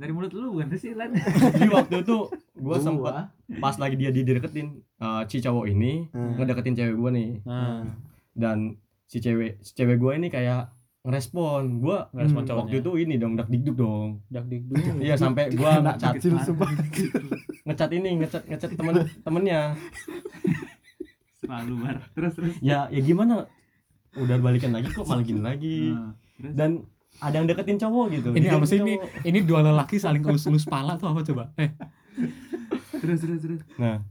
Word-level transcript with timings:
dari 0.00 0.10
mulut 0.10 0.32
lu 0.32 0.56
bukan 0.56 0.72
sih 0.74 0.96
lan? 0.96 1.12
Jadi 1.52 1.68
waktu 1.68 1.94
itu 2.00 2.16
gue 2.56 2.64
Gua. 2.72 2.80
sempet 2.80 3.12
pas 3.60 3.76
lagi 3.76 3.94
dia 3.94 4.08
dideketin 4.08 4.80
eh, 4.80 5.22
si 5.28 5.38
cowok 5.38 5.68
ini 5.68 6.08
Hmm. 6.08 6.40
ngedeketin 6.40 6.72
cewek 6.74 6.96
gue 6.96 7.10
nih. 7.12 7.30
Nah, 7.44 7.84
dan 8.32 8.80
si 9.04 9.20
cewek 9.20 9.60
si 9.60 9.76
cewek 9.76 10.00
gue 10.00 10.12
ini 10.16 10.28
kayak 10.28 10.72
ngerespon. 11.00 11.80
Gue 11.80 12.00
Ngerespon 12.10 12.42
Hmm. 12.42 12.58
waktu 12.58 12.80
itu 12.80 12.90
ini 12.96 13.14
dong 13.16 13.36
dak 13.36 13.48
dikduk 13.48 13.76
dong. 13.76 14.24
Dak 14.26 14.48
dikduk. 14.48 14.80
iya 15.04 15.14
sampai 15.14 15.52
gue 15.52 15.68
ngecat. 15.68 16.14
Ngecat 17.68 17.90
ini 17.92 18.10
ngecat 18.18 18.42
ngecat 18.46 18.70
temen 18.72 18.94
temennya. 19.20 19.76
Selalu 21.40 21.74
bar. 21.78 21.96
Terus 22.12 22.32
terus. 22.34 22.54
Ya 22.60 22.88
ya 22.88 23.00
gimana? 23.00 23.44
Udah 24.12 24.36
balikan 24.38 24.72
lagi 24.72 24.88
kok 24.90 25.04
malah 25.04 25.22
gini 25.22 25.40
lagi. 25.40 25.92
Nah, 25.92 26.12
terus? 26.36 26.52
Dan 26.56 26.70
ada 27.18 27.34
yang 27.34 27.46
deketin 27.46 27.76
cowok 27.76 28.06
gitu. 28.14 28.28
Ini 28.32 28.46
apa 28.48 28.64
sih? 28.64 28.78
Ini? 28.78 28.94
Ini 29.26 29.38
dua 29.42 29.60
lelaki 29.60 29.98
saling 29.98 30.22
elus-elus 30.22 30.64
pala 30.64 30.94
tuh 30.94 31.10
apa 31.10 31.20
coba? 31.20 31.50
Eh, 31.58 31.70
terus 32.96 33.18
terus 33.20 33.40
terus. 33.42 33.60
Nah 33.76 34.06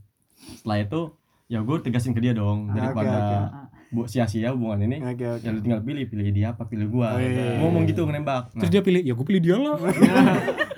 setelah 0.59 0.77
itu 0.81 1.01
ya 1.47 1.63
gue 1.63 1.75
tegasin 1.79 2.11
ke 2.11 2.21
dia 2.21 2.33
dong. 2.33 2.69
Oke, 2.69 2.75
daripada 2.75 3.17
oke. 3.17 3.67
bu 3.89 4.05
sia-sia 4.05 4.53
hubungan 4.53 4.85
ini 4.85 5.01
oke 5.01 5.25
oke. 5.41 5.41
ya 5.41 5.49
lu 5.49 5.59
tinggal 5.65 5.81
pilih 5.81 6.05
pilih 6.05 6.27
dia 6.29 6.47
apa 6.53 6.69
pilih 6.69 6.93
gua. 6.93 7.17
Oh, 7.17 7.21
iya. 7.21 7.57
ngomong 7.57 7.89
gitu 7.89 8.05
nembak. 8.05 8.53
Nah, 8.53 8.61
terus 8.61 8.69
dia 8.69 8.81
pilih, 8.85 9.01
ya 9.01 9.17
gue 9.17 9.25
pilih 9.25 9.41
dia 9.41 9.55
lah. 9.57 9.81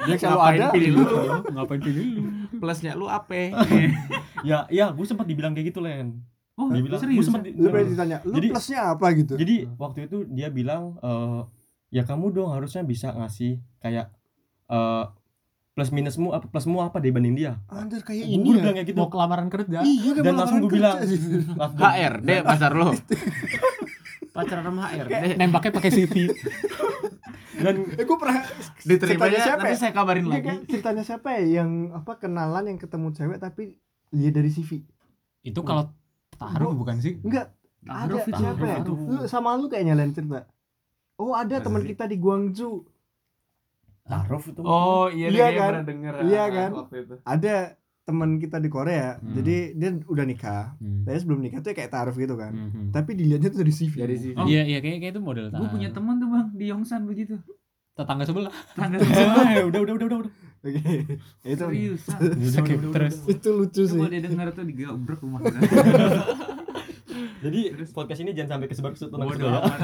dia 0.08 0.16
selalu 0.16 0.40
Ngapain 0.40 0.60
ada. 0.64 0.68
pilih 0.72 0.90
lu? 0.96 1.04
Ngapain 1.52 1.82
pilih 1.84 2.04
lu? 2.08 2.22
plusnya 2.62 2.92
lu 2.96 3.10
apa? 3.10 3.36
Ya 4.48 4.66
ya 4.74 4.90
gue 4.90 5.06
sempat 5.06 5.30
dibilang 5.30 5.54
kayak 5.54 5.70
gitu 5.70 5.84
len. 5.84 6.24
Oh 6.58 6.72
dia 6.72 6.80
bilang 6.80 6.98
gue 6.98 7.04
serius? 7.04 7.26
sempat 7.28 7.46
lu 7.46 7.68
berarti 7.68 7.92
ditanya 7.94 8.18
lu 8.24 8.34
Jadi- 8.40 8.50
plusnya 8.50 8.80
apa 8.90 9.06
gitu? 9.14 9.34
jadi 9.36 9.56
waktu 9.78 10.00
itu 10.10 10.18
dia 10.30 10.48
bilang 10.50 10.96
eh 10.98 11.42
ya 11.92 12.02
kamu 12.02 12.32
dong 12.32 12.50
harusnya 12.50 12.82
bisa 12.82 13.12
ngasih 13.12 13.60
kayak 13.78 14.10
eh 14.66 15.06
plus 15.72 15.88
minusmu 15.90 16.32
apa 16.32 16.46
plusmu 16.46 16.80
apa 16.80 16.98
dibanding 16.98 17.32
dia. 17.34 17.60
Anjir 17.68 18.00
kayak 18.02 18.24
gue 18.24 18.34
ini 18.34 18.50
bilang 18.54 18.72
ya? 18.72 18.76
kayak 18.78 18.88
gitu. 18.88 18.98
Mau 18.98 19.08
kelamaran 19.08 19.48
kerja? 19.48 19.80
iya 19.82 20.12
Dan 20.14 20.24
mau 20.30 20.40
langsung 20.42 20.60
gua 20.62 20.72
bilang. 20.72 20.96
Langsung- 21.60 21.80
HRD 21.82 22.30
pasar 22.42 22.72
lo 22.74 22.92
pacaran 24.34 24.64
sama 24.64 24.82
HRD 24.90 25.36
Nembaknya 25.36 25.72
pakai 25.74 25.92
CV. 25.92 26.16
dan 27.54 27.76
eh 27.94 28.02
gue 28.02 28.18
pernah 28.18 28.42
diterimanya 28.82 29.38
ceritanya 29.38 29.40
siapa 29.44 29.60
nanti 29.62 29.70
ya? 29.70 29.78
saya 29.78 29.92
kabarin 29.94 30.24
Iya 30.24 30.32
lagi. 30.34 30.48
kan, 30.48 30.58
ceritanya 30.66 31.04
siapa 31.04 31.28
ya? 31.32 31.42
Yang 31.62 31.70
apa 31.94 32.12
kenalan 32.18 32.64
yang 32.66 32.80
ketemu 32.80 33.08
cewek 33.12 33.38
tapi 33.38 33.64
lihat 34.10 34.34
dari 34.34 34.50
CV 34.50 34.82
Itu 35.42 35.62
kalau 35.62 35.92
taruh 36.34 36.74
bukan 36.74 36.98
sih? 36.98 37.20
enggak 37.22 37.52
Taruh 37.82 38.18
ada 38.18 38.24
itu, 38.24 38.32
siapa 38.34 38.64
ya? 38.64 38.78
Sama 39.26 39.56
lu 39.56 39.68
kayaknya 39.68 39.94
lain 39.94 40.12
cerita 40.12 40.48
oh 41.22 41.34
ada 41.34 41.56
teman 41.58 41.82
kita 41.84 42.04
di 42.04 42.18
Guangzhou. 42.18 42.82
Taruh 44.02 44.42
itu 44.42 44.60
oh 44.60 45.08
iya 45.08 45.28
Iya 45.30 45.48
kan? 45.54 45.72
pernah 45.72 45.86
denger 45.86 46.14
Iya 46.26 46.42
ah, 46.42 46.48
kan? 46.50 46.70
itu. 46.92 47.16
Ada 47.24 47.56
teman 48.02 48.30
kita 48.36 48.58
di 48.58 48.68
Korea 48.68 49.16
Hmm. 49.16 49.38
jadi 49.38 49.56
dia 49.72 49.90
udah 50.04 50.26
nikah. 50.26 50.74
Hmm. 50.76 51.06
tapi 51.06 51.16
sebelum 51.16 51.40
nikah 51.40 51.62
tuh 51.62 51.72
kayak 51.72 51.92
taruh 51.92 52.12
gitu 52.14 52.34
kan. 52.34 52.52
Mhm. 52.52 52.90
tapi 52.90 53.14
dilihatnya 53.14 53.48
tuh 53.48 53.62
dari 53.62 53.72
CV 53.72 53.94
dari 53.96 54.16
sini 54.18 54.34
Oh, 54.36 54.46
iya 54.46 54.66
iya 54.66 54.80
kayak 54.80 55.00
kayak 55.00 55.14
itu 55.14 55.22
model 55.22 55.48
gue 55.48 55.68
punya 55.70 55.90
teman 55.90 56.18
tuh 56.18 56.28
bang 56.28 56.50
di 56.52 56.66
Yongsan 56.68 57.06
begitu. 57.06 57.38
Tetangga 57.94 58.24
sebelah. 58.24 58.52
tangga 58.74 58.98
Eh, 59.54 59.64
udah 59.64 59.80
udah 59.80 59.94
udah 59.94 60.08
udah 60.08 60.20
udah. 60.26 60.34
Oke. 60.62 60.94
Itu. 61.44 61.64
Seriusan? 61.64 62.20
Oke, 62.56 62.74
terus. 62.90 63.16
itu 63.28 63.50
lucu 63.50 63.82
sih. 63.84 63.96
coba 63.96 64.10
dia 64.10 64.22
denger 64.22 64.48
tuh 64.52 64.64
digebrek 64.64 65.20
rumah 65.20 65.40
jadi 67.40 67.60
podcast 67.90 68.20
ini 68.22 68.32
jangan 68.34 68.58
sampai 68.58 68.68
kesebar 68.70 68.92
ke 68.94 69.06
bodoh 69.08 69.50
ya 69.50 69.60
amat 69.62 69.80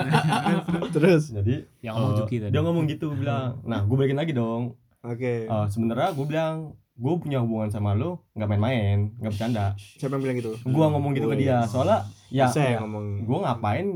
terus 0.96 1.24
jadi 1.32 1.56
yang 1.82 1.94
ngomong 1.98 2.14
eh, 2.14 2.18
Juki 2.22 2.36
tadi. 2.42 2.52
dia 2.54 2.62
ngomong 2.64 2.86
gitu 2.88 3.08
bilang 3.14 3.62
nah 3.64 3.82
gue 3.84 3.96
balikin 3.96 4.20
lagi 4.20 4.34
dong 4.34 4.76
oke 5.02 5.34
Eh, 5.48 5.66
sebenarnya 5.70 6.10
gue 6.14 6.26
bilang 6.26 6.56
gue 6.98 7.14
punya 7.22 7.38
hubungan 7.46 7.70
sama 7.70 7.94
lo 7.94 8.26
nggak 8.34 8.50
main-main 8.50 9.14
nggak 9.22 9.32
bercanda 9.34 9.78
siapa 9.78 10.18
yang 10.18 10.24
bilang 10.26 10.38
gitu 10.42 10.52
gue 10.58 10.86
ngomong 10.90 11.12
gitu 11.14 11.28
ke 11.30 11.38
dia 11.38 11.62
soalnya 11.70 12.10
ya, 12.34 12.50
saya 12.50 12.78
ya 12.78 12.80
ngomong 12.82 13.22
gue 13.22 13.38
ngapain 13.46 13.88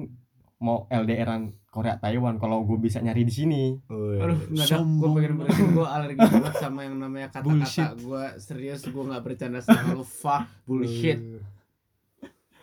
mau 0.61 0.85
LDRan 0.93 1.49
Korea 1.71 1.97
Taiwan 1.97 2.37
kalau 2.37 2.67
gue 2.67 2.77
bisa 2.77 2.99
nyari 2.99 3.23
di 3.23 3.31
sini. 3.31 3.63
Aduh, 3.89 4.37
nggak 4.51 4.65
ada. 4.67 4.77
Gue 4.83 5.09
pengen 5.15 5.33
berhenti. 5.39 5.63
Gue 5.71 5.87
alergi 5.87 6.19
banget 6.19 6.55
sama 6.59 6.79
yang 6.83 6.95
namanya 6.99 7.27
kata-kata. 7.31 7.95
Gue 7.95 8.23
serius, 8.37 8.83
gue 8.83 9.03
nggak 9.07 9.23
bercanda 9.23 9.63
sama 9.63 9.95
lu. 9.95 10.03
Fuck 10.03 10.45
bullshit. 10.67 11.17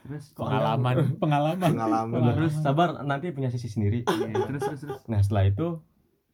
Terus 0.09 0.33
pengalaman, 0.33 0.95
pengalaman. 1.23 1.69
pengalaman 1.69 2.33
terus 2.33 2.55
sabar 2.57 2.89
nanti 3.03 3.29
punya 3.29 3.49
sisi 3.49 3.69
sendiri 3.69 4.03
Iya, 4.03 4.41
terus 4.43 4.63
terus 4.65 4.81
terus 4.83 5.01
nah 5.05 5.21
setelah 5.21 5.45
itu 5.47 5.69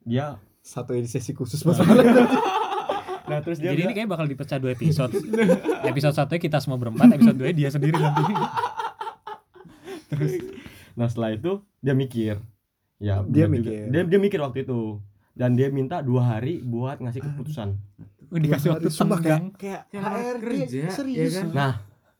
dia 0.00 0.38
satu 0.60 0.92
ini 0.92 1.04
sesi 1.04 1.30
khusus 1.30 1.58
masalah 1.60 1.98
nah 3.24 3.38
terus 3.40 3.56
dia 3.56 3.68
Jadi 3.68 3.74
ini 3.74 3.84
bilang, 3.84 3.96
kayak 3.96 4.08
bakal 4.10 4.26
dipecah 4.26 4.58
dua 4.58 4.72
episode. 4.72 5.12
episode 5.90 6.14
satunya 6.14 6.40
kita 6.40 6.58
semua 6.58 6.76
berempat, 6.76 7.08
episode 7.10 7.34
dua 7.34 7.50
dia 7.50 7.68
sendiri 7.68 7.96
nanti. 7.96 8.34
nah 10.94 11.06
setelah 11.06 11.32
itu 11.32 11.52
dia 11.80 11.92
mikir 11.92 12.38
ya 12.98 13.24
Dia 13.24 13.44
juga. 13.44 13.48
mikir. 13.50 13.80
dia 13.88 14.02
dia 14.04 14.18
mikir 14.18 14.38
waktu 14.38 14.62
itu 14.62 15.02
dan 15.32 15.52
dia 15.52 15.66
minta 15.68 15.98
dua 15.98 16.22
hari 16.30 16.60
buat 16.60 17.00
ngasih 17.00 17.20
keputusan 17.22 17.74
Oh, 18.26 18.36
dikasih 18.36 18.68
waktu 18.72 18.88
tenggang. 18.88 19.54
kayak 19.54 19.86
Kayak 19.88 20.02
HRD 20.02 20.42
kerja, 20.66 20.82
serius 20.90 21.22
ya 21.22 21.38
kan? 21.38 21.46
nah 21.50 21.72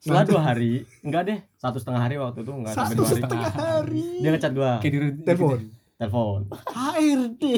setelah 0.05 0.23
dua 0.23 0.41
hari 0.43 0.73
enggak 1.01 1.23
deh 1.25 1.39
satu 1.57 1.81
setengah 1.81 2.01
hari 2.03 2.17
waktu 2.17 2.45
itu 2.45 2.53
enggak 2.53 2.73
sampai 2.73 2.93
satu 2.93 2.99
dua 2.99 3.09
hari 3.09 3.17
setengah 3.19 3.53
hari 3.57 4.05
dia 4.21 4.31
ngechat 4.31 4.53
gua 4.53 4.73
Kayak 4.79 4.93
di 4.93 4.99
telepon 5.25 5.59
telepon 5.97 6.41
HRD 6.53 7.43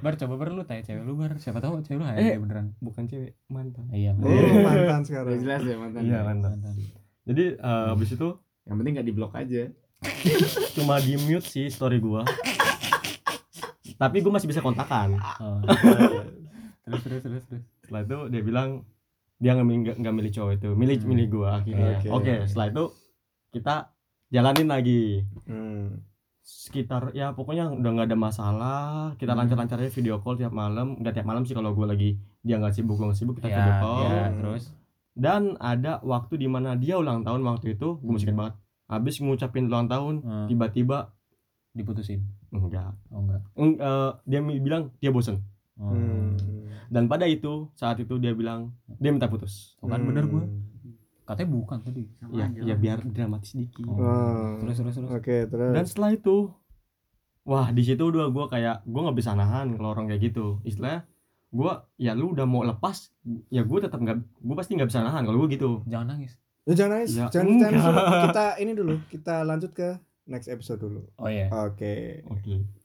Bar 0.00 0.16
coba 0.16 0.34
bar 0.34 0.48
lu 0.48 0.62
tanya 0.62 0.80
cewek 0.80 1.02
lu 1.02 1.12
bar. 1.12 1.36
Siapa 1.36 1.60
tahu 1.60 1.82
cewek 1.82 1.98
lu 1.98 2.04
Eh. 2.06 2.14
HRD 2.30 2.40
beneran. 2.40 2.66
bukan 2.78 3.04
cewek 3.04 3.36
mantan 3.46 3.84
Iya. 3.90 4.16
oh 4.16 4.32
mantan 4.64 5.00
sekarang 5.02 5.36
jelas 5.36 5.60
ya 5.60 5.76
mantan. 5.76 6.00
iya 6.00 6.12
ya. 6.14 6.20
mantan 6.22 6.50
mantan. 6.56 6.74
jadi 7.22 7.44
eh, 7.54 7.86
habis 7.90 8.08
itu 8.10 8.28
Yang 8.62 8.76
penting 8.78 8.92
nggak 8.94 9.06
diblok 9.06 9.32
aja. 9.34 9.62
cuma 10.72 10.96
di 10.98 11.20
mute 11.20 11.44
sih 11.44 11.68
story 11.68 11.98
gua 11.98 12.24
tapi 13.94 14.16
gua 14.18 14.32
masih 14.32 14.48
bisa 14.48 14.58
kontakan 14.58 15.20
Oh. 15.36 15.60
terus 16.82 17.00
terus 17.04 17.20
terus 17.20 17.44
terus. 17.44 17.62
setelah 17.82 18.00
itu 18.02 18.18
dia 18.30 18.42
bilang 18.42 18.68
dia 19.40 19.50
nggak 19.52 19.66
milih 19.66 19.80
nggak 19.96 20.14
milih 20.14 20.30
cowok 20.30 20.52
itu 20.54 20.68
milih 20.74 20.96
Hmm. 20.96 21.08
milih 21.08 21.26
gua 21.28 21.48
akhirnya 21.58 21.96
Oke. 21.98 22.08
oke 22.10 22.34
setelah 22.44 22.66
itu 22.68 22.84
kita 23.50 23.74
jalanin 24.28 24.68
lagi 24.68 25.24
hmm. 25.44 25.86
sekitar 26.40 27.10
ya 27.12 27.30
pokoknya 27.30 27.70
udah 27.70 27.90
nggak 27.90 28.06
ada 28.06 28.18
masalah 28.18 28.84
kita 29.16 29.32
Hmm. 29.32 29.40
lancar-lancar 29.40 29.78
aja 29.78 29.90
video 29.90 30.18
call 30.18 30.36
tiap 30.36 30.52
malam 30.52 30.94
nggak 30.94 31.14
tiap 31.14 31.26
malam 31.26 31.42
sih 31.42 31.52
kalau 31.52 31.72
gua 31.72 31.88
lagi 31.88 32.14
dia 32.40 32.56
nggak 32.56 32.72
sibuk 32.72 32.94
gua 32.94 33.08
nggak 33.08 33.18
sibuk 33.18 33.34
kita 33.34 33.48
video 33.48 33.64
Ya, 33.66 33.78
call 33.78 34.02
Hmm. 34.02 34.36
terus 34.38 34.64
dan 35.12 35.42
ada 35.58 35.98
waktu 36.02 36.36
di 36.36 36.46
mana 36.46 36.74
dia 36.74 36.94
ulang 36.94 37.20
tahun 37.20 37.42
waktu 37.42 37.74
itu 37.74 37.98
gue 37.98 38.08
masih 38.08 38.28
ingat 38.28 38.38
banget 38.38 38.54
habis 38.86 39.14
ngucapin 39.18 39.64
ulang 39.66 39.86
tahun 39.86 40.14
Hmm. 40.20 40.46
tiba-tiba 40.46 41.10
diputusin. 41.70 42.26
enggak 42.50 42.94
Oh 43.08 43.20
enggak. 43.20 43.42
Eng- 43.54 43.78
eh, 43.78 44.10
dia 44.24 44.40
bilang 44.42 44.90
dia 44.96 45.10
bosen. 45.10 45.38
Hmm. 45.80 46.36
dan 46.92 47.08
pada 47.08 47.24
itu 47.24 47.72
saat 47.72 47.96
itu 47.96 48.20
dia 48.20 48.36
bilang 48.36 48.76
dia 49.00 49.08
minta 49.08 49.32
putus 49.32 49.80
Tuh 49.80 49.88
kan 49.88 50.04
bener 50.04 50.28
gua. 50.28 50.44
Katanya 51.24 51.48
bukan 51.54 51.78
tadi. 51.80 52.04
ya 52.34 52.50
ya 52.52 52.74
biar 52.74 53.00
dramatis 53.06 53.54
dikit 53.54 53.86
Oh. 53.86 53.96
Oh. 53.96 54.60
Terus 54.60 54.76
terus 54.82 54.94
terus. 54.98 55.10
Oke, 55.14 55.48
terus. 55.48 55.72
dan 55.72 55.84
setelah 55.86 56.10
itu 56.12 56.50
wah 57.46 57.72
di 57.72 57.82
situ 57.86 58.02
udah 58.02 58.28
gue 58.28 58.44
kayak 58.50 58.84
gue 58.84 59.00
nggak 59.00 59.16
bisa 59.16 59.32
nahan 59.32 59.78
kalau 59.78 59.96
orang 59.96 60.10
kayak 60.10 60.34
gitu 60.34 60.60
istilahnya 60.66 61.08
gue 61.50 61.72
ya 61.98 62.12
lu 62.14 62.30
udah 62.36 62.46
mau 62.46 62.62
lepas 62.62 63.10
ya 63.50 63.64
gue 63.64 63.78
tetap 63.80 63.98
nggak 63.98 64.20
gue 64.22 64.54
pasti 64.58 64.76
nggak 64.76 64.90
bisa 64.90 65.00
nahan 65.02 65.22
kalau 65.24 65.38
gue 65.46 65.56
gitu 65.56 65.82
Jangan 65.88 66.06
nangis. 66.14 66.36
Ya, 66.68 66.74
jangan 66.76 66.92
nangis. 67.00 67.10
Ya, 67.16 67.26
jangan, 67.32 67.48
enggak. 67.50 67.70
Kita 68.30 68.46
ini 68.60 68.72
dulu, 68.76 68.94
kita 69.08 69.34
lanjut 69.48 69.70
ke 69.72 69.88
next 70.28 70.46
episode 70.46 70.78
dulu. 70.78 71.02
Oh 71.18 71.26
iya. 71.26 71.48
Oke. 71.50 72.22
oke 72.28 72.79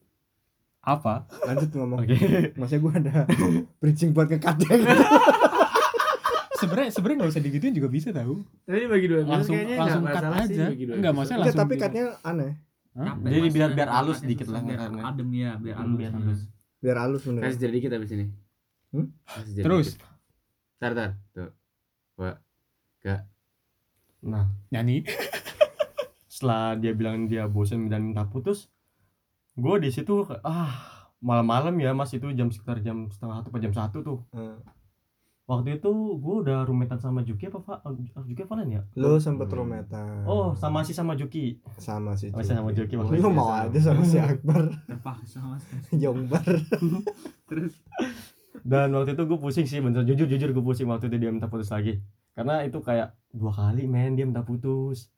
Apa? 0.85 1.25
Lanjut 1.44 1.69
ngomong. 1.73 2.00
oke 2.06 2.18
Maksudnya 2.53 2.79
gue 2.79 2.94
ada 3.01 3.16
bridging 3.81 4.14
buat 4.14 4.29
ngekatnya 4.29 4.73
gitu. 4.78 5.03
Sebenarnya 6.55 6.90
sebenarnya 6.93 7.17
nggak 7.20 7.32
usah 7.35 7.43
digituin 7.43 7.73
juga 7.76 7.90
bisa 7.91 8.09
tahu. 8.14 8.46
Tapi 8.64 8.85
bagi 8.87 9.05
dua 9.09 9.20
Langsung 9.26 9.53
kayaknya 9.58 9.76
langsung 9.82 10.02
nggak 10.05 10.16
cut 10.16 10.26
aja. 10.32 10.66
Enggak 10.72 11.14
masalah 11.14 11.35
Enggak, 11.35 11.37
langsung. 11.41 11.59
tapi 11.59 11.73
di- 11.73 11.82
katnya 11.82 12.05
aneh. 12.23 12.52
Hah? 12.96 13.14
Jadi 13.20 13.47
biar- 13.52 13.73
biar 13.76 13.90
halus 13.91 14.20
dikit 14.23 14.47
lah, 14.47 14.61
biar 14.64 14.79
karena- 14.79 15.03
adem 15.03 15.29
ya 15.35 15.52
biar 15.59 15.76
halus 15.84 15.97
biar 15.99 16.11
halus 16.16 16.40
Biar 16.79 16.97
halus 17.02 17.22
bener. 17.26 17.41
Kasih 17.43 17.59
jadi 17.59 17.78
kita 17.82 17.93
abis 17.99 18.11
ini. 18.16 18.26
Hmm? 18.93 19.08
Terus 19.52 19.87
dikit. 19.97 20.05
Tar 20.79 20.91
tar. 20.96 21.09
Tuh. 21.34 21.52
Wah. 22.16 22.37
nah 24.26 24.49
nyanyi. 24.73 25.05
setelah 26.35 26.76
dia 26.76 26.91
bilang 26.91 27.32
dia 27.32 27.47
bosan 27.47 27.87
dan 27.87 28.11
minta 28.11 28.28
putus 28.28 28.67
gue 29.55 29.75
di 29.79 29.90
situ 29.90 30.28
ah 30.43 30.72
malam-malam 31.23 31.73
ya 31.79 31.96
mas 31.96 32.11
itu 32.11 32.28
jam 32.35 32.52
sekitar 32.52 32.84
jam 32.84 33.07
setengah 33.09 33.41
satu 33.41 33.47
atau 33.49 33.59
jam 33.63 33.73
satu 33.73 33.97
tuh. 34.03 34.19
Hmm. 34.35 34.59
waktu 35.46 35.78
itu 35.78 35.91
gue 36.17 36.35
udah 36.41 36.66
rumetan 36.66 36.97
sama 36.97 37.22
Juki 37.22 37.46
apa 37.53 37.61
Pak 37.61 37.85
Juki 38.25 38.41
apa 38.41 38.57
Valen 38.57 38.69
ya? 38.78 38.81
Lu 38.97 39.22
sempet 39.22 39.46
rometan. 39.53 40.25
oh 40.25 40.57
sama 40.57 40.81
sih 40.81 40.97
sama 40.97 41.13
Juki. 41.13 41.61
Sama 41.78 42.17
si 42.17 42.34
Masih 42.34 42.57
sama 42.57 42.73
Joki 42.73 42.97
waktu 42.97 43.22
itu. 43.22 43.29
mau 43.29 43.53
aja 43.53 43.78
sama 43.78 44.02
si 44.02 44.17
Akbar. 44.17 44.73
Terpaksa 44.90 45.46
mas. 45.46 45.61
Jongbar. 46.01 46.41
terus? 47.49 47.78
Dan 48.66 48.90
waktu 48.97 49.13
itu 49.13 49.23
gue 49.29 49.37
pusing 49.37 49.69
sih 49.69 49.79
bener. 49.85 50.01
Jujur 50.01 50.25
jujur 50.25 50.49
gue 50.49 50.66
pusing 50.66 50.90
waktu 50.90 51.13
itu 51.13 51.17
dia 51.22 51.29
minta 51.29 51.46
putus 51.46 51.69
lagi. 51.69 52.01
Karena 52.34 52.66
itu 52.66 52.81
kayak 52.81 53.13
dua 53.29 53.53
kali 53.53 53.85
men 53.85 54.17
dia 54.17 54.25
minta 54.25 54.41
putus 54.41 55.13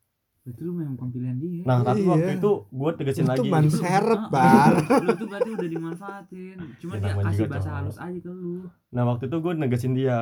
Berarti 0.48 0.62
lu 0.64 0.72
memang 0.72 1.10
pilihan 1.12 1.36
dia. 1.36 1.60
nah 1.62 1.76
tapi 1.82 2.00
Iya. 2.00 2.08
waktu 2.08 2.30
itu 2.34 2.50
gue 2.66 2.90
tegasin 2.94 3.20
Itu 3.20 3.30
lagi 3.30 3.48
ban 3.48 3.62
Lu- 3.62 3.74
serep, 3.74 4.16
ah, 4.18 4.30
Bar. 4.30 4.72
Lu 4.98 5.10
tuh 5.12 5.26
berarti 5.28 5.50
udah 5.52 5.68
dimanfaatin. 5.68 6.56
Cuma 6.78 6.90
Ya, 6.90 6.98
dia 6.98 7.12
kasih 7.14 7.44
bahasa 7.46 7.60
cowok. 7.62 7.76
halus 7.76 7.96
aja 7.98 8.18
ke 8.18 8.30
lu. 8.30 8.54
nah 8.88 9.02
waktu 9.04 9.24
itu 9.24 9.36
gue 9.38 9.52
negasin 9.54 9.92
dia 9.92 10.18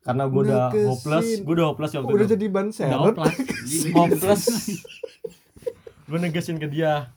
karena 0.00 0.24
gue 0.26 0.42
udah 0.42 0.64
hopeless 0.68 1.28
gue 1.38 1.54
udah 1.54 1.66
hopeless 1.66 1.92
waktu 1.94 2.08
Udah 2.10 2.20
itu 2.22 2.32
jadi 2.34 2.46
ban 2.46 2.66
Udah 2.66 2.76
serep. 2.76 3.00
oplas. 3.10 3.34
hopeless 3.90 4.44
gue 6.08 6.18
negasin 6.18 6.56
ke 6.56 6.66
dia 6.66 7.16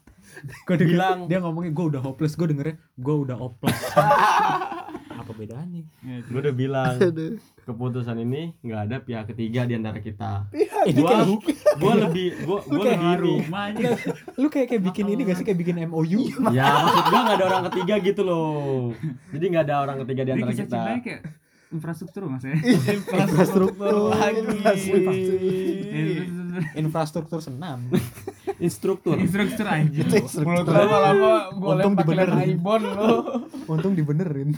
Gue 0.65 0.75
bilang 0.77 1.27
dia 1.27 1.39
ngomongnya 1.39 1.71
gue 1.71 1.85
udah 1.89 2.01
hopeless, 2.01 2.33
gue 2.33 2.47
dengernya 2.49 2.75
gue 2.93 3.15
udah 3.17 3.37
oplas. 3.37 3.75
Apa 5.33 5.41
bedanya? 5.41 5.81
gue 6.05 6.39
udah 6.39 6.53
bilang 6.53 6.93
keputusan 7.63 8.21
ini 8.21 8.53
nggak 8.61 8.81
ada 8.85 8.97
pihak 9.01 9.33
ketiga 9.33 9.65
di 9.65 9.73
antara 9.73 9.97
kita 9.97 10.45
Ini 10.85 10.99
gua 11.79 11.95
lebih 11.97 12.27
gua 12.43 12.59
kayak 12.61 12.99
lebih 13.01 13.17
Rumah 13.17 13.63
aja. 13.71 13.89
lu 14.35 14.47
kayak 14.51 14.67
kayak 14.69 14.83
bikin 14.83 15.05
ini 15.09 15.21
gak 15.23 15.41
sih 15.41 15.45
kayak 15.47 15.57
bikin 15.57 15.79
MOU? 15.87 16.27
ya 16.51 16.69
maksud 16.85 17.03
gua 17.07 17.21
nggak 17.23 17.37
ada 17.39 17.45
orang 17.49 17.63
ketiga 17.71 17.93
gitu 18.03 18.21
loh 18.21 18.91
jadi 19.31 19.45
nggak 19.49 19.63
ada 19.65 19.75
orang 19.81 19.97
ketiga 20.05 20.21
di 20.21 20.31
antara 20.35 20.51
kisah 20.51 20.67
kita 20.67 20.81
kayak 21.01 21.21
infrastruktur 21.73 22.29
mas 22.29 22.45
ya. 22.45 22.53
Infrastruktur 22.93 24.13
lagi. 24.13 24.45
Infrastruktur 26.77 27.41
senam. 27.41 27.89
instruktur 28.61 29.17
Infrastruktur 29.17 29.65
aja. 29.65 30.03
Mulut 30.45 30.69
lama-lama 30.69 31.49
gue 31.49 31.71
Untung 31.73 31.97
lempar 31.97 32.05
dibenerin. 32.05 32.47
Ibon 32.61 32.81
lo. 32.85 33.09
Untung 33.65 33.93
dibenerin. 33.97 34.49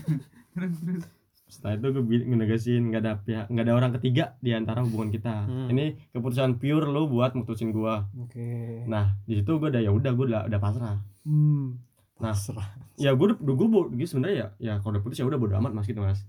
Setelah 1.46 1.78
itu 1.78 1.88
gue 1.94 2.26
ngenegasin 2.26 2.90
nggak 2.90 3.02
ada 3.02 3.14
pihak 3.18 3.46
nggak 3.48 3.64
ada 3.64 3.74
orang 3.74 3.92
ketiga 3.94 4.34
di 4.40 4.50
antara 4.50 4.82
hubungan 4.82 5.10
kita 5.10 5.46
Hmm. 5.46 5.70
ini 5.70 5.86
keputusan 6.10 6.58
pure 6.58 6.88
lo 6.88 7.06
buat 7.06 7.32
mutusin 7.34 7.70
gua 7.70 8.10
Oke. 8.16 8.82
nah 8.86 9.14
di 9.24 9.38
situ 9.38 9.56
gua 9.56 9.70
udah 9.70 9.78
ya 9.80 9.90
udah 9.90 10.12
gua 10.12 10.26
udah 10.26 10.42
udah 10.46 10.60
pasrah 10.60 10.98
Hmm. 11.22 11.78
nah 12.18 12.34
Serah. 12.34 12.66
ya 12.96 13.14
gua 13.14 13.36
udah 13.36 13.54
gua 13.54 13.68
bo- 13.68 13.90
gitu 13.92 14.10
sebenarnya 14.12 14.36
ya 14.36 14.48
ya 14.58 14.74
kalau 14.80 14.96
udah 14.96 15.04
putus 15.04 15.18
ya 15.18 15.26
udah 15.26 15.38
bodo 15.38 15.54
amat 15.56 15.72
mas 15.72 15.86
gitu 15.86 16.00
mas 16.00 16.26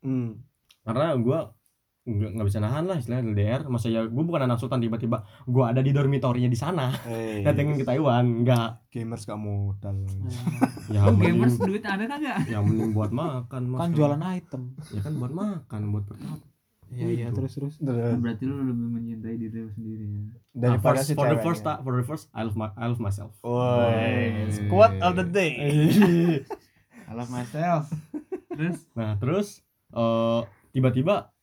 Hmm. 0.00 0.38
karena 0.82 1.16
gua 1.16 1.38
nggak 2.04 2.30
nggak 2.30 2.46
bisa 2.46 2.60
nahan 2.60 2.84
lah 2.84 2.96
istilahnya 2.96 3.24
LDR 3.26 3.60
masa 3.64 3.88
ya 3.88 4.04
gua 4.04 4.22
bukan 4.22 4.44
anak 4.44 4.60
sultan 4.60 4.76
tiba-tiba 4.78 5.24
gua 5.44 5.72
ada 5.72 5.80
di 5.80 5.88
dormitorinya 5.88 6.46
di 6.46 6.54
sana 6.54 6.92
Eh, 7.02 7.40
datengin 7.46 7.74
ke 7.74 7.82
Taiwan 7.82 8.44
nggak 8.44 8.92
gamers 8.92 9.24
gak 9.24 9.36
modal. 9.36 10.04
ya 10.86 11.00
Oh 11.02 11.10
mending, 11.10 11.40
gamers 11.40 11.56
duit 11.56 11.80
ada 11.80 12.04
kagak? 12.04 12.44
ya 12.44 12.60
mending 12.60 12.92
buat 12.92 13.08
makan 13.08 13.62
mas 13.66 13.78
Kan 13.80 13.90
jualan 13.90 14.20
item. 14.22 14.76
ya 14.86 15.00
kan 15.00 15.12
buat 15.14 15.32
makan 15.32 15.80
buat 15.90 16.04
bertahan 16.06 16.40
Iya 16.86 17.08
iya 17.10 17.28
terus 17.32 17.56
terus. 17.56 17.74
Terus, 17.76 18.14
Berarti 18.14 18.44
lu 18.44 18.60
lebih 18.60 18.86
mencintai 18.86 19.34
diri 19.34 19.56
lu 19.58 19.70
sendiri 19.72 20.04
ya. 20.04 20.20
Nah, 20.20 20.30
Daripada 20.54 20.94
first, 20.94 21.08
si 21.08 21.12
for 21.12 21.26
the 21.26 21.40
first 21.40 21.60
ta- 21.64 21.80
for 21.80 21.90
the 21.90 22.04
first 22.04 22.24
I 22.30 22.44
love 22.44 22.54
my, 22.54 22.70
I 22.70 22.86
love 22.86 23.00
myself 23.00 23.32
Woi, 23.40 24.46
quote 24.68 25.00
of 25.00 25.16
the 25.16 25.26
day. 25.26 25.56
I 27.08 27.12
love 27.12 27.28
myself. 27.28 27.90
Terus 28.48 28.86
nah 28.92 29.16
terus 29.16 29.64
eh 29.90 30.40
tiba-tiba 30.70 31.33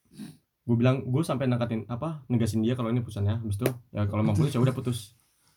gue 0.71 0.77
bilang 0.77 1.03
gue 1.03 1.19
sampai 1.19 1.45
nangkatin 1.45 1.83
apa 1.85 2.23
negasin 2.25 2.63
dia 2.63 2.73
kalau 2.73 2.87
ini 2.87 3.03
putusannya 3.03 3.35
habis 3.37 3.59
itu 3.59 3.67
ya 3.91 4.07
kalau 4.07 4.23
mau 4.23 4.31
putus 4.31 4.55
ya 4.55 4.61
udah 4.61 4.71
putus 4.71 4.99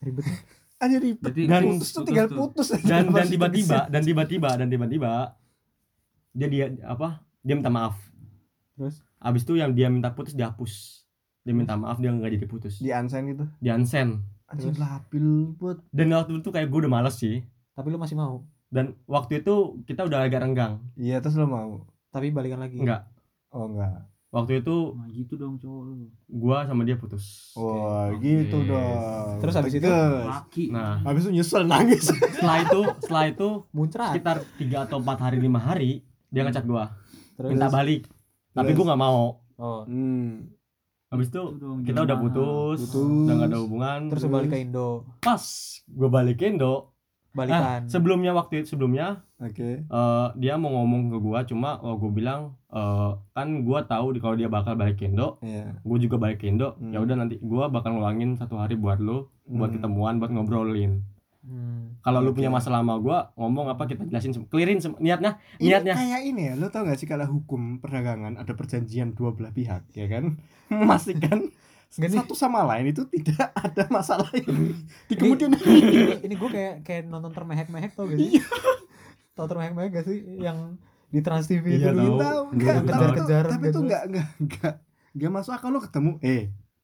Ribet. 0.01 0.27
Aja 0.77 0.99
ribet. 0.99 1.23
berarti 1.23 1.43
Dan- 1.47 1.65
Putus 1.71 1.89
tuh 1.89 2.03
tinggal 2.03 2.27
putus 2.29 2.69
aja. 2.69 2.83
dan 2.85 3.03
dan 3.09 3.27
tiba-tiba 3.27 3.79
dan 3.87 4.03
tiba-tiba 4.03 4.51
dan 4.53 4.67
tiba-tiba 4.67 5.13
dia 6.33 6.49
dia 6.49 6.67
apa 6.85 7.23
dia 7.41 7.55
minta 7.55 7.71
maaf 7.71 7.95
Terus 8.75 8.99
habis 9.17 9.47
itu 9.47 9.55
yang 9.55 9.71
dia 9.71 9.87
minta 9.87 10.11
putus 10.11 10.35
dihapus 10.35 11.07
dia 11.41 11.55
minta 11.55 11.79
maaf 11.79 11.97
dia 11.97 12.11
nggak 12.11 12.27
jadi 12.33 12.45
putus 12.45 12.75
di 12.77 12.91
unsend 12.91 13.31
gitu. 13.31 13.45
di 13.57 13.71
unsend 13.71 14.19
Anjing 14.45 14.75
labil 14.75 15.27
buat 15.55 15.79
dan 15.89 16.11
waktu 16.11 16.37
itu 16.37 16.51
kayak 16.51 16.69
gue 16.69 16.81
udah 16.81 16.93
males 16.93 17.15
sih 17.15 17.47
tapi 17.71 17.89
lu 17.89 17.97
masih 17.97 18.15
mau. 18.15 18.43
dan 18.69 18.99
waktu 19.05 19.41
itu 19.41 19.55
kita 19.83 20.03
udah 20.03 20.27
agak 20.27 20.43
renggang 20.43 20.83
Iya 20.95 21.19
terus 21.19 21.35
lo 21.35 21.47
mau. 21.47 21.87
Tapi 22.11 22.29
balikan 22.29 22.59
lagi. 22.59 22.77
enggak 22.77 23.07
Oh 23.49 23.71
enggak. 23.71 24.11
Waktu 24.35 24.59
itu 24.59 24.77
Nah 24.93 25.07
gitu 25.09 25.33
dong 25.35 25.55
cowok 25.57 25.81
lu. 25.87 26.11
gua 26.29 26.67
sama 26.67 26.83
dia 26.83 26.95
putus 26.95 27.55
Wah, 27.55 28.11
Oke. 28.11 28.19
gitu 28.21 28.67
dong. 28.67 29.39
Terus 29.39 29.55
habis 29.55 29.73
itu? 29.73 29.87
Laki. 29.87 30.65
nah 30.69 30.99
habis 31.01 31.23
itu 31.23 31.33
nyesel 31.33 31.63
nangis. 31.65 32.11
setelah 32.35 32.59
itu 32.61 32.81
setelah 32.99 33.25
itu 33.29 33.49
Muncrat. 33.71 34.11
sekitar 34.11 34.37
tiga 34.57 34.79
atau 34.83 34.99
empat 34.99 35.19
hari 35.23 35.39
lima 35.39 35.59
hari 35.59 36.03
dia 36.29 36.43
ngechat 36.43 36.65
gua 36.65 36.91
Terus. 37.33 37.49
minta 37.49 37.69
balik 37.69 38.11
tapi 38.51 38.69
Terus? 38.69 38.77
gua 38.77 38.87
nggak 38.91 39.03
mau 39.03 39.23
Oh. 39.55 39.87
Hmm. 39.87 40.51
habis 41.07 41.31
itu 41.31 41.39
Itu 41.39 41.63
dong, 41.63 41.79
kita 41.81 42.03
udah 42.03 42.19
putus, 42.19 42.79
Putus. 42.85 43.07
udah 43.23 43.35
gak 43.37 43.49
ada 43.49 43.59
hubungan 43.61 44.01
Terus 44.11 44.21
lu 44.21 44.31
balik 44.33 44.51
ke 44.51 44.59
Indo. 44.61 44.89
pas 45.21 45.43
gua 45.87 46.09
balik 46.11 46.37
ke 46.37 46.47
Indo 46.49 46.91
Balikan. 47.31 47.61
nah, 47.61 47.79
sebelumnya 47.85 48.31
waktu 48.31 48.63
itu 48.63 48.75
sebelumnya 48.75 49.23
Oke. 49.45 49.85
eh, 49.85 50.27
dia 50.35 50.55
mau 50.55 50.73
ngomong 50.73 51.09
ke 51.09 51.19
gua 51.19 51.39
cuma 51.43 51.77
oh, 51.79 51.95
gua 51.95 52.11
bilang 52.11 52.41
eh, 52.67 53.11
kan 53.31 53.49
gua 53.61 53.85
tahu 53.85 54.11
di- 54.11 54.19
kalau 54.19 54.35
dia 54.35 54.49
bakal 54.49 54.73
balik 54.73 54.97
ke 54.97 55.05
Indo 55.05 55.37
Iya. 55.39 55.77
gua 55.79 55.99
juga 55.99 56.17
balik 56.17 56.41
ke 56.41 56.49
Indo 56.49 56.75
Hmm. 56.75 56.91
ya 56.91 56.99
udah 56.99 57.15
nanti 57.15 57.37
gua 57.39 57.69
bakal 57.69 57.93
ngeluangin 57.93 58.35
satu 58.35 58.57
hari 58.57 58.75
buat 58.75 58.97
lu 58.99 59.29
buat 59.45 59.69
Hmm. 59.69 59.77
ketemuan 59.77 60.17
buat 60.17 60.31
ngobrolin 60.31 61.05
Hmm. 61.41 62.01
kalau 62.01 62.19
lu 62.19 62.33
Oke. 62.33 62.41
punya 62.41 62.49
masalah 62.49 62.81
sama 62.81 62.97
gua 62.97 63.29
ngomong 63.35 63.69
apa 63.69 63.85
kita 63.85 64.03
jelasin 64.03 64.33
clearin 64.45 64.81
niatnya 64.97 65.37
Ini 65.55 65.77
niatnya 65.77 65.95
kayak 65.95 66.21
ini 66.25 66.43
ya, 66.43 66.53
lo 66.55 66.67
tau 66.69 66.83
gak 66.83 66.97
sih 66.97 67.05
kalau 67.05 67.29
hukum 67.29 67.79
perdagangan 67.79 68.35
ada 68.35 68.49
perjanjian 68.51 69.13
dua 69.13 69.31
belah 69.31 69.53
pihak, 69.53 69.85
ya 69.93 70.09
kan? 70.09 70.41
Memastikan 70.73 71.53
nih. 71.95 72.11
satu 72.11 72.33
sama 72.33 72.65
lain 72.65 72.91
itu 72.91 73.05
tidak 73.07 73.53
ada 73.55 73.85
masalah 73.89 74.27
ini 74.33 74.73
di 75.05 75.15
kemudian 75.15 75.53
ini, 75.55 76.19
ini 76.19 76.35
gue 76.35 76.51
kayak 76.51 76.75
kayak 76.81 77.03
nonton 77.05 77.31
termehek-mehek 77.31 77.93
tau 77.93 78.09
gak 78.09 78.19
sih? 78.19 78.41
Tau 79.35 79.45
termehek-mehek 79.45 79.91
gak 79.93 80.05
sih 80.05 80.19
yang 80.39 80.79
di 81.07 81.21
Trans 81.21 81.45
TV 81.45 81.77
Iya, 81.77 81.91
itu 81.91 82.15
tahu. 82.17 82.43
Gua 82.51 82.73
enggak 82.73 82.77
Kejar-kejaran 82.87 83.51
tapi 83.53 83.61
gak 83.61 83.71
itu 83.71 83.81
enggak 83.81 84.03
enggak 84.05 84.27
enggak 84.37 84.75
enggak 85.13 85.31
masuk 85.33 85.53
akal 85.53 85.69
lo 85.69 85.79
ketemu 85.79 86.13
eh 86.21 86.43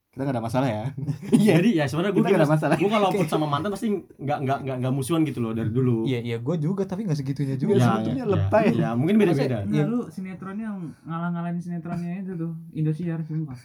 kita 0.09 0.21
enggak 0.21 0.35
ada 0.35 0.43
masalah 0.43 0.67
ya. 0.69 0.85
Iya. 1.33 1.53
Jadi 1.57 1.71
ya 1.73 1.85
sebenarnya 1.87 2.11
kita 2.11 2.19
gua 2.19 2.27
enggak 2.29 2.41
ada 2.41 2.51
masalah. 2.51 2.75
gua 2.77 2.91
kalau 2.91 3.09
put 3.17 3.29
sama 3.29 3.47
mantan 3.47 3.71
pasti 3.71 3.87
nggak 3.93 4.39
nggak 4.41 4.59
nggak 4.61 4.77
nggak 4.77 4.93
musuhan 4.93 5.23
gitu 5.23 5.39
loh 5.39 5.51
dari 5.51 5.71
dulu. 5.71 6.03
Iya 6.03 6.19
iya 6.21 6.37
gue 6.37 6.57
juga 6.57 6.83
tapi 6.85 7.01
gak 7.05 7.15
segitunya 7.17 7.55
Iya, 7.55 7.61
juga. 7.61 7.73
ya, 7.73 7.83
sebetulnya 7.89 8.19
ya, 8.19 8.27
lebay. 8.29 8.67
ya, 8.69 8.75
ya, 8.77 8.91
mungkin 8.93 9.15
beda 9.17 9.33
beda 9.33 9.59
Enggak 9.65 9.87
lu 9.87 10.01
sinetronnya 10.09 10.65
yang 10.65 10.79
ngalah-ngalahin 11.01 11.59
sinetronnya 11.59 12.13
itu 12.21 12.33
tuh 12.37 12.53
Indosiar 12.73 13.23
sumpah. 13.23 13.59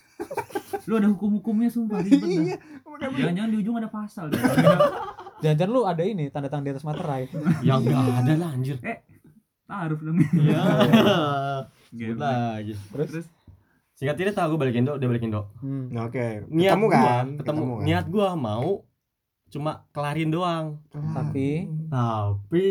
lu 0.86 0.94
ada 0.96 1.08
hukum-hukumnya 1.08 1.66
sumpah 1.68 1.98
ribet 2.00 2.22
dah. 2.24 2.30
iya 2.46 2.58
makanya 2.86 3.18
Jangan-jangan 3.20 3.50
di 3.50 3.58
ujung 3.58 3.76
ada 3.76 3.90
pasal. 3.90 4.26
Deh. 4.30 4.38
Jangan-jangan 5.38 5.72
lu 5.72 5.82
ada 5.84 6.02
ini 6.02 6.26
tanda 6.28 6.48
tangan 6.48 6.64
di 6.64 6.72
atas 6.72 6.84
materai. 6.84 7.28
yang 7.62 7.82
nggak 7.82 8.02
ada 8.22 8.34
lah 8.36 8.50
anjir 8.50 8.78
Taruh 9.66 9.98
dong. 9.98 10.18
Iya. 10.32 10.62
Sebut 11.90 12.18
lagi. 12.18 12.74
Terus, 12.92 13.10
Terus 13.12 13.28
Singkat 13.96 14.16
cerita 14.18 14.44
gue 14.44 14.56
balik 14.56 14.76
Indo, 14.76 14.94
dia 14.94 15.08
balik 15.08 15.24
Indo. 15.24 15.48
hmm. 15.58 15.88
Nah, 15.90 16.06
oke 16.06 16.26
Niat 16.50 16.76
ketemu 16.76 16.86
gua, 16.86 17.00
kan 17.00 17.26
ketemu, 17.40 17.64
kan? 17.64 17.84
niat 17.84 18.06
gua 18.06 18.28
mau 18.36 18.68
cuma 19.48 19.72
kelarin 19.90 20.30
doang. 20.30 20.66
Tapi- 20.92 21.72
Tapi 21.88 22.66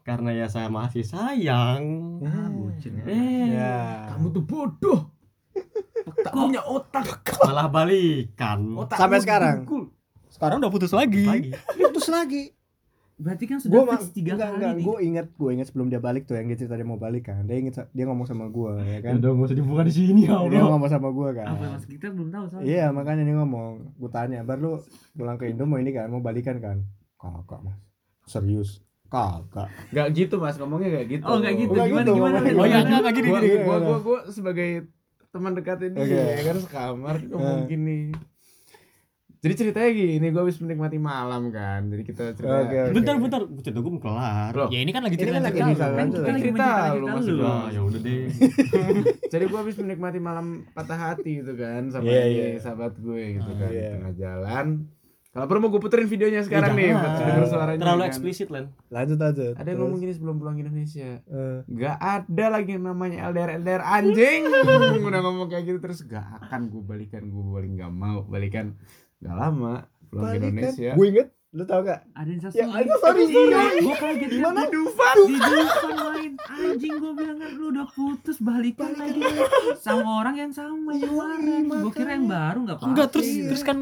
karena 0.00 0.30
ya 0.32 0.46
saya 0.46 0.70
masih 0.70 1.02
sayang. 1.02 1.82
ah, 2.22 2.46
bucin 2.48 2.94
ya. 2.94 3.04
Eh, 3.04 3.46
ya 3.52 3.78
Kamu 4.08 4.30
tuh 4.30 4.44
bodoh. 4.44 5.00
Tak 6.16 6.30
punya 6.32 6.62
otak. 6.62 7.26
malah 7.40 7.66
balikan. 7.66 8.78
Otak 8.78 8.96
Sampai 8.96 9.18
sekarang? 9.18 9.66
Sekarang 10.38 10.56
udah 10.58 10.70
putus 10.70 10.92
lagi. 10.92 11.24
Lagi. 11.24 11.50
putus 11.76 12.08
lagi 12.08 12.44
Berarti 13.16 13.44
kan 13.44 13.58
gue 13.58 13.66
sudah 13.66 13.82
fix 13.92 14.14
tiga 14.14 14.32
enggak, 14.32 14.46
kali 14.48 14.62
enggak, 14.62 14.74
gue 14.80 14.96
inget 15.02 15.26
gue 15.32 15.50
inget 15.50 15.66
sebelum 15.66 15.86
dia 15.88 15.98
balik 15.98 16.22
tuh 16.22 16.38
yang 16.38 16.46
dia 16.46 16.54
cerita 16.56 16.72
dia 16.72 16.86
mau 16.86 16.94
balik 16.96 17.26
kan 17.26 17.42
dia 17.42 17.58
inget 17.58 17.74
dia 17.88 18.04
ngomong 18.04 18.22
sama 18.24 18.46
gue 18.46 18.72
ya 18.78 18.98
kan 19.00 19.18
Udah 19.18 19.30
gak 19.32 19.42
usah 19.44 19.58
dibuka 19.58 19.82
di 19.82 19.90
sini 19.90 20.20
ya 20.22 20.38
dia 20.44 20.62
Allah. 20.62 20.70
ngomong 20.70 20.86
sama 20.86 21.08
gue 21.10 21.28
kan 21.34 21.46
Apa 21.48 21.64
mas 21.68 21.82
kita 21.82 22.06
belum 22.08 22.30
tahu 22.30 22.44
soalnya. 22.46 22.62
iya 22.64 22.84
makanya 22.88 23.22
dia 23.22 23.36
ngomong 23.36 23.68
gue 23.92 24.06
tanya 24.08 24.38
bar 24.40 24.56
lu 24.56 24.78
pulang 25.12 25.34
ke 25.34 25.50
Indo 25.50 25.62
mau 25.62 25.76
ini 25.76 25.90
kan 25.90 26.06
mau 26.06 26.22
balikan 26.22 26.56
kan 26.56 26.86
kagak 27.16 27.58
mas 27.60 27.74
serius 28.24 28.86
kagak 29.04 29.66
Gak 29.90 30.06
gitu 30.12 30.38
mas, 30.38 30.54
ngomongnya 30.54 30.88
gak 30.94 31.06
gitu. 31.10 31.22
Oh 31.24 31.34
enggak 31.36 31.54
gitu. 31.56 31.72
Enggak 31.72 31.88
Gimana 31.88 31.98
gitu, 32.00 32.12
gimana? 32.14 32.36
ngomongnya. 32.36 32.54
Oh 32.54 32.62
iya 32.62 32.70
Gimana? 32.70 32.86
enggak 32.86 33.00
enggak 33.00 33.14
gini 33.16 33.28
Gua, 33.28 33.40
gini. 33.40 33.56
gua, 33.58 33.76
gua, 33.80 33.98
gua 33.98 34.18
sebagai 34.28 34.70
teman 35.28 35.52
dekatnya 35.52 35.88
dia 35.90 36.00
Oke. 36.00 36.14
ya 36.14 36.42
kan 36.44 36.56
sekamar 36.60 37.14
ngomong 37.26 37.58
Eh. 37.58 37.66
gini. 37.66 37.98
Jadi 39.38 39.54
ceritanya 39.54 39.90
gini, 39.92 40.26
gua 40.28 40.42
habis 40.42 40.58
menikmati 40.58 40.98
malam 40.98 41.48
kan. 41.48 41.86
Jadi 41.86 42.02
kita 42.02 42.34
cerita. 42.34 42.58
Oke, 42.60 42.74
oke. 42.76 42.92
Bentar 42.92 43.14
bentar, 43.16 43.40
cerita 43.56 43.78
gue 43.78 43.86
belum 43.88 44.02
kelar. 44.02 44.50
Loh. 44.52 44.68
Ya 44.68 44.80
ini 44.80 44.90
kan 44.90 45.00
lagi 45.00 45.14
Ini 45.14 45.22
cerita 45.22 45.32
kan 45.32 45.44
lagi 45.44 45.58
cerita 45.60 45.84
lu. 45.84 45.94
kan? 45.94 46.06
Kita 46.08 46.18
Kan 46.18 46.26
lagi 46.28 46.42
cerita 46.42 46.66
lu 46.66 46.74
cerita 46.98 47.12
maksud 47.14 47.32
lu. 47.32 47.44
Ah, 47.44 47.66
ya 47.68 47.80
udah 47.80 48.00
deh. 48.00 48.22
Jadi 49.32 49.44
gua 49.46 49.58
habis 49.60 49.76
menikmati 49.76 50.18
malam 50.18 50.46
patah 50.68 50.98
hati 50.98 51.30
gitu 51.38 51.54
kan 51.54 51.86
sama 51.88 52.02
Iya, 52.04 52.22
ini 52.24 52.40
iya. 52.50 52.58
sahabat 52.58 52.96
gue 52.96 53.22
gitu 53.36 53.50
kan 53.52 53.68
Iya. 53.68 53.78
di 53.80 53.94
tengah 53.94 54.14
jalan. 54.16 54.66
Kalau 55.28 55.44
perlu 55.46 55.60
mau 55.60 55.70
gue 55.70 55.78
puterin 55.78 56.08
videonya 56.08 56.40
sekarang 56.42 56.72
nih, 56.72 56.88
jangan. 56.88 56.98
buat 56.98 57.12
denger 57.20 57.46
suaranya. 57.46 57.78
terlalu 57.78 58.00
kan. 58.00 58.08
eksplisit 58.10 58.48
Len 58.48 58.64
Lanjut 58.88 59.18
lanjut. 59.20 59.54
Ada 59.54 59.68
yang 59.68 59.78
ngomong 59.78 59.98
gini 60.00 60.12
sebelum 60.12 60.34
pulang 60.34 60.54
ke 60.56 60.62
Indonesia. 60.62 61.10
Eh, 61.22 61.58
Gak 61.70 61.96
ada 61.96 62.44
lagi 62.50 62.70
yang 62.72 62.84
namanya 62.84 63.28
LDR 63.28 63.50
LDR 63.56 63.82
anjing. 63.86 64.40
Udah 65.06 65.20
ngomong 65.20 65.46
kayak 65.46 65.62
gitu 65.64 65.78
terus 65.78 66.02
gak 66.02 66.26
akan 66.42 66.66
gue 66.66 66.82
balikan, 66.82 67.22
gue 67.22 67.44
balik 67.44 67.70
gak 67.72 67.92
mau 67.92 68.24
balikan. 68.24 68.74
Gak 69.18 69.34
lama 69.34 69.74
pulang 70.08 70.22
ke 70.24 70.30
balikan. 70.30 70.50
Indonesia. 70.54 70.90
Gue 70.94 71.06
inget, 71.10 71.28
lu 71.50 71.62
tau 71.66 71.80
gak? 71.82 72.00
Ada 72.14 72.28
yang 72.30 72.40
Ya, 72.54 72.66
ada 72.70 72.92
sorry, 73.02 73.22
Iya, 73.26 73.34
sorry. 73.34 73.78
Gue 73.82 73.96
kaget 73.98 74.28
Di 74.30 74.38
mana? 74.38 74.60
Di 74.62 74.68
Dufan? 74.72 75.16
Di 75.18 75.36
Dufan 75.38 75.92
main 75.98 76.32
Anjing 76.38 76.94
gue 76.96 77.12
bilang 77.12 77.38
kan 77.38 77.50
lu 77.52 77.64
udah 77.74 77.86
putus 77.90 78.36
Balikan 78.38 78.90
lagi. 78.94 79.20
Sama 79.78 80.22
orang 80.22 80.34
yang 80.38 80.52
sama 80.54 80.94
yang 80.94 81.10
kemarin. 81.10 81.62
Gue 81.66 81.92
kira 81.92 82.10
yang 82.14 82.26
baru 82.30 82.58
gak 82.64 82.76
apa-apa. 82.78 82.90
Enggak 82.94 83.08
terus 83.10 83.28
terus 83.28 83.62
kan 83.66 83.78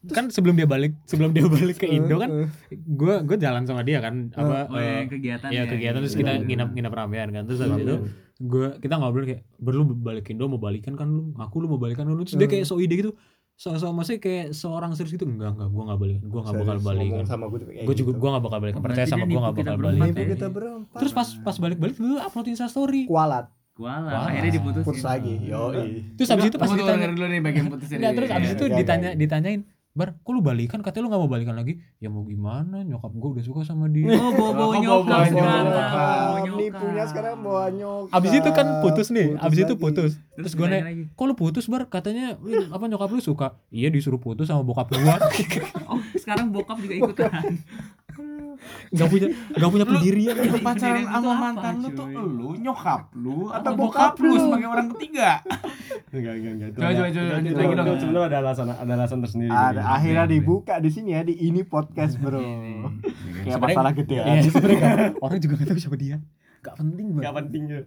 kan 0.00 0.32
sebelum 0.32 0.56
dia 0.56 0.64
balik 0.64 0.96
sebelum 1.04 1.36
dia 1.36 1.44
balik 1.44 1.76
ke 1.76 1.84
Indo 1.84 2.16
kan 2.16 2.48
gue 2.72 3.14
gue 3.20 3.36
jalan 3.36 3.68
sama 3.68 3.84
dia 3.84 4.00
kan 4.00 4.32
apa 4.32 4.64
Oh 4.72 4.80
yang 4.80 5.12
kegiatan 5.12 5.52
ya 5.52 5.68
kegiatan 5.68 6.00
terus 6.00 6.16
kita 6.16 6.40
nginap 6.40 6.72
nginap 6.72 6.88
ramean 6.96 7.28
kan 7.28 7.44
terus 7.44 7.60
habis 7.60 7.84
itu 7.84 7.96
gue 8.40 8.80
kita 8.80 8.96
ngobrol 8.96 9.28
kayak 9.28 9.44
berlu 9.60 9.92
balik 9.92 10.32
Indo 10.32 10.48
mau 10.48 10.56
balikan 10.56 10.96
kan 10.96 11.04
lu 11.04 11.36
aku 11.36 11.60
lu 11.60 11.68
mau 11.68 11.76
balikan 11.76 12.08
lu 12.08 12.24
terus 12.24 12.40
dia 12.40 12.48
kayak 12.48 12.64
so 12.64 12.80
ide 12.80 12.96
gitu 12.96 13.12
so 13.60 13.76
so 13.76 13.92
maksudnya 13.92 14.24
kayak 14.24 14.46
seorang 14.56 14.96
serius 14.96 15.20
gitu 15.20 15.28
enggak 15.28 15.52
enggak 15.52 15.68
gue 15.68 15.82
nggak 15.84 15.98
balikan 16.00 16.24
gue 16.32 16.40
nggak 16.40 16.56
bakal 16.64 16.78
balikan 16.80 17.26
sama 17.28 17.44
gue 17.52 17.58
juga 17.60 17.72
kayak 17.76 17.84
gue 17.84 17.96
juga 18.00 18.10
gitu. 18.16 18.20
gue 18.24 18.28
nggak 18.32 18.44
bakal 18.48 18.58
balikan 18.64 18.80
percaya 18.80 19.04
sama 19.04 19.24
gue 19.28 19.40
nggak 19.44 19.56
bakal 19.60 19.76
balikan 19.76 20.08
ya? 20.16 20.28
Kita 20.32 20.48
berempat. 20.48 20.96
terus 20.96 21.12
pas 21.12 21.28
pas 21.44 21.56
balik 21.60 21.76
balik 21.76 21.96
gue 22.00 22.16
upload 22.24 22.46
insta 22.48 22.72
story 22.72 23.04
kualat, 23.04 23.52
Kuala 23.76 24.08
Wah. 24.08 24.28
Akhirnya 24.32 24.52
diputusin 24.60 24.84
putus 24.84 25.04
lagi. 25.04 25.34
Yo, 25.40 25.72
terus 26.16 26.28
habis 26.28 26.52
itu 26.52 26.58
pas 26.60 26.68
ditanya 26.68 27.06
dulu 27.12 27.26
nih 27.32 27.40
bagian 27.40 27.64
nih. 27.68 28.12
terus 28.12 28.30
abis 28.32 28.48
Iya. 28.48 28.56
itu 28.56 28.64
iya, 28.64 28.76
ditanya 28.80 29.10
iya. 29.12 29.20
ditanyain 29.20 29.60
Bar, 29.90 30.14
kok 30.14 30.30
lu 30.30 30.38
balikan? 30.38 30.86
Katanya 30.86 31.02
lu 31.02 31.10
gak 31.10 31.18
mau 31.18 31.26
balikan 31.26 31.58
lagi 31.58 31.82
Ya 31.98 32.06
mau 32.06 32.22
gimana, 32.22 32.86
nyokap 32.86 33.10
gue 33.10 33.30
udah 33.34 33.42
suka 33.42 33.66
sama 33.66 33.90
dia 33.90 34.06
Oh 34.14 34.30
bawa-bawa 34.30 34.70
Oh, 34.70 34.78
nyokap 34.78 35.26
sekarang 35.26 35.64
nyokap. 35.66 35.90
Bawa 35.90 36.38
Nih 36.38 36.46
nyokap. 36.46 36.78
punya 36.78 37.04
sekarang 37.10 37.34
bawa 37.42 37.64
nyokap. 37.68 38.14
Abis 38.14 38.32
itu 38.32 38.50
kan 38.54 38.66
putus 38.86 39.06
nih, 39.10 39.26
abis 39.34 39.58
itu 39.58 39.74
lagi. 39.74 39.82
putus 39.82 40.10
Terus 40.14 40.30
Terus 40.40 40.52
gue 40.54 40.66
nanya, 40.70 40.82
kok 41.10 41.24
lu 41.26 41.34
putus 41.34 41.64
Bar? 41.66 41.82
Katanya, 41.90 42.38
"Wih, 42.38 42.70
apa 42.70 42.86
nyokap 42.86 43.10
lu 43.10 43.18
suka? 43.18 43.58
Iya 43.68 43.90
disuruh 43.90 44.16
putus 44.16 44.46
sama 44.46 44.62
bokap 44.62 44.94
gua 44.94 45.18
Oh 45.90 45.98
sekarang 46.30 46.54
bokap 46.54 46.78
juga 46.78 46.94
ikutan. 46.94 47.30
Gak 48.92 49.08
punya, 49.08 49.32
gak 49.56 49.70
punya 49.72 49.86
pendirian. 49.88 50.34
Lu 50.36 50.44
Jadi 50.52 50.60
pacaran 50.60 51.04
sama 51.08 51.16
apa, 51.16 51.32
mantan 51.40 51.74
lu 51.80 51.88
tuh 51.96 52.06
lu, 52.12 52.48
nyokap 52.60 53.08
lu, 53.16 53.48
atau 53.48 53.72
bokap 53.72 54.12
bokap 54.12 54.20
lu 54.20 54.34
sebagai 54.36 54.68
orang 54.68 54.86
ketiga? 54.92 55.40
enggak 56.14 56.34
enggak 56.36 56.52
enggak 56.52 56.70
Coba, 56.76 56.90
coba, 56.92 57.08
coba, 57.08 57.28
lanjut 57.32 57.54
lagi 57.56 57.72
dong. 57.72 57.98
sebenarnya 58.04 58.28
ada 58.28 58.38
alasan 58.44 58.66
ada 58.68 58.92
alasan 59.00 59.18
tersendiri. 59.24 59.48
Ada 59.48 59.72
gitu. 59.72 59.80
akhirnya 59.88 60.24
Iya, 60.26 60.32
dibuka 60.36 60.74
di 60.76 60.90
sini 60.92 61.08
ya 61.16 61.20
di 61.24 61.34
ini 61.40 61.60
podcast 61.64 62.14
bro. 62.20 62.36
Kayak 62.36 62.84
Sebenarnya- 63.48 63.62
masalah 63.64 63.92
gede 63.96 64.16
Iya 64.20 64.24
aja. 64.28 64.42
sebenernya 64.44 64.78
kan, 64.78 64.96
orang 65.24 65.38
juga 65.40 65.54
gak 65.56 65.68
tahu 65.72 65.80
siapa 65.80 65.96
dia. 65.96 66.16
Gak 66.60 66.74
penting 66.76 67.06
Gak 67.08 67.16
banget 67.16 67.32
penting 67.40 67.62
ya 67.64 67.80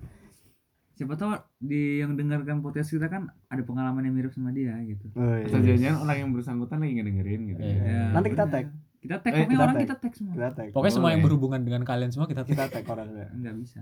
Siapa 0.94 1.14
tahu 1.14 1.34
di 1.58 1.98
yang 1.98 2.14
dengarkan 2.14 2.60
podcast 2.60 2.88
kita 2.88 3.08
kan 3.08 3.26
Ada 3.48 3.62
pengalaman 3.62 4.04
yang 4.04 4.14
mirip 4.14 4.30
sama 4.30 4.50
dia 4.50 4.78
gitu 4.84 5.10
Oh, 5.12 5.34
iya. 5.34 5.46
Atau 5.46 5.60
jangan 5.60 5.98
orang 6.02 6.18
yang 6.20 6.30
bersangkutan 6.32 6.78
lagi 6.78 6.94
ngedengerin 6.96 7.42
gitu. 7.48 7.62
Iya. 7.62 7.82
Ya, 7.82 8.04
Nanti 8.12 8.28
kita 8.30 8.46
tag. 8.46 8.66
Kita 9.00 9.20
tag, 9.20 9.32
Eh, 9.32 9.36
pokoknya 9.36 9.50
kita 9.50 9.64
orang 9.64 9.76
tag. 9.76 9.84
kita 9.84 9.96
tag 9.98 10.14
semua 10.14 10.34
Kita 10.34 10.50
tag. 10.54 10.68
Pokoknya 10.70 10.94
semua 10.94 11.10
yang 11.10 11.18
Boleh. 11.18 11.26
berhubungan 11.28 11.62
dengan 11.62 11.82
kalian 11.84 12.10
semua 12.10 12.26
kita 12.26 12.42
kita 12.44 12.64
tag 12.68 12.86
orangnya. 12.86 13.28
Enggak 13.32 13.54
bisa 13.60 13.80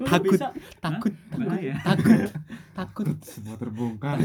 Takut, 0.00 0.38
takut, 0.78 1.12
Bahaya 1.34 1.74
takut, 1.82 2.18
takut 2.72 3.06
Semua 3.20 3.54
terbongkar. 3.56 4.16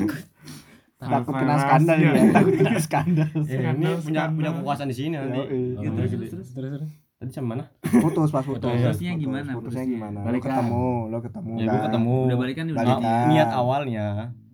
Takut 0.95 1.33
kena 1.33 1.43
Rahasia. 1.51 1.65
skandal 1.67 1.97
ya. 1.99 2.11
Takut 2.37 2.53
kena 2.55 2.79
skandal. 2.79 3.29
Ini 3.33 3.43
Skandal, 3.49 3.93
punya 3.99 4.21
punya 4.29 4.51
kekuasaan 4.55 4.87
di 4.87 4.95
sini 4.95 5.17
nanti. 5.17 5.35
Ya, 5.35 5.43
Oh, 5.81 5.93
terus. 5.97 6.11
Terus, 6.31 6.49
terus 6.53 7.02
Tadi 7.23 7.31
sama 7.31 7.47
mana? 7.53 7.63
Putus 7.79 8.29
pas 8.29 8.43
putus. 8.43 8.67
Putusnya 8.67 8.91
Putus. 9.09 9.23
gimana, 9.23 9.49
Putusnya 9.55 9.85
gimana? 9.85 10.17
Lo 10.17 10.27
Balikan. 10.27 10.43
ketemu, 10.51 10.85
lo 11.07 11.17
ketemu 11.19 11.53
Ya 11.53 11.63
gue 11.63 11.71
kan? 11.73 11.83
ketemu. 11.85 12.15
Udah 12.21 12.37
balikan 12.37 12.63
udah 12.65 12.75
Balikan. 12.77 12.99
Nah, 13.01 13.25
niat 13.25 13.49
awalnya 13.49 14.07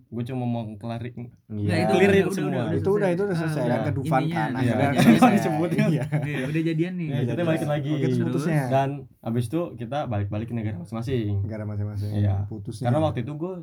gue 0.08 0.24
cuma 0.24 0.42
mau 0.44 0.66
kelarin 0.74 1.30
Iya. 1.48 1.74
itu 1.80 1.92
Clearin 1.92 2.18
udah, 2.20 2.30
semua. 2.32 2.50
udah, 2.50 2.62
udah, 2.64 2.74
itu 2.76 2.90
udah 2.92 3.08
itu 3.08 3.22
udah 3.24 3.30
Ah, 3.32 3.40
selesai 3.40 3.58
udah. 3.60 3.70
kan 3.72 3.80
ke 3.80 3.92
Dufan 3.92 4.22
kan 4.24 4.26
iya. 4.28 4.42
akhirnya 4.52 4.88
selesai. 4.96 5.32
Disebutnya. 5.32 5.84
Iya. 5.88 6.04
Iya, 6.20 6.38
udah 6.46 6.62
jadian 6.64 6.92
nih 6.96 7.06
Ya, 7.08 7.18
kita 7.28 7.42
balikin 7.44 7.68
lagi. 7.68 7.90
Oke, 7.92 8.02
Terus? 8.04 8.18
putusnya 8.20 8.62
Dan 8.66 8.88
abis 9.20 9.44
itu 9.46 9.60
kita 9.76 9.98
balik-balik 10.06 10.46
ke 10.46 10.54
negara 10.54 10.76
masing-masing. 10.76 11.34
negara 11.42 11.62
masing-masing. 11.64 12.10
Iya. 12.16 12.34
Putusnya. 12.46 12.84
Karena 12.86 12.98
waktu 13.00 13.18
itu 13.20 13.32
gue 13.34 13.54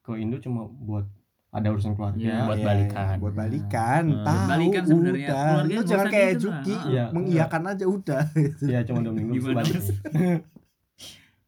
ke 0.00 0.12
Indo 0.14 0.36
cuma 0.38 0.60
buat 0.64 1.04
ada 1.50 1.68
urusan 1.68 1.92
keluarga. 1.92 2.20
Iya, 2.20 2.44
buat 2.44 2.54
Iya, 2.54 2.66
balikan. 2.66 3.14
buat 3.18 3.34
balikan 3.34 4.04
Hmm. 4.06 4.20
tahu 4.22 4.38
Balikan 4.46 4.82
sebenarnya. 4.84 5.16
udah 5.24 5.42
Keluarga 5.48 5.72
lu 5.72 5.82
jangan 5.82 6.06
kayak 6.08 6.28
gitu 6.28 6.40
Juki 6.42 6.74
lah. 6.74 6.84
Iya. 6.86 7.04
mengiyakan 7.10 7.62
aja 7.66 7.84
udah 7.86 8.22
Iya 8.62 8.78
cuma 8.86 8.98
dua 9.00 9.12
minggu 9.12 9.32
terus 9.34 9.46
balik. 9.48 9.72
terus? 9.72 9.86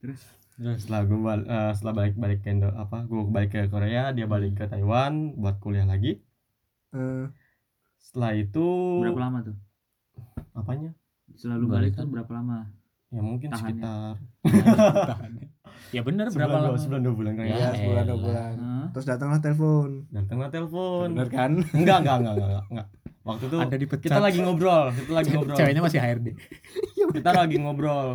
Terus 0.00 0.21
setelah 0.78 1.02
gue 1.02 1.19
bal- 1.19 1.45
eh, 1.47 1.73
setelah 1.75 1.95
balik 1.95 2.14
balik 2.14 2.38
ke 2.38 2.49
Indo 2.50 2.69
apa 2.71 2.99
gue 3.02 3.21
balik 3.26 3.50
ke 3.50 3.61
Korea 3.66 4.02
dia 4.11 4.26
balik 4.26 4.52
ke 4.54 4.64
Taiwan 4.66 5.12
buat 5.35 5.57
kuliah 5.59 5.85
lagi 5.85 6.21
Eh, 6.90 7.25
setelah 7.99 8.33
itu 8.35 8.66
berapa 8.99 9.21
lama 9.21 9.38
tuh? 9.42 9.57
apanya 10.52 10.90
Selalu 11.33 11.64
balik 11.66 11.92
tuh 11.95 12.04
berapa 12.04 12.28
lama? 12.30 12.69
ya 13.09 13.21
mungkin 13.21 13.49
Tahannya. 13.49 13.75
sekitar 13.76 14.14
Ya 15.91 16.00
bener 16.00 16.27
berapa 16.27 16.37
sebulan 16.47 16.57
dua, 16.57 16.69
lama? 16.69 16.79
sebulan 16.79 17.00
dua 17.00 17.15
bulan 17.15 17.33
kan 17.35 17.45
Ya, 17.45 17.57
ya 17.57 17.69
sebulan 17.75 18.05
dua 18.05 18.12
elah. 18.12 18.19
bulan 18.21 18.55
terus 18.91 19.07
datanglah 19.07 19.39
telepon 19.39 19.89
datanglah 20.09 20.49
telepon 20.49 21.07
bener 21.12 21.29
kan 21.29 21.50
enggak 21.79 21.97
enggak 22.00 22.17
enggak 22.17 22.35
enggak 22.37 22.65
enggak 22.67 22.87
waktu 23.21 23.45
itu 23.45 23.57
Anda 23.57 23.77
dipecat. 23.77 24.05
kita 24.07 24.19
lagi 24.19 24.39
ngobrol 24.41 24.85
kita 24.93 25.12
lagi 25.12 25.29
ngobrol 25.31 25.57
Ceweknya 25.57 25.83
masih 25.83 25.99
HRD. 25.99 26.27
kita 27.17 27.31
lagi 27.33 27.57
ngobrol 27.57 28.09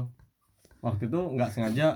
waktu 0.80 1.04
itu 1.06 1.20
nggak 1.32 1.50
sengaja 1.50 1.88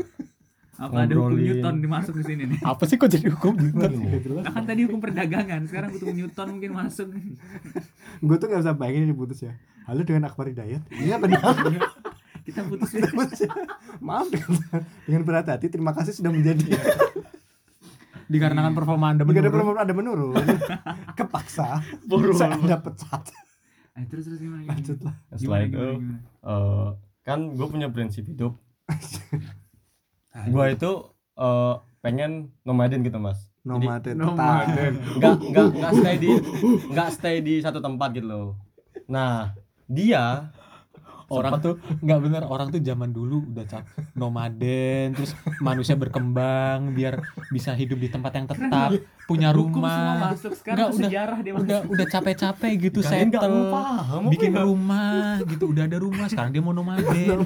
Apa 0.75 1.03
ada 1.03 1.11
hukum 1.11 1.35
Ngobrolin. 1.35 1.59
Newton 1.59 1.75
dimasuk 1.81 2.13
di 2.13 2.23
sini 2.23 2.43
nih? 2.47 2.59
Apa 2.71 2.87
sih 2.87 2.95
kok 2.95 3.07
jadi 3.07 3.27
hukum 3.29 3.51
Newton? 3.51 3.91
Nah, 4.39 4.47
kan 4.49 4.63
tadi 4.63 4.87
hukum 4.87 4.97
perdagangan, 4.97 5.67
sekarang 5.67 5.91
hukum 5.91 6.07
Newton 6.09 6.47
mungkin 6.55 6.71
masuk. 6.73 7.11
gue 8.17 8.35
tuh 8.37 8.47
gak 8.47 8.63
bisa 8.63 8.71
bayangin 8.73 9.03
ini 9.03 9.13
putus 9.13 9.39
ya 9.41 9.59
halo 9.83 10.01
dengan 10.01 10.23
Akbar 10.25 10.47
Hidayat 10.47 10.87
iya 10.93 11.17
benar 11.17 11.51
Kita 12.49 12.61
putus 12.63 12.89
ya. 12.89 12.99
Kita 12.99 13.11
putus 13.13 13.39
ya. 13.39 13.49
maaf 13.99 14.27
dengan, 15.05 15.21
berat 15.21 15.47
hati 15.47 15.67
terima 15.67 15.91
kasih 15.91 16.11
sudah 16.11 16.29
menjadi 16.29 16.65
Dikarenakan 18.25 18.73
performa 18.73 19.09
Anda 19.09 19.23
menurun. 19.23 19.49
perempuan 19.49 19.79
ada 19.79 19.89
menurun 19.91 20.33
kepaksa 21.17 21.81
Buru. 22.03 22.29
saya 22.31 22.53
anda 22.53 22.77
pecat 22.77 23.25
Eh, 23.91 24.05
terus 24.05 24.25
terus 24.25 24.39
gimana? 24.39 24.63
lanjut 24.65 24.95
gimana? 24.95 25.11
lah 25.11 25.15
setelah 25.31 25.59
Gimana, 25.59 25.61
itu 25.61 25.75
gimana, 25.75 25.93
gimana? 25.95 26.19
eh, 26.45 26.87
kan 27.21 27.39
gue 27.51 27.67
punya 27.67 27.87
prinsip 27.87 28.23
hidup 28.23 28.53
gue 30.31 30.65
itu 30.69 30.91
eh, 31.35 31.73
pengen 31.99 32.31
nomaden 32.61 33.01
gitu 33.01 33.17
mas 33.17 33.49
Jadi, 33.59 33.65
nomaden 33.67 34.15
Nomaden. 34.15 34.93
nggak 35.15 35.35
nggak 35.43 35.67
nggak 35.75 35.93
stay 35.95 36.15
di 36.15 36.29
nggak 36.87 37.09
stay 37.11 37.35
di 37.39 37.53
satu 37.59 37.77
tempat 37.77 38.09
gitu 38.13 38.25
loh 38.25 38.47
nah 39.05 39.51
dia 39.85 40.53
Orang 41.29 41.61
tuh 41.61 41.73
nggak 42.01 42.19
bener 42.25 42.43
orang 42.43 42.67
tuh 42.69 42.81
zaman 42.81 43.13
dulu 43.13 43.45
udah 43.53 43.65
cap 43.69 43.85
nomaden 44.17 45.13
terus 45.13 45.31
manusia 45.61 45.93
berkembang 45.93 46.93
biar 46.93 47.21
bisa 47.49 47.73
hidup 47.73 48.01
di 48.01 48.09
tempat 48.09 48.31
yang 48.33 48.47
tetap 48.49 48.89
punya 49.29 49.53
Hukum 49.53 49.85
semua 49.85 49.93
rumah 50.17 50.31
tuh 50.33 50.51
udah- 50.57 50.89
sejarah 50.89 51.39
dia 51.45 51.53
udah 51.53 51.79
udah 51.85 52.05
capek-capek 52.09 52.71
gitu 52.89 52.99
kalian 53.05 53.29
nggak 53.29 53.43
settle. 53.45 53.69
paham 53.69 54.21
bikin 54.33 54.51
ya? 54.51 54.61
rumah 54.65 55.37
gitu 55.45 55.63
udah 55.69 55.83
ada 55.85 55.97
rumah 56.01 56.25
sekarang 56.25 56.51
dia 56.51 56.61
mau 56.65 56.73
nomaden. 56.73 57.45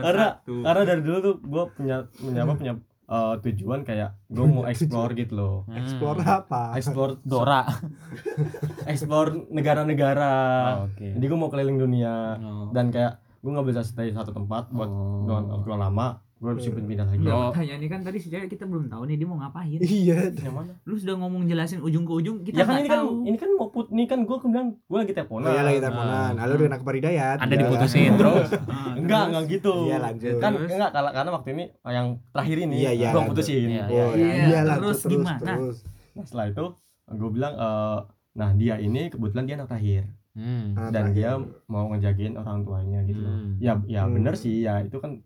Karena 0.00 0.26
satu. 0.40 0.54
karena 0.64 0.82
dari 0.88 1.00
dulu 1.04 1.18
tuh 1.20 1.34
gue 1.38 1.64
punya 1.76 1.96
punya 2.08 2.40
apa 2.42 2.52
punya 2.56 2.72
eh, 3.12 3.34
tujuan 3.42 3.80
kayak 3.82 4.16
gue 4.26 4.46
mau 4.46 4.64
explore 4.72 5.12
gitu 5.12 5.32
loh. 5.34 5.56
Explore 5.68 6.18
Hmm. 6.18 6.36
apa? 6.38 6.62
Explore 6.74 7.20
Dora. 7.22 7.62
Explore 8.88 9.46
negara-negara. 9.48 10.32
Oh, 10.78 10.88
oke. 10.88 11.06
Jadi 11.12 11.24
gue 11.24 11.38
mau 11.38 11.48
keliling 11.48 11.78
dunia. 11.78 12.14
Oh. 12.38 12.66
dan 12.72 12.88
kayak 12.88 13.12
gue 13.38 13.50
nggak 13.50 13.68
bisa 13.68 13.82
stay 13.82 14.08
satu 14.10 14.30
tempat 14.30 14.70
buat 14.70 14.86
Oh. 14.86 15.26
doang 15.60 15.82
lama 15.82 16.22
gue 16.42 16.50
harus 16.50 16.66
pindah 16.66 17.06
lagi 17.06 17.22
Oh. 17.22 17.54
pertanyaannya 17.54 17.86
kan 17.86 18.00
tadi 18.02 18.18
sejak 18.18 18.50
kita 18.50 18.66
belum 18.66 18.90
tahu 18.90 19.06
nih 19.06 19.14
dia 19.14 19.24
mau 19.24 19.38
ngapain. 19.38 19.78
iya. 19.78 20.26
Yang 20.26 20.50
mana? 20.50 20.72
Lu 20.82 20.98
sudah 20.98 21.14
ngomong 21.14 21.46
jelasin 21.46 21.78
ujung 21.78 22.02
ke 22.02 22.12
ujung, 22.12 22.42
kita 22.42 22.56
ya 22.56 22.64
kan 22.64 22.76
ini 22.76 22.88
kan 22.88 23.00
ini 23.22 23.36
kan 23.38 23.50
mau 23.54 23.70
put 23.70 23.86
ini 23.88 24.04
kan 24.04 24.18
gue 24.20 24.36
bilang 24.42 24.74
gue 24.74 24.98
lagi 24.98 25.12
oh 25.12 25.16
teleponan 25.16 25.48
iya 25.48 25.62
lagi 25.62 25.78
teleponan. 25.78 26.32
Halo 26.34 26.52
dengan 26.58 26.74
Akbar 26.74 26.94
Hidayat. 26.94 27.36
Anda 27.38 27.54
Iya. 27.54 27.62
diputusin 27.62 28.10
terus 28.12 28.48
enggak 28.98 29.24
enggak 29.30 29.44
gitu. 29.48 29.74
Iya 29.86 29.96
lanjut. 30.00 30.36
Kan 30.36 30.50
Terus? 30.52 30.68
enggak 30.68 30.90
karena 30.90 31.10
karena 31.12 31.30
waktu 31.32 31.48
ini 31.52 31.64
yang 31.86 32.06
terakhir 32.28 32.56
ini 32.60 32.76
Iya, 32.76 32.90
iya, 32.92 33.08
gue 33.08 33.22
putusin. 33.24 33.68
Iya, 33.68 33.84
oh 33.84 33.88
Iya, 33.88 34.04
iya, 34.18 34.34
iya 34.42 34.60
lanjut 34.60 34.82
terus 34.82 34.98
terus 34.98 35.12
gimana? 35.14 35.38
terus. 35.46 35.76
Nah, 36.12 36.24
setelah 36.26 36.46
itu 36.48 36.64
gue 37.08 37.30
bilang 37.30 37.54
eh, 37.54 37.98
nah 38.32 38.50
dia 38.52 38.74
ini 38.76 39.02
kebetulan 39.08 39.44
dia 39.46 39.54
anak 39.56 39.70
terakhir. 39.70 40.10
Hmm. 40.32 40.74
Dan 40.90 41.12
dia 41.12 41.38
mau 41.68 41.86
ngejagain 41.86 42.34
orang 42.34 42.66
tuanya 42.66 42.98
gitu. 43.04 43.22
Hmm. 43.22 43.54
ya 43.58 43.78
ya 43.86 44.02
Hmm. 44.02 44.16
bener 44.16 44.34
sih 44.34 44.66
ya 44.66 44.82
itu 44.82 44.98
kan 44.98 45.22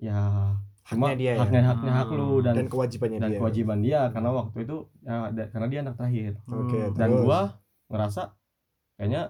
ya 0.00 0.54
cuma 0.84 1.06
Haknya 1.06 1.16
dia 1.16 1.30
ya? 1.30 1.38
haknya 1.38 1.62
haknya 1.66 1.92
hak 1.94 2.10
lu 2.10 2.40
dan 2.40 2.54
dan 2.54 2.66
kewajibannya 2.66 3.18
dan 3.18 3.30
dia. 3.30 3.38
kewajiban 3.38 3.78
dia 3.78 4.00
karena 4.08 4.30
waktu 4.32 4.56
itu 4.62 4.76
ya, 5.00 5.28
da- 5.28 5.48
karena 5.48 5.66
dia 5.66 5.78
anak 5.82 5.94
terakhir. 5.94 6.32
Oke 6.46 6.80
dan 6.92 7.08
terus. 7.08 7.22
gua 7.22 7.40
ngerasa 7.86 8.22
kayaknya 8.94 9.22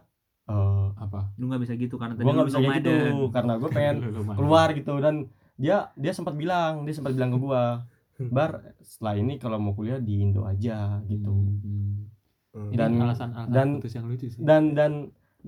eh 0.47 0.87
apa? 0.97 1.21
Lu 1.35 1.45
nggak 1.47 1.61
bisa 1.61 1.75
gitu 1.75 1.95
karena 1.95 2.15
tadi 2.15 2.23
gue 2.23 2.33
nggak 2.33 2.49
bisa 2.49 2.59
kayak 2.59 2.77
gitu 2.79 2.95
karena 3.29 3.53
gue 3.55 3.71
pengen 3.71 3.97
keluar 4.39 4.69
gitu. 4.73 4.93
Dan 4.97 5.15
dia 5.55 5.77
dia 5.93 6.13
sempat 6.13 6.33
bilang 6.33 6.83
dia 6.83 6.95
sempat 6.95 7.13
bilang 7.13 7.31
ke 7.31 7.39
gue 7.39 7.63
bar 8.29 8.51
setelah 8.81 9.15
ini 9.15 9.37
kalau 9.37 9.59
mau 9.59 9.73
kuliah 9.73 9.99
di 9.99 10.21
Indo 10.21 10.43
aja 10.43 11.03
gitu. 11.05 11.29
Hmm. 11.29 12.07
Hmm. 12.51 12.71
Ini 12.71 12.77
Dan- 12.77 12.97
alasan 12.99 13.31
alasan 13.31 13.51
dan- 13.51 13.79
yang 13.79 14.07
lucu 14.07 14.27
sih. 14.27 14.41
dan 14.41 14.63
dan 14.73 14.93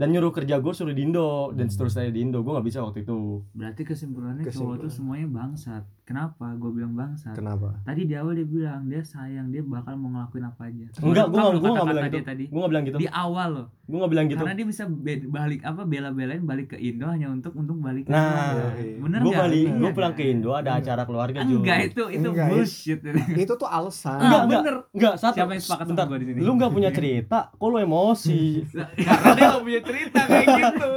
dan 0.01 0.09
nyuruh 0.09 0.33
kerja 0.33 0.57
gue 0.57 0.73
suruh 0.73 0.91
di 0.91 1.05
Indo 1.05 1.29
dan 1.53 1.69
Hmm. 1.69 1.73
seterusnya 1.77 2.09
di 2.09 2.21
Indo. 2.23 2.41
Gue 2.41 2.53
nggak 2.53 2.65
bisa 2.65 2.81
waktu 2.81 3.05
itu. 3.05 3.45
Berarti 3.53 3.83
kesimpulannya 3.85 4.41
cowok 4.41 4.49
Kesimpulan. 4.49 4.81
tuh 4.81 4.91
semuanya 4.91 5.29
bangsat. 5.29 5.85
Kenapa? 6.03 6.57
Gue 6.57 6.71
bilang 6.73 6.93
bangsat. 6.93 7.37
Kenapa? 7.37 7.77
tadi 7.83 8.03
di 8.03 8.15
awal 8.15 8.35
dia 8.35 8.43
bilang 8.45 8.83
dia 8.85 8.99
sayang 9.01 9.47
dia 9.49 9.61
bakal 9.63 9.95
mau 9.95 10.11
ngelakuin 10.11 10.43
apa 10.43 10.63
aja. 10.65 10.87
Enggak 10.99 11.27
gue 11.29 11.39
nggak 11.39 11.53
gue 11.55 11.71
nggak 11.71 11.87
bilang 11.87 12.09
gitu. 12.09 12.25
tadi. 12.25 12.45
Gue 12.47 12.59
nggak 12.59 12.73
bilang 12.73 12.85
gitu. 12.85 12.99
Di 12.99 13.09
awal 13.09 13.49
loh. 13.53 13.67
Gue 13.85 13.97
nggak 13.97 14.11
bilang 14.11 14.27
gitu. 14.27 14.39
Karena 14.41 14.55
dia 14.55 14.67
bisa 14.67 14.83
be- 14.87 15.29
balik 15.29 15.61
apa 15.63 15.83
bela-belain 15.85 16.43
balik 16.43 16.67
ke 16.71 16.79
Indo 16.79 17.07
hanya 17.07 17.29
untuk 17.29 17.53
untuk 17.55 17.77
balik 17.77 18.07
ke 18.07 18.11
Nah, 18.11 18.75
iya. 18.75 18.97
bener 18.97 19.19
gue 19.19 19.29
nggak? 19.29 19.43
balik 19.45 19.67
Iya 19.69 19.77
gue 19.77 19.91
pulang 19.93 20.15
ke? 20.15 20.23
Indo 20.25 20.51
ada 20.53 20.71
acara 20.75 21.03
keluarga 21.05 21.39
Ju 21.43 21.61
enggak 21.61 21.79
itu 21.85 22.03
itu 22.09 22.29
Enggak, 22.29 22.49
bullshit 22.49 22.99
Itu. 23.37 23.53
tuh 23.55 23.69
alasan. 23.69 24.19
Enggak, 24.19 24.41
enggak. 24.41 24.63
bener. 24.63 24.77
Enggak 24.91 25.15
satu 25.17 25.35
siapa 25.37 25.53
yang 25.53 25.63
sepakat 25.63 25.85
sama 25.87 26.03
gue 26.09 26.19
di 26.19 26.27
sini? 26.27 26.39
Lu 26.41 26.51
nggak 26.57 26.71
punya 26.71 26.91
cerita 26.91 27.39
kok 27.53 27.69
lu 27.69 27.79
emosi? 27.79 28.43
Karena 29.07 29.31
dia 29.33 29.47
gak 29.49 29.63
punya 29.63 29.81
cerita 29.91 30.21
kayak 30.25 30.47
gitu. 30.47 30.93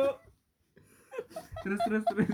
terus 1.64 1.80
terus 1.88 2.04
terus. 2.12 2.28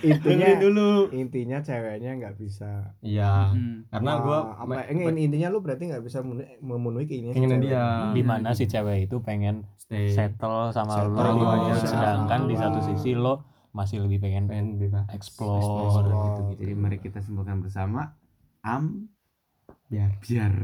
Intinya 0.00 0.48
dulu. 0.56 1.12
intinya 1.12 1.60
ceweknya 1.60 2.16
nggak 2.16 2.34
bisa. 2.40 2.96
iya. 3.04 3.52
Hmm. 3.52 3.84
karena 3.92 4.12
gue 4.24 4.38
apa 4.56 4.74
enggak, 4.88 5.20
intinya 5.20 5.48
lu 5.52 5.60
berarti 5.60 5.92
nggak 5.92 6.00
bisa 6.00 6.24
memenuhi, 6.64 7.04
keinginan 7.04 7.60
si 7.60 7.68
dia. 7.68 7.84
di 8.16 8.22
mana 8.24 8.56
si 8.56 8.64
cewek 8.64 9.04
itu 9.04 9.20
pengen 9.20 9.68
stay. 9.76 10.08
settle 10.08 10.72
sama 10.72 10.96
Settle, 10.96 11.28
lo 11.36 11.76
sedangkan 11.76 12.40
di 12.48 12.56
satu 12.56 12.80
sisi 12.80 13.12
lo 13.12 13.44
masih 13.76 14.00
lebih 14.00 14.18
pengen 14.24 14.48
pengen 14.48 14.80
bebas. 14.80 15.04
explore, 15.12 15.60
Explore. 15.60 16.08
gitu 16.08 16.40
gitu 16.56 16.60
Jadi 16.64 16.72
mari 16.72 16.96
kita 16.98 17.20
simpulkan 17.20 17.60
bersama. 17.60 18.16
Am 18.64 19.09
biar 19.90 20.10
biar. 20.22 20.54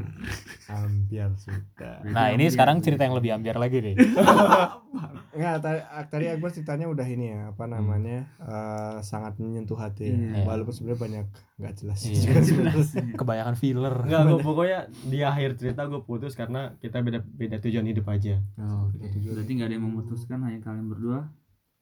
Ambiar 0.69 1.35
sudah. 1.35 1.99
nah 2.07 2.31
ini 2.31 2.47
sekarang 2.47 2.79
cerita 2.79 3.03
yang 3.03 3.13
lebih 3.13 3.35
ambiar 3.35 3.59
lagi 3.59 3.83
deh 3.83 3.95
Enggak, 5.37 5.61
tadi, 5.61 5.81
tadi 6.09 6.25
Akbar 6.31 6.49
ceritanya 6.49 6.87
udah 6.89 7.05
ini 7.05 7.29
ya, 7.29 7.53
apa 7.53 7.69
namanya? 7.69 8.25
eh, 8.39 8.97
sangat 9.03 9.37
menyentuh 9.37 9.77
hati 9.77 10.09
ya. 10.09 10.17
Iya. 10.33 10.49
Walaupun 10.49 10.73
sebenarnya 10.73 11.01
banyak 11.03 11.27
nggak 11.57 11.75
jelas 11.77 11.99
Iya. 12.01 12.15
juga 12.17 12.33
Jelas. 12.33 12.47
sebenarnya. 12.89 13.15
kebanyakan 13.15 13.55
filler 13.55 13.95
Enggak, 14.01 14.23
gue 14.25 14.39
pokoknya 14.41 14.79
di 15.05 15.19
akhir 15.21 15.51
cerita 15.57 15.85
gue 15.85 16.01
putus 16.01 16.33
karena 16.33 16.73
kita 16.79 17.05
beda 17.05 17.21
beda 17.21 17.57
tujuan 17.61 17.85
hidup 17.85 18.07
aja. 18.09 18.41
Oh, 18.57 18.89
berarti 18.97 19.53
nggak 19.53 19.69
ada 19.69 19.75
yang 19.75 19.85
memutuskan 19.85 20.39
hanya 20.41 20.63
kalian 20.63 20.87
berdua 20.87 21.29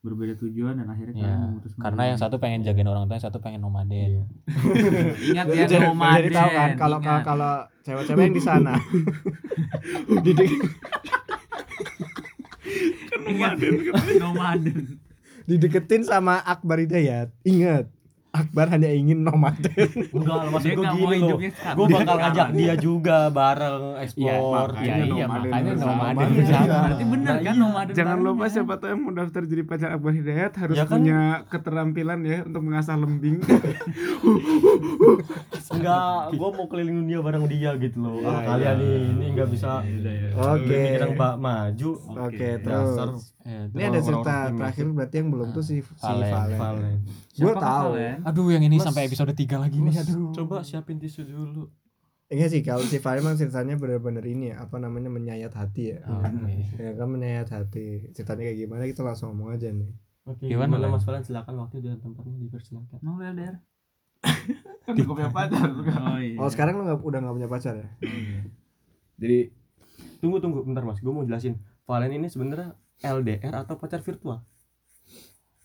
berbeda 0.05 0.37
tujuan 0.37 0.77
dan 0.77 0.87
akhirnya 0.93 1.17
ya 1.17 1.25
kalian 1.25 1.41
memutuskan 1.49 1.81
karena 1.81 2.03
yang 2.13 2.19
satu 2.21 2.37
pengen 2.37 2.61
jagain 2.61 2.85
orang 2.85 3.09
tua 3.09 3.17
yang 3.17 3.25
satu 3.25 3.39
pengen 3.41 3.65
nomaden. 3.65 4.29
Ingat 5.33 5.47
ya 5.49 5.65
jadi, 5.65 5.89
nomaden. 5.89 6.29
jadi 6.29 6.37
tahu 6.37 6.51
kan 6.53 6.71
kalau 6.77 6.99
kalau 7.01 7.53
cewek-cewek 7.89 8.23
yang 8.29 8.37
di 8.37 8.43
sana. 8.45 8.77
Didik. 10.25 10.53
Ingat, 13.25 13.57
nomaden. 14.21 15.01
Dideketin 15.49 16.05
sama 16.05 16.45
Akbar 16.45 16.85
Hidayat. 16.85 17.33
Ingat, 17.49 17.89
Akbar 18.35 18.67
hanya 18.69 18.91
ingin 18.91 19.23
nomaden. 19.23 19.87
Enggak, 20.11 20.51
maksud 20.51 20.71
gue 20.73 20.87
gini 20.93 21.17
loh. 21.17 21.39
Gue 21.39 21.87
bakal 21.87 22.03
sekarang. 22.05 22.19
ngajak 22.21 22.49
dia 22.53 22.75
juga 22.77 23.17
bareng 23.31 23.79
explore. 23.97 24.75
makanya 24.75 24.91
ya 24.91 25.07
iya 25.07 25.07
nomaden 25.25 25.47
makanya 25.47 25.71
bersama. 25.71 25.93
nomaden 25.95 26.19
Iya. 26.27 26.35
bersama 26.35 26.67
berarti 26.75 27.05
bener 27.07 27.23
Nah, 27.25 27.39
kan 27.39 27.47
iya. 27.47 27.63
nomaden 27.63 27.95
Jangan 27.95 28.19
lupa 28.21 28.45
siapa 28.49 28.75
tahu 28.75 28.89
yang 28.89 29.01
mau 29.01 29.13
daftar 29.13 29.43
jadi 29.45 29.63
pacar 29.63 29.91
Akbar 29.93 30.13
Hidayat 30.13 30.53
harus 30.57 30.75
Ya 30.75 30.85
kan? 30.85 30.99
punya 30.99 31.19
keterampilan 31.47 32.21
ya 32.23 32.39
untuk 32.43 32.63
mengasah 32.65 32.97
lembing. 32.97 33.37
Enggak, 35.67 36.03
gue 36.33 36.49
mau 36.51 36.67
keliling 36.67 36.97
dunia 37.01 37.19
bareng 37.21 37.45
dia 37.47 37.71
gitu 37.77 37.97
loh. 37.99 38.15
Iya, 38.17 38.27
Ah, 38.27 38.35
iya. 38.35 38.47
kalian 38.49 38.77
nih 38.77 38.99
ini 39.09 39.27
nggak 39.33 39.49
bisa 39.49 39.71
Oke. 40.35 40.83
yang 40.97 41.13
mbak 41.15 41.35
maju. 41.37 41.91
Oke, 42.21 42.49
Dasar 42.59 43.09
terus. 43.11 43.34
Eh, 43.45 43.69
Ini 43.69 43.83
ada 43.87 44.01
cerita 44.01 44.35
terakhir 44.51 44.85
berarti 44.89 45.17
yang 45.17 45.29
belum 45.29 45.49
tuh 45.51 45.61
si 45.61 45.79
si 45.79 45.93
Valen. 46.01 46.27
Valen. 46.27 46.57
Valen. 46.57 46.97
Gue 47.31 47.53
tahu. 47.55 47.91
kalian? 47.93 48.19
aduh 48.25 48.49
yang 48.49 48.63
ini 48.63 48.77
Mas- 48.77 48.87
sampai 48.87 49.05
episode 49.05 49.31
3 49.31 49.45
lagi 49.59 49.79
nih 49.79 49.95
aduh 49.95 50.33
Coba 50.33 50.61
siapin 50.61 50.97
tisu 50.97 51.23
dulu. 51.23 51.69
Iya 52.27 52.49
sih 52.49 52.61
kalau 52.61 52.81
si 52.83 52.97
Valen 52.97 53.21
memang 53.21 53.37
ceritanya 53.37 53.77
bener-bener 53.77 54.25
ini 54.25 54.49
ya, 54.49 54.65
apa 54.65 54.77
namanya 54.77 55.07
menyayat 55.09 55.53
hati 55.53 55.93
ya. 55.93 56.01
Oke. 56.05 56.57
Ya 56.75 56.93
kan 56.95 57.07
menyayat 57.07 57.49
hati. 57.49 58.09
Ceritanya 58.11 58.43
kayak 58.43 58.59
gimana 58.59 58.83
kita 58.85 59.03
langsung 59.03 59.29
ngomong 59.31 59.53
aja 59.53 59.69
nih. 59.69 59.93
Oke, 60.25 60.49
Gimana, 60.49 60.75
gimana? 60.75 60.89
Mas 60.91 61.05
Valen 61.05 61.21
silakan 61.21 61.55
waktu 61.61 61.77
dan 61.79 62.01
tempatnya 62.01 62.33
dipersilakan. 62.39 62.97
mau 62.99 63.21
LDR 63.21 63.61
kan 64.83 64.93
gue 64.95 65.05
punya 65.07 65.29
pacar. 65.31 65.69
oh 65.69 66.17
iya 66.19 66.37
Oh 66.37 66.49
sekarang 66.49 66.77
lu 66.77 66.89
udah 66.89 67.19
nggak 67.19 67.35
punya 67.35 67.51
pacar 67.51 67.75
ya? 67.75 67.89
Jadi 69.17 69.53
Tunggu 70.17 70.41
tunggu 70.41 70.61
bentar 70.61 70.81
Mas, 70.81 70.99
gue 70.99 71.09
mau 71.09 71.21
jelasin. 71.23 71.61
Valen 71.85 72.09
ini 72.11 72.27
sebenarnya 72.27 72.73
LDR 73.01 73.55
atau 73.57 73.75
pacar 73.75 74.01
virtual? 74.01 74.45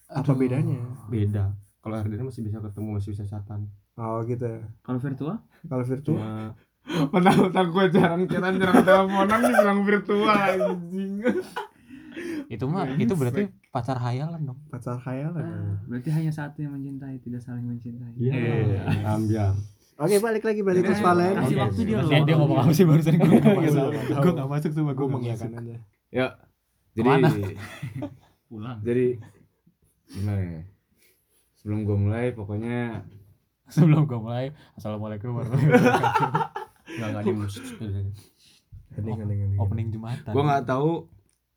Apa 0.07 0.33
bedanya? 0.33 0.79
Beda. 1.05 1.53
Kalau 1.79 1.95
LDR 1.95 2.23
masih 2.23 2.41
bisa 2.41 2.57
ketemu, 2.59 2.89
masih 2.93 3.09
bisa 3.11 3.25
chatan. 3.25 3.69
Oh 3.93 4.23
gitu. 4.23 4.41
ya. 4.41 4.63
kalau 4.79 4.95
virtual 4.97 5.37
Kalau 5.61 5.83
virtual 5.83 6.17
Cuma 6.89 7.05
mentang-mentang 7.11 7.67
gue 7.67 7.85
jarang 7.91 8.23
chatan 8.25 8.55
jarang 8.55 8.81
teleponan 8.81 9.39
nih 9.39 9.53
bilang 9.53 9.79
virtual 9.83 10.23
anjing. 10.25 11.13
itu 12.49 12.65
mah 12.65 12.89
itu 12.95 13.13
berarti 13.13 13.45
pacar 13.69 13.93
hayalan 13.95 14.41
dong 14.41 14.57
pacar 14.65 14.97
khayalan. 14.97 15.43
Ah, 15.43 15.77
berarti 15.85 16.09
hanya 16.09 16.31
satu 16.31 16.59
yang 16.59 16.73
mencintai 16.73 17.19
tidak 17.19 17.39
saling 17.39 17.61
mencintai 17.63 18.09
Iya. 18.17 18.81
Ambiar. 19.05 19.53
Oke 19.95 20.17
balik 20.17 20.41
lagi 20.41 20.63
balik 20.63 20.81
ke 20.81 20.89
Eh, 20.89 20.97
Valen. 20.97 21.35
kasih 21.37 21.53
Oke. 21.53 21.61
waktu 21.61 21.81
dia 21.85 21.97
loh 21.99 22.09
Eh, 22.09 22.21
dia 22.23 22.35
ngomong 22.35 22.57
apa 22.57 22.71
sih 22.71 22.83
barusan 22.83 23.15
gue 23.19 23.37
gak 23.37 23.53
masuk 23.53 23.83
Tahu. 23.83 24.23
gue 24.23 24.31
gak 24.33 24.49
masuk 24.49 24.71
sama 24.73 24.91
Gue 24.91 24.97
gue 24.97 25.07
mengiyakan 25.11 25.49
aja. 25.53 25.75
Ya. 26.09 26.27
Jadi 26.99 27.07
Ke 27.07 27.15
mana? 27.15 27.27
pulang 28.49 28.77
jadi 28.83 29.07
gimana 30.09 30.41
ya? 30.41 30.61
Sebelum 31.61 31.79
gue 31.87 31.97
mulai 32.01 32.25
pokoknya 32.35 33.05
sebelum 33.73 34.03
gue 34.09 34.19
mulai 34.19 34.51
assalamualaikum 34.75 35.31
warahmatullahi 35.31 35.79
wabarakatuh 36.99 37.33
mus. 37.37 37.55
Hening 38.89 39.15
hening 39.21 39.39
hening. 39.47 39.59
opening 39.61 39.87
jumatan 39.93 40.33
gue 40.33 40.43
nggak 40.43 40.65
tahu 40.67 41.05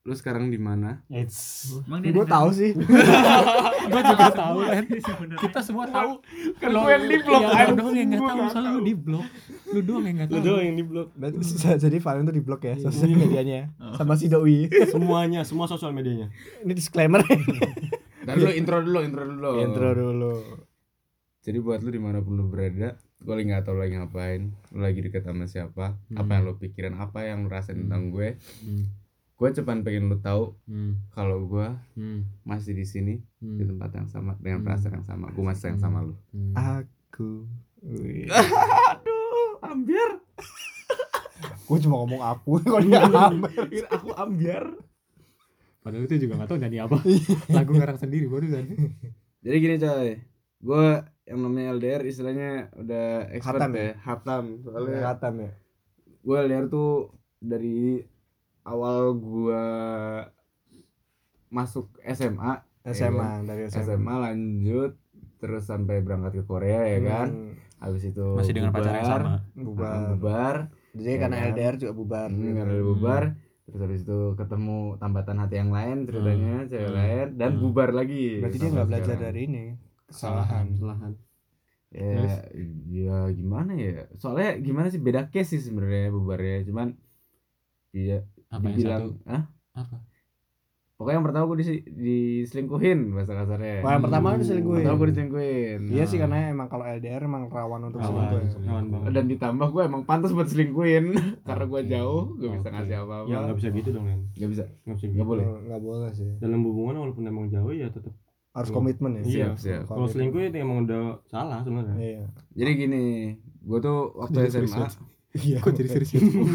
lu 0.03 0.15
sekarang 0.15 0.51
di 0.51 0.59
mana. 0.59 0.99
It's 1.07 1.71
Emang 1.87 2.03
dia 2.03 2.11
Gue 2.11 2.27
tahu 2.27 2.51
sih. 2.51 2.75
gue 3.93 4.03
juga 4.03 4.29
tahu 4.35 4.59
kan 4.63 4.85
kita 5.39 5.61
semua 5.63 5.87
tahu 5.87 6.19
Kan 6.59 6.71
gue 6.71 6.91
yang 6.91 7.07
di 7.07 7.19
blok, 7.19 7.39
iya, 7.41 7.63
lu 7.67 7.75
doang 7.75 7.95
yang 7.95 8.09
nggak 8.11 8.23
tahu 8.25 8.43
soalnya 8.51 8.71
lu 8.73 8.83
di 8.83 8.95
blok 8.95 9.27
lu 9.71 9.81
doang 9.83 10.05
yang 10.07 10.17
nggak 10.19 10.29
Lu 10.29 10.35
tahu 10.35 10.45
doang 10.45 10.65
yang 10.67 10.77
di 10.77 10.85
blok. 10.87 11.09
Berarti 11.15 11.39
jadi 11.79 11.97
Valen 11.99 12.23
tuh 12.27 12.35
di 12.35 12.43
blok 12.43 12.63
ya 12.63 12.75
sosial 12.79 13.15
medianya 13.15 13.71
sama 13.95 14.19
si 14.19 14.27
Doi. 14.27 14.67
Semuanya, 14.91 15.47
semua 15.47 15.71
sosial 15.71 15.95
medianya. 15.95 16.35
Ini 16.61 16.73
disclaimer. 16.75 17.23
Dan 18.27 18.35
lu 18.39 18.51
intro 18.51 18.79
dulu, 18.83 19.03
intro 19.03 19.23
dulu. 19.23 19.51
Intro 19.59 19.89
dulu. 19.93 20.35
Jadi 21.43 21.59
buat 21.59 21.83
lu 21.83 21.91
di 21.91 21.99
mana 21.99 22.23
pun 22.23 22.39
lu 22.39 22.47
berada, 22.47 22.95
gue 23.19 23.35
lagi 23.35 23.47
nggak 23.51 23.67
tahu 23.67 23.75
lagi 23.75 23.99
ngapain, 23.99 24.55
lu 24.71 24.79
lagi 24.79 25.03
deket 25.03 25.27
sama 25.27 25.47
siapa, 25.47 25.99
Hmm. 26.07 26.23
apa 26.23 26.31
yang 26.31 26.43
lu 26.47 26.55
pikirin, 26.55 26.95
apa 26.95 27.27
yang 27.27 27.43
lu 27.43 27.51
rasain 27.51 27.75
Hmm. 27.75 27.87
tentang 27.87 28.03
gue. 28.11 28.39
Gue 29.43 29.51
cuman 29.53 29.83
pengen 29.83 30.07
lu 30.07 30.17
tahu 30.17 30.55
Hmm. 30.65 31.03
kalau 31.11 31.43
gue 31.45 31.67
Hmm. 31.93 32.23
masih 32.43 32.73
di 32.73 32.85
sini 32.85 33.19
Hmm. 33.37 33.59
di 33.59 33.67
tempat 33.67 33.91
yang 33.93 34.07
sama 34.07 34.39
dengan 34.39 34.63
Hmm. 34.63 34.67
perasaan 34.69 34.95
yang 34.95 35.03
sama. 35.05 35.27
Gue 35.29 35.43
masih 35.43 35.63
sayang 35.65 35.81
sama 35.81 35.99
lu. 36.01 36.15
Hmm. 36.31 36.55
Aku. 36.55 37.43
Aduh, 38.31 39.51
ambiar. 39.61 40.23
Gue 41.67 41.79
cuma 41.81 41.99
ngomong 41.99 42.23
aku 42.23 42.61
kok 42.63 42.81
dia 42.81 43.03
ambil. 43.03 43.83
Aku 43.91 44.09
ambiar. 44.15 44.65
padahal 45.83 46.07
itu 46.07 46.15
juga 46.21 46.39
gak 46.39 46.47
tahu 46.47 46.63
nyanyi 46.63 46.79
apa 46.79 46.95
lagu 47.51 47.75
ngarang 47.75 47.99
sendiri 47.99 48.31
barusan 48.31 48.71
Jadi 49.43 49.57
gini 49.59 49.75
coy, 49.77 50.15
gue 50.63 50.87
yang 51.25 51.39
namanya 51.41 51.75
LDR 51.75 52.03
istilahnya 52.05 52.51
udah 52.73 53.27
expert 53.29 53.59
Hatam 53.59 53.71
ya, 53.73 53.83
ya? 53.83 53.95
hatam. 53.99 54.45
Soalnya 54.63 54.79
Kelihatan 54.95 55.33
ya. 55.37 55.51
gue 56.23 56.37
LDR 56.39 56.67
tuh 56.69 56.91
dari 57.37 57.99
awal 58.63 59.15
gue 59.15 59.65
masuk 61.49 61.87
SMA, 62.07 62.53
SMA 62.87 63.31
dari 63.45 63.69
SMA. 63.69 63.85
SMA 63.85 64.15
lanjut 64.21 64.93
terus 65.37 65.65
sampai 65.65 66.01
berangkat 66.01 66.39
ke 66.39 66.45
Korea 66.45 66.87
ya 66.87 67.01
kan. 67.03 67.29
Hmm, 67.29 67.53
Habis 67.79 68.03
itu 68.07 68.27
masih 68.33 68.55
dengan 68.55 68.71
bubar, 68.71 68.79
pacar 68.81 68.95
yang 68.95 69.05
sama 69.05 69.19
bubar. 69.19 69.35
Bubar, 69.59 69.95
bubar, 70.09 70.57
Jadi 70.93 71.09
Ya 71.09 71.19
karena 71.19 71.37
kan? 71.37 71.47
LDR 71.51 71.75
juga 71.77 71.93
bubar. 71.93 72.29
hmm, 72.29 72.53
karena 72.55 72.73
udah 72.73 72.87
bubar. 72.87 73.23
Terus 73.63 73.81
habis 73.81 74.01
itu 74.03 74.19
ketemu 74.35 74.79
tambatan 74.97 75.37
hati 75.39 75.55
yang 75.57 75.71
lain 75.71 75.97
ceritanya 76.05 76.55
cewek 76.65 76.83
Hmm. 76.85 76.97
lain 76.97 77.29
dan 77.35 77.51
Hmm. 77.51 77.61
bubar 77.61 77.89
lagi. 77.91 78.27
Berarti 78.39 78.57
dia 78.57 78.71
nggak 78.71 78.89
belajar 78.89 79.07
sekarang. 79.09 79.25
dari 79.27 79.41
ini 79.43 79.65
kesalahan. 80.05 80.65
Kesalahan. 80.71 81.13
ya 81.93 82.41
ya 82.89 83.29
gimana 83.29 83.77
ya 83.77 84.09
soalnya 84.17 84.57
gimana 84.57 84.89
sih 84.89 84.97
beda 84.97 85.29
case 85.29 85.53
sih 85.53 85.61
sebenarnya 85.61 86.09
bubarnya 86.09 86.65
cuman 86.65 86.97
iya 87.93 88.25
apa 88.53 88.63
yang 88.63 88.75
dibilang 88.75 89.01
satu 89.01 89.11
ah 89.27 89.43
apa 89.75 89.97
pokoknya 90.95 91.17
yang 91.17 91.27
pertama 91.27 91.45
gue 91.45 91.59
dis 91.59 91.71
diselingkuhin 91.89 92.99
bahasa 93.11 93.33
kasarnya 93.35 93.83
Wah, 93.83 93.93
yang 93.93 94.05
pertama 94.05 94.27
lu 94.29 94.39
diselingkuhin. 94.39 94.79
pertama 94.79 94.97
gue 94.97 95.09
diselingkuhin 95.09 95.81
Iya 95.89 96.05
sih 96.05 96.15
karena 96.17 96.37
emang 96.49 96.69
kalau 96.69 96.85
LDR 96.87 97.23
emang 97.23 97.43
rawan 97.49 97.81
untuk 97.85 97.99
Rawan, 97.99 98.13
selingkuh. 98.23 98.39
ya. 98.39 98.69
rawan 98.69 98.85
banget. 98.87 99.09
dan 99.11 99.25
ditambah 99.27 99.69
gue 99.69 99.83
emang 99.83 100.03
pantas 100.05 100.31
buat 100.31 100.47
selingkuhin 100.47 101.05
karena 101.49 101.65
gue 101.67 101.81
jauh 101.89 102.23
gue 102.33 102.49
bisa 102.51 102.63
Oke. 102.63 102.71
ngasih 102.71 102.97
apa 102.99 103.15
apa 103.17 103.27
ya 103.27 103.37
nggak 103.41 103.57
bisa 103.57 103.69
gitu 103.73 103.89
dong 103.91 104.07
kan 104.07 104.21
nggak 104.33 104.51
bisa 104.53 104.65
nggak 104.81 104.95
bisa 104.95 105.07
Nggak 105.09 105.17
gitu. 105.17 105.27
boleh. 105.27 105.45
Nggak 105.65 105.81
boleh 105.83 106.11
sih. 106.13 106.31
dalam 106.39 106.61
hubungan 106.63 106.95
walaupun 107.01 107.25
emang 107.25 107.47
jauh 107.49 107.73
ya 107.73 107.89
tetap 107.89 108.15
Harus 108.53 108.69
Iya. 108.69 108.77
komitmen 108.77 109.11
ya. 109.11 109.23
iya 109.23 109.33
Siap, 109.49 109.55
siap. 109.59 109.83
kalau 109.89 110.07
selingkuh 110.07 110.39
itu 110.45 110.57
emang 110.57 110.85
udah 110.85 111.03
salah 111.25 111.59
sebenarnya 111.59 111.97
Iya. 111.99 112.23
jadi 112.55 112.71
gini 112.77 113.03
gue 113.61 113.79
tuh 113.81 113.99
waktu 114.15 114.39
SMA. 114.47 114.87
Iya. 115.33 115.59
kok 115.59 115.73
jadi 115.73 115.89
serius 115.91 116.13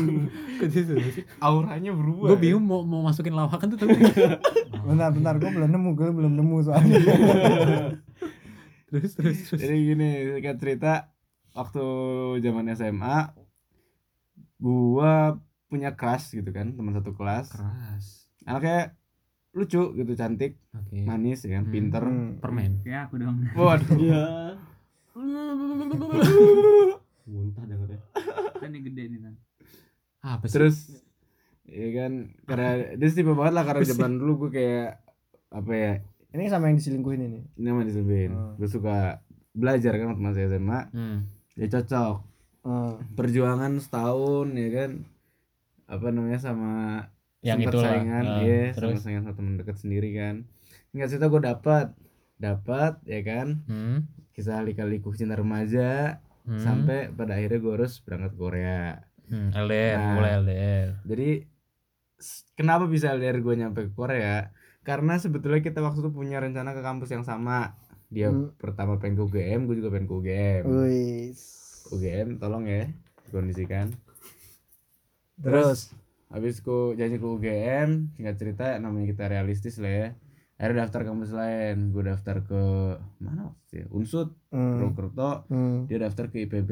kok 0.62 0.68
jadi 0.70 0.86
serius 0.86 1.14
sih? 1.16 1.26
Auranya 1.40 1.90
berubah 1.92 2.30
gue 2.30 2.38
bingung 2.38 2.62
mau 2.62 2.82
mau 2.82 3.02
masukin 3.02 3.34
lawakan 3.34 3.74
tuh 3.74 3.80
tapi 3.80 3.98
Bentar, 4.88 5.10
bentar, 5.10 5.34
gue 5.36 5.50
belum 5.50 5.68
nemu, 5.68 5.90
gue 5.94 6.10
belum 6.10 6.34
nemu 6.34 6.58
soalnya. 6.62 6.96
terus 8.88 9.12
terus 9.14 9.38
terus. 9.44 9.60
Jadi 9.60 9.76
gini 9.84 10.10
singkat 10.32 10.58
cerita 10.58 10.94
waktu 11.52 11.84
zaman 12.40 12.70
SMA 12.72 13.18
gua 14.58 15.36
punya 15.68 15.94
kelas 15.94 16.32
gitu 16.32 16.50
kan 16.50 16.72
teman 16.72 16.94
satu 16.94 17.12
kelas. 17.12 17.52
Keras. 17.52 18.06
Anaknya 18.46 18.94
lucu 19.52 19.90
gitu 19.92 20.14
cantik 20.14 20.62
oke. 20.72 21.02
manis 21.02 21.42
ya 21.42 21.58
kan 21.58 21.66
Hmm. 21.66 21.74
pinter. 21.74 22.04
Hmm. 22.06 22.38
permen. 22.38 22.72
Kayak 22.82 23.10
aku 23.10 23.16
dong. 23.18 23.38
waduh. 23.52 23.98
Iya 23.98 24.24
muntah 27.28 27.64
ya 27.64 27.76
Kan 28.60 28.70
ini 28.70 28.80
gede 28.84 29.04
nih 29.08 29.20
kan. 29.22 29.34
apa 30.20 30.44
sih 30.44 30.54
terus 30.54 30.78
ya 31.64 31.88
kan 31.94 32.12
karena 32.44 32.70
dia 32.96 33.08
tipe 33.10 33.32
banget 33.32 33.54
lah 33.54 33.64
karena 33.64 33.80
Apa 33.80 33.86
sih? 33.86 33.94
zaman 33.94 34.12
dulu 34.16 34.34
gue 34.42 34.52
kayak 34.54 34.90
apa 35.50 35.72
ya 35.72 35.94
Ini 36.30 36.48
sama 36.48 36.68
yang 36.68 36.78
diselingkuhin 36.78 37.22
ini. 37.24 37.40
ini 37.54 37.64
namanya 37.64 37.88
disebutin 37.88 38.32
Hmm. 38.32 38.54
gue 38.56 38.68
suka 38.68 39.22
belajar 39.52 39.94
kan 39.94 40.08
waktu 40.10 40.24
masih 40.24 40.44
SMA 40.48 40.80
hmm. 40.90 41.18
ya 41.56 41.68
cocok 41.70 42.16
Hmm. 42.60 43.00
perjuangan 43.14 43.80
setahun 43.80 44.52
ya 44.52 44.70
kan 44.70 44.92
apa 45.86 46.08
namanya 46.10 46.36
sama 46.38 47.08
yang 47.40 47.64
itu 47.64 47.72
lah 47.72 47.96
saingan 47.96 48.24
Nah, 48.26 48.38
iya 48.42 48.62
sama 48.68 48.92
terus 48.92 49.00
saingan 49.00 49.24
sama 49.24 49.36
temen 49.36 49.56
deket 49.56 49.78
sendiri 49.78 50.10
kan 50.12 50.36
nggak 50.90 51.08
cerita 51.08 51.26
gue 51.28 51.42
dapat 51.42 51.86
dapat 52.36 53.00
ya 53.04 53.22
kan 53.22 53.48
hmm. 53.64 53.98
kisah 54.30 54.60
lika-liku 54.60 55.10
cinta 55.12 55.34
remaja 55.34 56.20
Hmm. 56.48 56.64
sampai 56.64 57.12
pada 57.12 57.36
akhirnya 57.36 57.60
gue 57.60 57.74
harus 57.76 58.00
berangkat 58.00 58.32
ke 58.32 58.40
Korea 58.40 59.04
hmm. 59.28 59.52
LDR 59.52 59.98
Nah. 59.98 60.14
mulai 60.16 60.32
LDR 60.40 60.88
jadi 61.04 61.30
kenapa 62.54 62.88
bisa 62.88 63.12
LDR 63.12 63.38
gue 63.38 63.54
nyampe 63.54 63.80
ke 63.84 63.94
Korea 63.94 64.56
karena 64.82 65.20
sebetulnya 65.20 65.60
kita 65.60 65.84
waktu 65.84 66.00
itu 66.00 66.10
punya 66.10 66.40
rencana 66.40 66.72
ke 66.72 66.80
kampus 66.80 67.12
yang 67.12 67.22
sama 67.22 67.76
dia 68.08 68.32
Hmm. 68.32 68.56
pertama 68.56 68.96
pengen 68.96 69.20
ke 69.20 69.24
UGM 69.28 69.68
gue 69.68 69.76
juga 69.78 69.92
pengen 69.92 70.08
ke 70.08 70.16
UGM 70.16 70.64
Wih. 70.64 71.36
UGM 71.90 72.28
tolong 72.38 72.64
ya 72.64 72.88
kondisikan 73.28 73.92
Terus, 75.38 75.94
habis 76.28 76.58
ku 76.60 76.96
janji 76.96 77.20
ke 77.20 77.28
UGM 77.28 78.16
singkat 78.16 78.36
cerita 78.36 78.66
namanya 78.80 79.06
kita 79.08 79.28
realistis 79.28 79.78
lah 79.78 79.92
ya 79.92 80.08
akhirnya 80.58 80.84
daftar 80.84 81.02
kampus 81.06 81.32
lain 81.32 81.78
gue 81.90 82.04
daftar 82.04 82.42
ke 82.42 82.62
mana 83.20 83.48
waktu 83.48 83.62
itu 83.64 83.74
ya 83.78 83.86
Unsud 83.90 84.28
hmm. 84.50 84.74
Purwokerto 84.74 85.32
Hmm. 85.48 85.86
dia 85.86 85.98
daftar 86.00 86.26
ke 86.28 86.44
IPB 86.44 86.72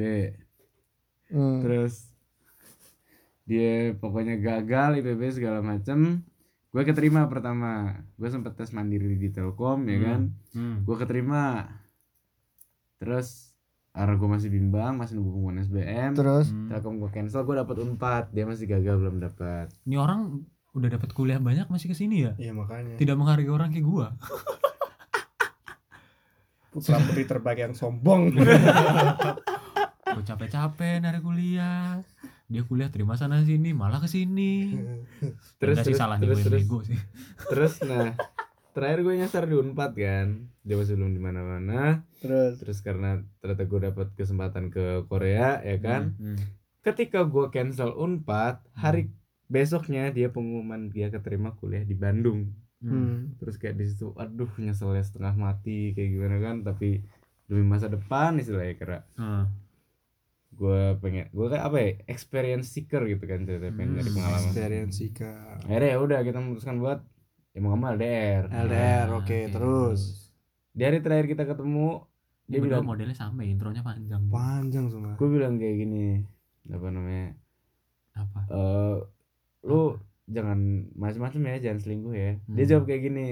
Hmm. 1.27 1.61
terus 1.61 2.09
dia 3.43 3.93
pokoknya 3.93 4.37
gagal 4.37 4.97
IPB 4.99 5.21
segala 5.31 5.61
macem 5.61 6.25
gue 6.69 6.83
keterima 6.83 7.25
pertama 7.25 7.93
gue 8.13 8.27
sempet 8.27 8.53
tes 8.53 8.69
mandiri 8.69 9.15
di 9.15 9.29
Telkom 9.29 9.85
ya 9.85 9.95
Hmm. 9.95 10.03
kan 10.03 10.21
hmm. 10.51 10.75
gue 10.83 10.95
keterima 10.97 11.43
terus 12.97 13.53
karena 13.89 14.13
gue 14.13 14.27
masih 14.27 14.49
bimbang 14.49 14.97
masih 14.97 15.15
nunggu 15.15 15.31
pengumuman 15.31 15.61
SBM 15.61 16.11
Terus, 16.13 16.47
Hmm. 16.49 16.67
Telkom 16.67 16.97
gue 16.97 17.09
cancel 17.09 17.41
gue 17.43 17.55
dapet 17.55 17.75
unpad 17.79 18.23
dia 18.29 18.43
masih 18.43 18.65
gagal 18.65 18.95
belum 18.97 19.17
dapat 19.19 19.69
ini 19.85 19.95
orang 19.95 20.41
udah 20.75 20.89
dapat 20.91 21.09
kuliah 21.15 21.39
banyak 21.39 21.71
masih 21.71 21.87
ke 21.87 21.95
sini 21.95 22.27
ya? 22.27 22.31
Iya 22.35 22.51
makanya. 22.51 22.99
tidak 22.99 23.15
menghargai 23.15 23.47
orang 23.47 23.71
kayak 23.71 23.87
gua. 23.87 24.07
Putra 26.75 26.99
putri 26.99 27.23
terbaik 27.23 27.63
yang 27.63 27.71
sombong. 27.71 28.35
gue 30.15 30.23
capek-capek 30.23 30.99
dari 30.99 31.19
kuliah. 31.23 32.03
Dia 32.45 32.61
kuliah 32.67 32.91
terima 32.91 33.17
sana 33.17 33.41
sini 33.41 33.73
malah 33.73 33.97
ke 33.97 34.05
sini 34.05 34.69
terus 35.59 35.81
Enggak 35.81 35.85
sih 35.89 35.97
terus 35.97 35.97
salah 35.97 36.17
terus 36.21 36.45
nih 36.45 36.45
gue 36.45 36.61
terus, 36.61 36.85
sih. 36.85 36.99
Terus 37.51 37.73
nah 37.89 38.13
terakhir 38.75 38.99
gue 39.01 39.13
nyasar 39.17 39.43
di 39.49 39.55
unpad 39.57 39.91
kan? 39.97 40.27
Dia 40.61 40.75
masih 40.77 40.93
belum 40.99 41.11
di 41.15 41.21
mana 41.23 41.41
mana 41.41 42.05
Terus, 42.21 42.61
terus 42.61 42.79
karena 42.85 43.23
ternyata 43.41 43.63
gue 43.65 43.79
dapat 43.87 44.07
kesempatan 44.13 44.69
ke 44.69 45.07
Korea 45.09 45.63
ya 45.63 45.77
kan? 45.79 46.13
Hmm. 46.19 46.37
ketika 46.85 47.25
gue 47.25 47.49
cancel 47.49 47.97
unpad 47.97 48.61
hari 48.77 49.09
besoknya 49.47 50.09
dia 50.09 50.27
pengumuman 50.27 50.87
dia 50.87 51.07
keterima 51.07 51.53
kuliah 51.53 51.81
di 51.81 51.93
Bandung 51.93 52.51
Hmm. 52.77 53.33
terus 53.35 53.57
kayak 53.57 53.75
di 53.75 53.85
situ 53.87 54.13
aduh 54.13 54.51
nyeselnya 54.55 55.01
setengah 55.01 55.33
mati 55.33 55.91
kayak 55.91 56.09
gimana 56.11 56.37
kan 56.39 56.55
tapi 56.61 57.01
demi 57.43 57.63
masa 57.63 57.87
depan 57.87 58.37
istilahnya 58.37 58.75
karena 58.75 58.99
Hmm. 59.15 59.45
gue 60.51 60.81
pengen 60.99 61.27
gue 61.29 61.47
kayak 61.49 61.65
apa 61.65 61.77
ya 61.77 61.89
experience 62.05 62.69
seeker 62.69 63.03
gitu 63.03 63.23
kan 63.23 63.41
ceritanya 63.41 63.73
pengen 63.73 63.89
nyari 63.91 64.05
Hmm, 64.05 64.15
pengalaman 64.15 64.43
experience 64.45 64.95
Sika. 64.95 65.33
akhirnya 65.59 65.89
ya 65.89 65.99
udah 65.99 66.19
kita 66.21 66.37
memutuskan 66.37 66.75
buat 66.77 66.99
ya 67.51 67.59
mau 67.59 67.73
kamu 67.73 67.85
LDR 67.91 68.43
LDR, 68.47 69.07
Ah, 69.07 69.17
oke, 69.17 69.39
terus. 69.49 70.01
di 70.69 70.81
hari 70.81 70.99
terakhir 70.99 71.27
kita 71.27 71.43
ketemu 71.45 72.05
Dia 72.45 72.51
dia 72.53 72.59
bilang 72.61 72.85
modelnya 72.85 73.17
sama 73.17 73.41
ya, 73.41 73.49
intronya 73.49 73.81
panjang. 73.81 74.21
Panjang 74.27 74.85
semua. 74.87 75.15
gue 75.15 75.27
bilang 75.27 75.57
kayak 75.57 75.75
gini 75.77 76.21
apa 76.67 76.87
namanya 76.87 77.27
Apa? 78.13 78.39
eh 78.47 78.95
lu 79.65 79.97
jangan 80.25 80.57
macam-macam 80.93 81.41
ya 81.47 81.55
jangan 81.61 81.79
selingkuh 81.79 82.13
ya. 82.13 82.31
Dia 82.45 82.55
Hmm. 82.57 82.69
jawab 82.69 82.83
kayak 82.85 83.01
gini 83.03 83.27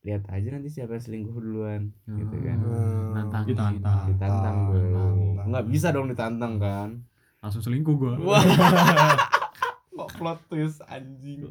lihat 0.00 0.24
aja 0.26 0.48
nanti 0.50 0.68
siapa 0.68 0.94
yang 0.94 1.02
selingkuh 1.02 1.36
duluan 1.36 1.82
gitu 2.06 2.36
kan. 2.38 2.58
Hmm, 2.58 3.12
Nantang 3.12 3.44
Ditantang. 3.44 4.00
ditantang 4.06 4.56
gue 4.66 4.82
nggak 5.44 5.64
bisa 5.66 5.88
dong 5.90 6.06
ditantang 6.06 6.54
kan. 6.56 6.88
Langsung 7.38 7.60
selingkuh 7.60 7.94
gua. 7.94 8.12
wah. 8.18 8.42
Kok 9.90 10.10
plot 10.14 10.40
twist 10.46 10.78
anjing. 10.84 11.50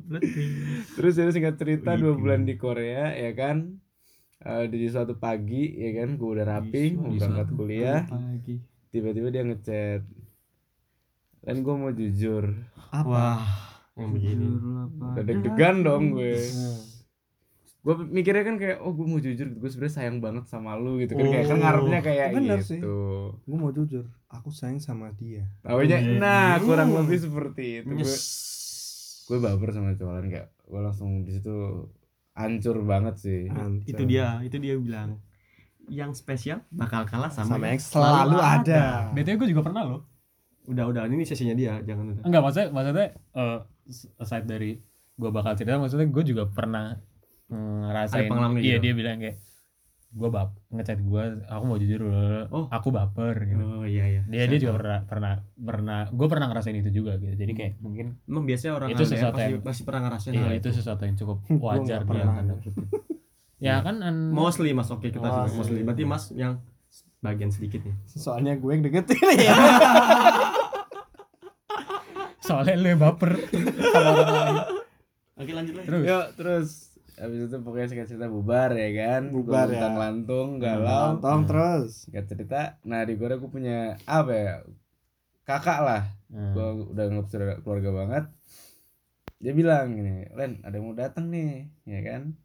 Terus 0.93 1.13
jadi 1.13 1.30
singkat 1.30 1.56
cerita 1.58 1.93
dua 1.93 2.15
bulan 2.15 2.43
di 2.43 2.56
Korea 2.56 3.12
ya 3.12 3.34
kan. 3.34 3.76
Eh, 4.39 4.65
di 4.67 4.88
suatu 4.88 5.13
pagi 5.13 5.76
ya 5.76 5.98
kan 5.98 6.15
gue 6.15 6.30
udah 6.30 6.46
rapi 6.48 6.96
mau 6.96 7.12
berangkat 7.12 7.48
kuliah. 7.52 8.02
Tiba-tiba 8.88 9.28
dia 9.28 9.43
ngechat 9.43 10.02
dan 11.47 11.55
gue 11.57 11.73
mau 11.73 11.89
jujur 11.89 12.43
Wah, 12.91 13.39
yang 13.95 14.12
begini. 14.12 14.51
deg-degan 15.17 15.81
dong 15.81 16.12
gue 16.12 16.36
Hmm. 16.36 16.79
gue 17.79 17.95
mikirnya 18.05 18.43
kan 18.43 18.55
kayak 18.55 18.77
oh 18.79 18.91
gue 18.91 19.07
mau 19.07 19.15
jujur 19.17 19.47
gue 19.49 19.69
sebenarnya 19.69 19.95
sayang 19.95 20.19
banget 20.19 20.43
sama 20.45 20.75
lu 20.75 20.99
gitu 20.99 21.15
kan 21.15 21.23
kayak 21.25 21.45
kan 21.45 21.55
Oh, 21.55 21.62
ngarepnya 21.62 21.99
kayak 22.01 22.27
bener 22.29 22.57
gitu 22.57 22.67
sih. 22.67 22.79
Gue 23.41 23.57
mau 23.57 23.71
jujur, 23.71 24.03
aku 24.27 24.51
sayang 24.51 24.77
sama 24.77 25.07
dia. 25.13 25.47
Taunya 25.62 25.95
Iya. 25.95 26.19
nah 26.19 26.60
kurang 26.60 26.91
Hmm. 26.91 26.99
lebih 27.01 27.17
seperti 27.17 27.65
itu 27.79 27.88
gue 27.89 28.03
Nyes. 28.03 28.23
gue 29.25 29.38
baper 29.38 29.69
sama 29.71 29.91
cowok 29.93 30.13
lain 30.13 30.27
kayak 30.29 30.47
gue 30.62 30.79
langsung 30.81 31.23
di 31.23 31.31
situ 31.33 31.55
hancur 32.33 32.77
banget 32.81 33.15
sih 33.17 33.47
Itu 33.83 34.03
dia, 34.03 34.39
itu 34.41 34.55
dia 34.57 34.75
bilang. 34.75 35.23
Yang 35.88 36.19
spesial 36.19 36.67
bakal 36.67 37.01
kalah 37.03 37.31
sama, 37.31 37.55
Sama 37.55 37.65
yang 37.65 37.79
selalu 37.79 38.38
ada. 38.38 39.07
BTW 39.10 39.36
gua 39.38 39.47
juga 39.47 39.63
pernah 39.63 39.83
loh. 39.86 40.01
Udah, 40.67 40.84
udah, 40.86 41.01
ini 41.08 41.23
sesinya 41.23 41.53
dia, 41.53 41.80
jangan 41.82 42.12
udah. 42.12 42.23
Enggak 42.23 42.41
maksudnya 42.41 42.67
maksudnya 42.69 43.08
eh, 43.34 43.60
aside 44.17 44.45
dari 44.45 44.71
gua 45.13 45.32
bakal 45.32 45.56
cerita 45.56 45.75
maksudnya 45.75 46.06
gua 46.06 46.21
juga 46.21 46.43
pernah 46.45 46.99
ngerasain 47.47 48.19
Ada 48.19 48.30
pengalaman 48.30 48.60
iya 48.60 48.75
gitu? 48.75 48.84
dia 48.84 48.93
bilang 48.93 49.17
kayak 49.17 49.38
gua 50.10 50.30
bap 50.30 50.49
ngechat 50.69 50.99
gua 51.01 51.23
aku 51.45 51.63
mau 51.63 51.77
jujur 51.77 52.01
Oh. 52.47 52.67
aku 52.67 52.89
baper 52.89 53.36
gitu. 53.45 53.60
Oh 53.60 53.84
iya 53.84 54.03
iya. 54.10 54.21
Dia 54.25 54.43
dia 54.45 54.58
juga 54.58 54.73
pernah 54.75 54.99
pernah 55.03 55.34
pernah 55.53 55.99
gua 56.10 56.27
pernah 56.27 56.47
ngerasain 56.47 56.77
itu 56.77 56.91
juga 56.93 57.15
gitu. 57.15 57.32
Jadi 57.34 57.51
kayak 57.53 57.73
mungkin 57.80 58.19
Emang 58.23 58.43
biasanya 58.43 58.73
orang 58.75 58.89
Itu 58.89 59.03
sesuatu 59.06 59.36
pasti, 59.38 59.51
yang- 59.53 59.63
pasti 59.63 59.82
pernah 59.84 60.01
ngerasain 60.03 60.34
iya 60.34 60.43
hal 60.43 60.53
itu 60.53 60.69
sesuatu 60.69 61.01
yang 61.01 61.15
cukup 61.15 61.38
wajar 61.65 61.99
dia 62.01 62.08
pernah. 62.08 62.34
tanda 62.36 62.53
kutip. 62.56 62.73
Ya 63.58 63.75
kan 63.80 63.95
an- 64.01 64.30
Mostly 64.30 64.69
mas, 64.69 64.88
oke 64.88 65.08
kita 65.08 65.17
Mostly. 65.19 65.43
sih 65.45 65.56
mostly. 65.56 65.80
Berarti 65.82 66.03
mas 66.03 66.23
yang 66.32 66.60
bagian 67.19 67.49
sedikit 67.49 67.82
nih. 67.82 67.95
Soalnya 68.08 68.53
gue 68.56 68.69
yang 68.69 68.82
deketin 68.82 69.38
ya. 69.38 69.56
soalnya 72.47 72.75
lu 72.75 72.88
yang 72.89 73.01
baper. 73.01 73.32
Oke 75.36 75.51
lanjut 75.51 75.73
lagi. 75.75 75.86
Terus 75.86 76.03
Yuk 76.03 76.25
terus 76.36 76.69
Habis 77.17 77.49
itu 77.49 77.58
pokoknya 77.65 77.88
singkat 77.89 78.08
cerita 78.08 78.27
bubar 78.30 78.71
ya 78.71 78.89
kan 78.93 79.21
Bubar 79.34 79.67
ya. 79.67 79.89
Lantung 79.89 80.62
galau 80.62 81.17
Tong 81.17 81.43
terus. 81.45 82.06
Singkat 82.06 82.25
cerita 82.30 82.60
Nah 82.84 83.01
di 83.01 83.17
Korea 83.17 83.36
gue 83.36 83.49
punya 83.49 83.97
Apa 84.06 84.32
ya 84.32 84.53
Kakak 85.43 85.80
lah 85.82 86.03
Hmm. 86.27 86.51
Gue 86.51 86.91
udah 86.91 87.08
nganggap 87.08 87.27
saudara 87.32 87.56
keluarga 87.63 87.88
banget 87.95 88.23
dia 89.39 89.56
bilang 89.56 89.95
gini 89.95 90.27
Len 90.36 90.60
ada 90.60 90.75
yang 90.75 90.84
mau 90.84 90.91
datang 90.91 91.32
nih 91.32 91.71
ya 91.88 92.03
kan 92.03 92.36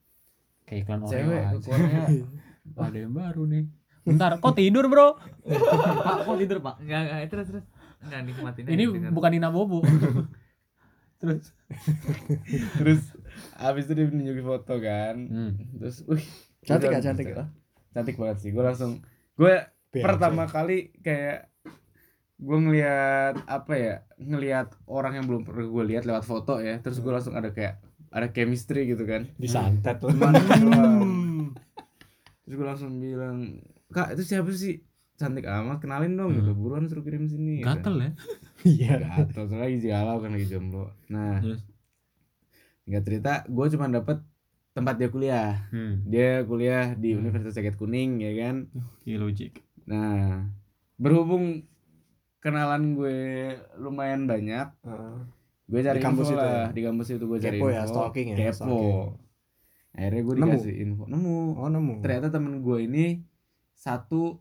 kayak 0.63 0.87
iklan 0.87 1.03
cewek. 1.11 1.43
Korea 1.67 2.07
ada 2.87 2.95
yang 2.95 3.11
baru 3.11 3.43
nih 3.51 3.67
bentar 4.03 4.31
kok 4.37 4.53
tidur 4.53 4.87
bro 4.87 5.15
pak 5.45 6.17
kok 6.25 6.37
tidur 6.37 6.59
pak 6.59 6.75
Enggak, 6.79 7.01
enggak, 7.03 7.19
terus 7.29 7.47
terus. 7.49 7.65
Enggak 8.01 8.21
nikmatin. 8.25 8.65
ini 8.67 8.83
aja, 8.83 8.93
dengar. 8.93 9.11
bukan 9.13 9.31
Nina 9.31 9.49
Bobo 9.49 9.79
terus 11.21 11.55
terus 12.75 13.03
abis 13.57 13.85
itu 13.85 13.93
dia 13.95 14.07
nunjukin 14.07 14.43
foto 14.45 14.75
kan 14.77 15.17
Hmm. 15.23 15.53
terus 15.77 16.03
wih 16.05 16.27
Cantik 16.63 16.91
gak, 16.91 16.99
cantik 17.01 17.27
langsung- 17.29 17.47
gak? 17.47 17.49
cantik 17.93 18.17
banget 18.17 18.37
sih 18.39 18.51
gue 18.51 18.59
langsung 18.61 18.93
gue 19.33 19.55
pertama 19.93 20.47
kali 20.47 20.91
kayak 20.99 21.47
gue 22.37 22.59
ngelihat 22.61 23.39
apa 23.45 23.73
ya 23.73 23.95
ngelihat 24.17 24.75
orang 24.85 25.15
yang 25.15 25.27
belum 25.27 25.43
pernah 25.43 25.63
gue 25.65 25.85
lihat 25.87 26.03
lewat 26.03 26.25
foto 26.25 26.59
ya 26.59 26.81
terus 26.81 26.99
gue 26.99 27.09
langsung 27.09 27.33
ada 27.33 27.49
kayak 27.49 27.79
ada 28.09 28.29
chemistry 28.29 28.85
gitu 28.87 29.05
kan 29.05 29.31
disantet 29.37 29.97
doang. 29.97 30.19
terus 32.43 32.53
gue 32.53 32.67
langsung 32.67 32.99
bilang 32.99 33.63
kak 33.93 34.17
itu 34.17 34.23
siapa 34.25 34.49
sih? 34.51 34.81
Cantik 35.13 35.45
amat 35.45 35.79
kenalin 35.79 36.17
dong 36.17 36.33
gitu. 36.33 36.51
Buruan 36.53 36.85
suruh 36.85 37.01
kirim 37.01 37.25
sini 37.25 37.61
gitu. 37.61 37.69
gatel 37.69 37.95
ya? 37.97 38.11
Iya. 38.65 38.93
Gatel 39.23 39.45
soalnya 39.45 39.67
lagi 39.67 39.79
galau 39.83 40.17
kan 40.19 40.31
lagi 40.31 40.47
jomblo. 40.47 40.85
Nah 41.07 41.39
Terus? 41.39 41.63
nggak 42.83 43.03
cerita 43.05 43.33
gue 43.47 43.67
cuma 43.71 43.87
dapet 43.89 44.19
tempat 44.73 44.95
dia 44.97 45.09
kuliah. 45.09 45.69
Hmm. 45.69 46.01
dia 46.05 46.43
kuliah 46.43 46.95
di 46.95 47.13
Universitas 47.13 47.53
Jaket 47.53 47.77
Kuning 47.77 48.19
ya 48.19 48.33
kan? 48.41 48.67
Iya 49.03 49.17
logik. 49.19 49.61
Nah 49.85 50.49
berhubung 50.97 51.67
kenalan 52.39 52.95
gue 52.95 53.19
lumayan 53.77 54.25
banyak 54.25 54.67
Heeh. 54.81 55.17
gue 55.65 55.81
cari 55.81 55.99
Di 55.99 56.05
kampus 56.05 56.27
info 56.27 56.33
itu 56.33 56.41
lah. 56.41 56.51
ya? 56.51 56.65
di 56.69 56.83
kampus 56.83 57.07
itu 57.09 57.25
gue 57.25 57.39
cari 57.39 57.57
Kepo 57.57 57.65
info. 57.65 57.69
ya, 57.73 57.83
stalking 57.85 58.27
ya, 58.27 58.37
kepo. 58.37 58.53
stalking. 58.53 58.99
akhirnya 59.93 60.21
gue 60.21 60.35
Nemu? 60.35 60.47
dikasih 60.49 60.75
info. 60.81 61.03
Nemu. 61.07 61.37
Oh 61.55 61.69
nemu. 61.69 61.95
Ternyata 62.01 62.29
temen 62.31 62.55
gue 62.59 62.79
ini 62.81 63.05
satu 63.83 64.39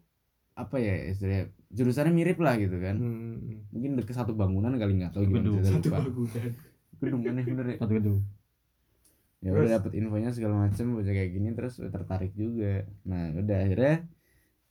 apa 0.54 0.78
ya 0.78 1.10
istilahnya 1.10 1.50
jurusannya 1.70 2.14
mirip 2.14 2.38
lah 2.38 2.54
gitu 2.56 2.78
kan 2.78 2.96
Hmm. 2.96 3.66
mungkin 3.72 3.98
deket 3.98 4.14
satu 4.14 4.32
bangunan 4.32 4.76
kali 4.76 5.02
nggak 5.02 5.12
tahu 5.12 5.26
gimana 5.26 5.50
Gedung. 5.50 5.66
satu 5.66 5.88
lupa. 5.88 5.98
bangunan 5.98 6.54
gedung 7.02 7.22
aneh 7.26 7.44
bener 7.44 7.66
ya 7.66 7.78
satu 7.82 7.94
gedung 7.98 8.20
ya 9.42 9.50
udah 9.50 9.72
dapet 9.74 9.92
infonya 9.98 10.30
segala 10.30 10.56
macem 10.62 10.94
bocah 10.94 11.10
kayak 11.10 11.32
gini 11.32 11.50
terus 11.52 11.82
tertarik 11.82 12.30
juga 12.32 12.86
nah 13.02 13.34
udah 13.34 13.58
akhirnya 13.60 13.96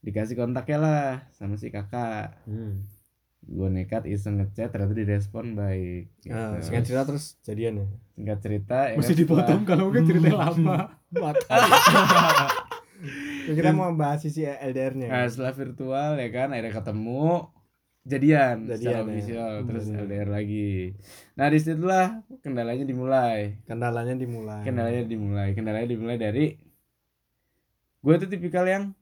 dikasih 0.01 0.39
kontaknya 0.39 0.79
lah 0.79 1.05
sama 1.33 1.59
si 1.59 1.69
kakak 1.69 2.39
Hmm. 2.47 2.87
gue 3.43 3.69
nekat 3.69 4.05
iseng 4.07 4.37
ngechat 4.37 4.69
ternyata 4.69 4.93
direspon 4.93 5.57
baik 5.57 6.13
gitu. 6.21 6.31
Nah, 6.31 6.61
singkat 6.61 6.85
cerita 6.85 7.03
terus 7.03 7.41
jadian 7.41 7.75
ya 7.75 7.87
singkat 8.13 8.39
cerita 8.39 8.79
ya 8.87 8.95
mesti 8.95 9.11
kan, 9.11 9.19
dipotong 9.19 9.63
kalau 9.65 9.85
mungkin 9.89 10.05
ceritanya 10.07 10.39
lama 10.39 10.79
Ya, 11.11 11.35
kita 13.57 13.71
mau 13.73 13.91
bahas 13.97 14.21
sisi 14.21 14.45
LDR-nya 14.45 15.09
nah, 15.09 15.27
setelah 15.27 15.53
virtual 15.57 16.11
ya 16.21 16.29
kan 16.29 16.49
akhirnya 16.53 16.75
ketemu 16.77 17.49
jadian, 18.01 18.65
Jadian, 18.65 18.77
secara 18.81 18.97
ya. 18.97 19.05
official 19.05 19.51
terus 19.69 19.85
Jadian. 19.87 20.05
LDR 20.09 20.29
lagi. 20.33 20.97
Nah 21.37 21.47
di 21.53 21.59
situlah 21.61 22.07
kendalanya 22.41 22.85
dimulai. 22.89 23.61
Kendalanya 23.69 24.15
dimulai. 24.17 24.65
Kendalanya 24.65 25.03
dimulai. 25.05 25.49
Kendalanya 25.53 25.89
dimulai 25.89 26.17
dari 26.17 26.47
gue 28.01 28.15
tuh 28.17 28.29
tipikal 28.33 28.65
yang 28.65 28.97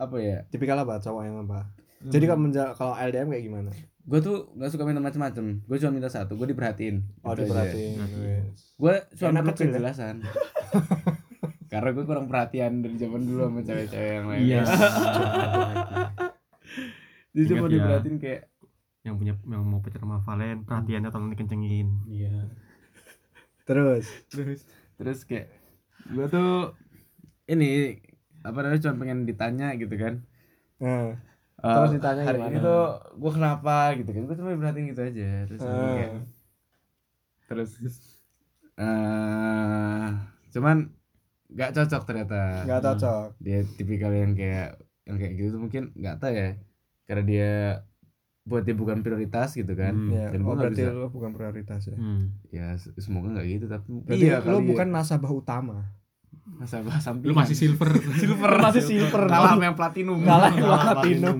apa 0.00 0.16
ya? 0.16 0.38
Tipikal 0.48 0.80
apa? 0.80 0.96
Cowok 0.96 1.22
yang 1.28 1.36
apa? 1.44 1.68
Hmm. 2.00 2.12
jadi 2.12 2.24
kalau 2.28 2.40
kalau 2.76 2.94
LDM 2.96 3.28
kayak 3.28 3.44
gimana? 3.44 3.70
Gue 4.06 4.20
tuh 4.24 4.36
nggak 4.56 4.70
suka 4.72 4.84
minta 4.88 5.04
macam-macam 5.04 5.44
gue 5.60 5.76
cuma 5.76 5.92
minta 5.92 6.08
satu 6.08 6.40
gue 6.40 6.48
diperhatiin. 6.56 7.04
Oh 7.20 7.36
Itu 7.36 7.44
aja. 7.44 7.44
diperhatiin. 7.44 7.96
Gue 8.80 8.94
cuma 9.12 9.44
kecil 9.52 9.68
ya? 9.68 9.72
kejelasan 9.76 10.14
karena 11.76 11.88
gue 11.92 12.04
kurang 12.04 12.26
perhatian 12.26 12.72
dari 12.80 12.96
zaman 12.96 13.20
dulu 13.20 13.40
sama 13.44 13.60
cewek-cewek 13.60 14.10
yang 14.14 14.26
lain. 14.26 14.40
Iya. 14.42 14.60
Jadi 17.30 17.44
cuma 17.46 17.58
Ingat 17.58 17.68
ya. 17.68 17.74
diperhatiin 17.76 18.16
kayak 18.16 18.42
yang 19.02 19.14
punya 19.16 19.34
yang 19.44 19.62
mau 19.62 19.78
pacar 19.78 20.00
sama 20.00 20.18
Valen 20.18 20.64
perhatiannya 20.64 21.10
tolong 21.10 21.30
dikencengin. 21.30 21.88
Iya. 22.06 22.48
Terus? 23.62 24.06
Terus 24.26 24.60
terus 24.96 25.18
kayak 25.22 25.52
gue 26.08 26.26
tuh 26.26 26.72
ini 27.46 28.00
apa 28.40 28.58
namanya 28.58 28.82
cuma 28.82 28.98
pengen 28.98 29.22
ditanya 29.22 29.74
gitu 29.74 29.94
kan. 29.94 30.24
Nah, 30.78 31.14
Eh, 31.56 31.72
Terus 31.72 31.96
ditanya 31.96 32.20
hari 32.22 32.36
gimana? 32.36 32.52
ini 32.52 32.58
tuh 32.60 32.84
gue 33.16 33.32
kenapa 33.32 33.76
gitu 33.96 34.10
kan. 34.12 34.22
Gue 34.24 34.36
cuma 34.36 34.52
perhatiin 34.54 34.86
gitu 34.92 35.02
aja. 35.02 35.28
Terus 35.48 35.60
Ah. 35.60 35.72
kayak 35.88 36.12
terus 37.46 37.70
eh 38.76 40.08
cuman 40.52 40.92
nggak 41.56 41.70
cocok 41.72 42.02
ternyata. 42.04 42.40
Nggak 42.68 42.80
cocok. 42.84 43.26
Dia 43.40 43.58
tipikal 43.74 44.12
yang 44.12 44.36
kayak 44.36 44.76
yang 45.08 45.16
kayak 45.16 45.32
gitu 45.34 45.48
tuh 45.56 45.60
mungkin 45.64 45.82
nggak 45.96 46.16
tahu 46.20 46.32
ya. 46.32 46.50
Karena 47.06 47.24
dia 47.24 47.50
buat 48.46 48.62
dia 48.62 48.76
bukan 48.76 49.00
prioritas 49.00 49.56
gitu 49.56 49.72
kan. 49.72 49.90
Hmm. 49.90 50.12
ya 50.12 50.26
dan 50.30 50.40
oh 50.44 50.54
berarti 50.54 50.82
bisa. 50.84 50.92
lo 50.92 51.08
bukan 51.08 51.30
prioritas 51.32 51.80
ya? 51.88 51.96
Hmm. 51.98 52.24
ya 52.52 52.66
se- 52.76 52.94
semoga 53.00 53.34
nggak 53.34 53.46
gitu 53.48 53.66
tapi 53.66 53.86
berarti 54.06 54.22
iya 54.22 54.38
lo 54.38 54.60
kali 54.60 54.68
bukan 54.70 54.88
nasabah 54.92 55.32
utama. 55.32 55.78
Masa 56.46 56.78
bahas 56.78 57.02
samping. 57.02 57.26
Lu 57.26 57.34
masih 57.34 57.58
silver. 57.58 57.90
Silver. 58.22 58.52
Masih 58.62 58.82
silver, 58.84 59.26
kalah 59.26 59.58
sama 59.58 59.66
yang 59.66 59.74
platinum. 59.74 60.22
Kalah 60.22 60.54
sama 60.54 60.78
platinum. 60.94 60.94
platinum. 60.94 61.36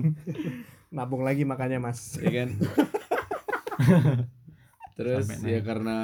Nabung 0.91 1.23
lagi 1.23 1.47
makanya 1.47 1.79
mas. 1.79 2.19
Ya 2.19 2.43
kan 2.43 2.49
terus 4.97 5.29
Sampai 5.29 5.53
ya 5.53 5.59
karena 5.61 5.97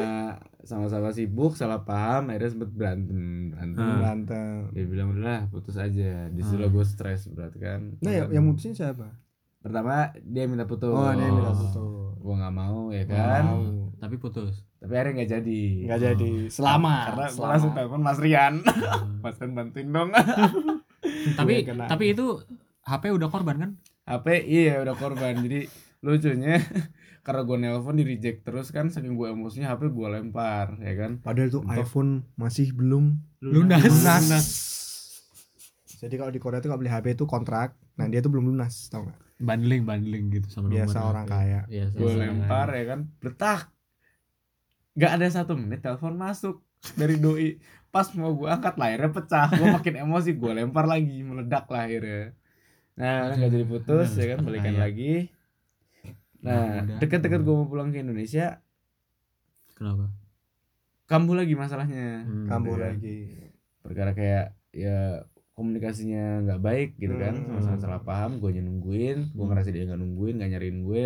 sama-sama 0.62 1.10
sibuk 1.10 1.54
salah 1.54 1.82
paham 1.82 2.30
akhirnya 2.30 2.50
sempet 2.52 2.70
berantem 2.72 3.20
berantem. 3.50 3.82
Hmm. 3.82 3.98
berantem. 3.98 4.54
Dia 4.72 4.86
bilang 4.86 5.08
udah 5.12 5.50
putus 5.50 5.76
aja. 5.76 6.30
Di 6.30 6.42
situ 6.42 6.62
Hmm. 6.62 6.70
gue 6.72 6.86
stres 6.86 7.26
berarti 7.28 7.58
kan. 7.58 7.82
Nah 7.98 8.14
yang, 8.14 8.30
yang 8.32 8.44
mutusin 8.44 8.72
siapa? 8.72 9.18
Pertama 9.60 10.14
dia 10.16 10.46
minta 10.46 10.64
putus. 10.64 10.88
Oh 10.88 11.10
dia 11.10 11.26
minta 11.26 11.50
Oh. 11.50 11.58
putus. 11.58 11.76
Gue 12.16 12.34
nggak 12.36 12.54
mau 12.54 12.80
ya 12.90 13.04
kan? 13.04 13.44
Mau. 13.44 13.62
tapi 13.96 14.16
putus. 14.16 14.62
Tapi 14.78 14.94
akhirnya 14.94 15.14
nggak 15.18 15.32
jadi. 15.34 15.62
Nggak 15.88 16.02
jadi. 16.06 16.32
Selamat. 16.48 17.06
Karena 17.10 17.24
gue 17.24 17.34
selamat. 17.34 17.50
langsung 17.50 17.72
telepon 17.74 18.02
Mas 18.02 18.20
Rian. 18.20 18.54
Mas 19.24 19.36
Rian 19.36 19.52
bantuin 19.54 19.88
dong. 19.90 20.10
Tapi 21.40 21.64
kena. 21.64 21.88
tapi 21.88 22.12
itu 22.12 22.40
HP 22.84 23.04
udah 23.10 23.28
korban 23.28 23.56
kan? 23.58 23.72
HP 24.04 24.28
iya 24.44 24.80
udah 24.80 24.92
korban. 24.94 25.36
Jadi 25.38 25.68
lucunya 26.00 26.60
karena 27.24 27.42
gue 27.42 27.58
nelpon 27.58 27.96
di 27.96 28.04
reject 28.04 28.44
terus 28.44 28.68
kan 28.68 28.88
saking 28.88 29.16
gue 29.16 29.32
emosinya 29.32 29.72
HP 29.72 29.90
gue 29.90 30.08
lempar 30.10 30.76
ya 30.78 30.94
kan. 30.94 31.12
Padahal 31.18 31.50
tuh 31.50 31.64
Untuk- 31.64 31.80
iPhone 31.80 32.12
masih 32.36 32.72
belum 32.72 33.16
lunas. 33.42 33.80
lunas. 33.82 34.46
Jadi 35.98 36.16
kalau 36.16 36.30
di 36.30 36.38
Korea 36.38 36.60
tuh 36.60 36.68
kalau 36.68 36.78
beli 36.78 36.92
HP 36.92 37.16
itu 37.16 37.24
kontrak. 37.24 37.80
Nah 37.96 38.06
dia 38.06 38.20
tuh 38.20 38.28
belum 38.28 38.50
lunas 38.50 38.76
tau 38.88 39.08
gak 39.08 39.20
bundling 39.40 39.84
bundling 39.84 40.32
gitu 40.32 40.48
sama 40.48 40.68
biasa 40.68 40.98
orang 41.00 41.26
HP. 41.26 41.32
kaya 41.32 41.60
Biasa 41.66 41.96
gue 41.96 42.12
lempar 42.14 42.68
kaya. 42.68 42.76
ya 42.76 42.86
kan. 42.86 43.00
Letak. 43.20 43.60
Nggak 44.94 45.12
ada 45.12 45.28
satu 45.32 45.54
menit 45.56 45.80
telepon 45.80 46.14
masuk 46.14 46.60
dari 46.94 47.16
doi. 47.16 47.58
Pas 47.88 48.10
mau 48.14 48.34
gue 48.34 48.46
angkat 48.46 48.76
layarnya 48.76 49.10
pecah. 49.10 49.48
Gue 49.50 49.68
makin 49.72 49.96
emosi 50.02 50.36
gue 50.36 50.52
lempar 50.54 50.86
lagi 50.86 51.24
meledak 51.24 51.66
lah 51.68 51.88
akhirnya. 51.88 52.36
Nah 52.94 53.32
nggak 53.32 53.50
jadi 53.50 53.66
putus 53.66 54.10
ya 54.14 54.26
kan. 54.30 54.40
Balikan 54.44 54.76
Kayak. 54.76 54.84
lagi 54.84 55.14
nah 56.44 56.84
Udah. 56.84 57.00
deket-deket 57.00 57.40
gue 57.42 57.56
mau 57.56 57.66
pulang 57.66 57.90
ke 57.90 58.00
Indonesia 58.00 58.60
kenapa 59.74 60.12
kambuh 61.06 61.36
lagi 61.36 61.54
masalahnya 61.54 62.24
Hmm. 62.24 62.48
kambuh 62.48 62.76
Iya. 62.76 62.84
lagi 62.86 63.18
perkara 63.80 64.12
kayak 64.12 64.46
ya 64.72 65.24
komunikasinya 65.54 66.44
nggak 66.44 66.62
baik 66.62 66.90
gitu 66.98 67.16
kan 67.16 67.34
Hmm. 67.34 67.46
sama-sama 67.56 67.78
salah 67.80 68.02
paham 68.02 68.38
gue 68.38 68.58
nungguin 68.58 69.32
gue 69.32 69.46
ngerasa 69.46 69.70
dia 69.70 69.86
nggak 69.86 70.00
nungguin 70.00 70.36
nggak 70.38 70.52
nyariin 70.52 70.80
gue 70.82 71.06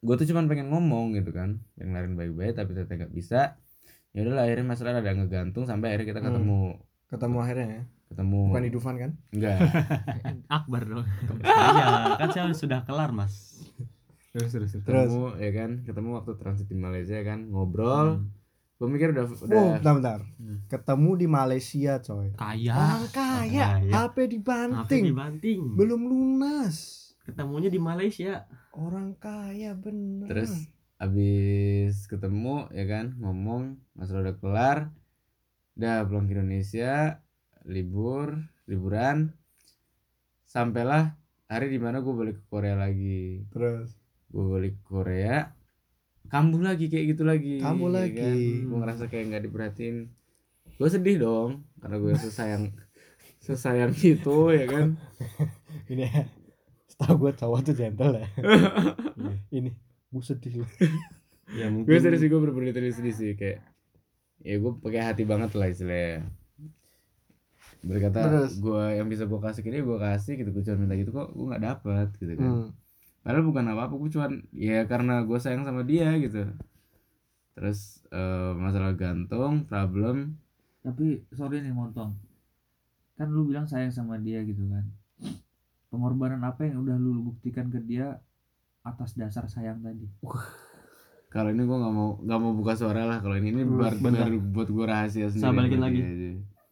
gue 0.00 0.14
tuh 0.16 0.26
cuman 0.26 0.48
pengen 0.48 0.72
ngomong 0.72 1.12
gitu 1.12 1.30
kan 1.30 1.60
yang 1.76 1.92
lain 1.92 2.16
baik-baik 2.16 2.56
tapi 2.56 2.72
ternyata 2.72 3.04
nggak 3.04 3.12
bisa 3.12 3.60
ya 4.10 4.24
udahlah 4.24 4.48
akhirnya 4.48 4.66
masalah 4.66 4.96
ada 4.96 5.12
ngegantung 5.12 5.68
sampai 5.68 5.92
akhirnya 5.92 6.08
kita 6.08 6.20
Hmm. 6.20 6.28
ketemu 6.32 6.60
ketemu 7.06 7.36
akhirnya 7.38 7.66
ya 7.68 7.82
ketemu. 8.10 8.50
Bukan 8.50 8.64
di 8.66 8.72
Dufan 8.74 8.94
kan? 8.98 9.10
Enggak. 9.30 9.58
Akbar 10.58 10.82
dong. 10.82 11.06
Iya 11.40 12.18
kan 12.18 12.28
saya 12.34 12.50
sudah 12.50 12.82
kelar 12.82 13.14
mas. 13.14 13.62
Terus 14.30 14.50
terus 14.50 14.70
terus. 14.74 14.84
Terus? 14.84 15.10
ketemu 15.10 15.26
ya 15.38 15.50
kan? 15.54 15.70
Ketemu 15.82 16.08
waktu 16.18 16.32
transit 16.36 16.66
di 16.66 16.76
Malaysia 16.76 17.18
kan? 17.22 17.46
Ngobrol. 17.46 18.08
Hmm. 18.18 18.38
gue 18.80 18.88
mikir 18.88 19.12
udah 19.12 19.28
udah 19.28 19.58
Oh, 19.60 19.70
bentar, 19.76 19.92
bentar. 19.92 20.20
Hmm. 20.40 20.64
Ketemu 20.64 21.10
di 21.20 21.26
Malaysia, 21.28 21.92
coy. 22.00 22.32
kaya. 22.32 22.72
Orang 22.72 23.06
kaya, 23.12 23.66
kaya. 23.76 23.92
HP 23.92 24.16
Apa 24.16 24.20
dibanting, 24.24 25.02
dibanting. 25.12 25.60
Belum 25.76 26.00
lunas. 26.00 26.76
ketemunya 27.20 27.68
di 27.68 27.76
Malaysia. 27.76 28.48
Orang 28.72 29.20
kaya 29.20 29.76
bener. 29.76 30.26
terus 30.32 30.66
abis 30.96 32.08
ketemu 32.08 32.72
ya 32.72 32.88
kan? 32.88 33.12
Ngomong 33.20 33.76
masalah 33.92 34.32
udah 34.32 34.36
kelar. 34.40 34.78
Udah 35.76 36.08
pulang 36.08 36.24
ke 36.24 36.32
Indonesia 36.34 37.20
libur 37.66 38.36
liburan 38.64 39.34
sampailah 40.46 41.14
hari 41.50 41.66
di 41.70 41.78
mana 41.82 41.98
gue 42.00 42.14
balik 42.14 42.36
ke 42.40 42.44
Korea 42.46 42.78
lagi. 42.78 43.42
Terus? 43.50 43.94
Gue 44.30 44.44
balik 44.46 44.74
ke 44.78 44.84
Korea 44.86 45.50
kambuh 46.30 46.62
lagi 46.62 46.86
kayak 46.86 47.16
gitu 47.16 47.22
lagi 47.26 47.58
Kambuh 47.58 47.90
ya 47.90 48.06
lagi. 48.06 48.20
kan? 48.22 48.36
gue 48.70 48.78
ngerasa 48.78 49.04
kayak 49.10 49.24
nggak 49.34 49.42
diperhatiin. 49.50 49.96
Gue 50.78 50.88
sedih 50.88 51.16
dong 51.18 51.50
karena 51.82 51.96
gue 51.98 52.12
sesayang 52.14 52.64
sesayang 53.44 53.90
itu 53.98 54.36
ya 54.54 54.64
kan? 54.70 54.94
Ini 55.90 56.06
ya 56.06 56.22
setahu 56.86 57.26
gue 57.26 57.32
cowok 57.34 57.60
tuh 57.66 57.74
gentle 57.74 58.14
ya. 58.14 58.28
Ini 59.58 59.70
gue 60.10 60.22
sedih 60.22 60.62
loh. 60.62 60.70
Ya 61.50 61.66
gue 61.66 61.82
mungkin 61.82 61.98
serius 61.98 62.22
sih 62.22 62.30
gue 62.30 62.38
bener-bener 62.38 62.70
terus 62.70 62.94
sedih 63.02 63.14
sih 63.16 63.34
kayak 63.34 63.66
ya 64.46 64.54
gue 64.56 64.72
pakai 64.78 65.02
hati 65.02 65.26
banget 65.26 65.50
lah 65.58 65.66
istilahnya 65.66 66.30
berkata 67.80 68.20
gue 68.46 68.82
yang 68.92 69.06
bisa 69.06 69.24
gue 69.24 69.38
kasih 69.38 69.62
ke 69.62 69.70
dia 69.70 69.80
gue 69.80 69.98
kasih 69.98 70.34
gitu 70.36 70.50
gue 70.50 70.62
cuma 70.62 70.76
minta 70.78 70.94
gitu 70.94 71.10
kok 71.10 71.28
gue 71.30 71.46
nggak 71.46 71.64
dapet 71.64 72.08
gitu 72.16 72.32
kan 72.34 72.50
Hmm. 72.50 72.68
padahal 73.20 73.44
bukan 73.44 73.64
apa-apa 73.66 73.94
gue 73.96 74.10
cuman 74.10 74.32
ya 74.50 74.84
karena 74.84 75.14
gue 75.20 75.36
sayang 75.36 75.62
sama 75.62 75.80
dia 75.82 76.12
gitu 76.16 76.44
terus 77.52 77.80
eh, 78.08 78.52
masalah 78.54 78.92
gantung 78.92 79.64
problem 79.64 80.36
Tapi 80.80 81.20
sorry 81.30 81.60
nih 81.60 81.70
motong. 81.70 82.16
Kan 83.14 83.28
lu 83.28 83.44
bilang 83.44 83.68
sayang 83.68 83.92
sama 83.92 84.16
dia 84.16 84.40
gitu 84.40 84.64
kan. 84.64 84.88
Pengorbanan 85.86 86.40
apa 86.40 86.64
yang 86.64 86.80
udah 86.80 86.96
lu 86.96 87.20
buktikan 87.22 87.68
ke 87.68 87.76
dia 87.78 88.16
atas 88.80 89.12
dasar 89.12 89.44
sayang 89.44 89.76
tadi? 89.78 90.08
kalau 91.28 91.46
ini 91.48 91.62
gue 91.62 91.76
nggak 91.76 91.92
mau 91.92 92.16
nggak 92.18 92.38
mau 92.38 92.52
buka 92.54 92.72
suara 92.74 93.04
lah 93.04 93.18
kalau 93.18 93.36
ini 93.36 93.52
ini 93.52 93.62
bentar. 93.62 93.92
bar- 93.94 94.50
buat 94.50 94.66
gue 94.66 94.84
rahasia 94.84 95.28
sendiri 95.28 95.44
Saya 95.44 95.52
balikin 95.52 95.78
lagi. 95.78 96.00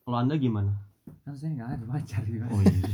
kalau 0.02 0.18
anda 0.18 0.34
gimana 0.34 0.72
Kan 1.28 1.36
saya 1.36 1.60
nggak 1.60 1.70
ada 1.76 1.84
pacar 1.92 2.22
gitu. 2.24 2.40
oh 2.48 2.60
iya. 2.64 2.88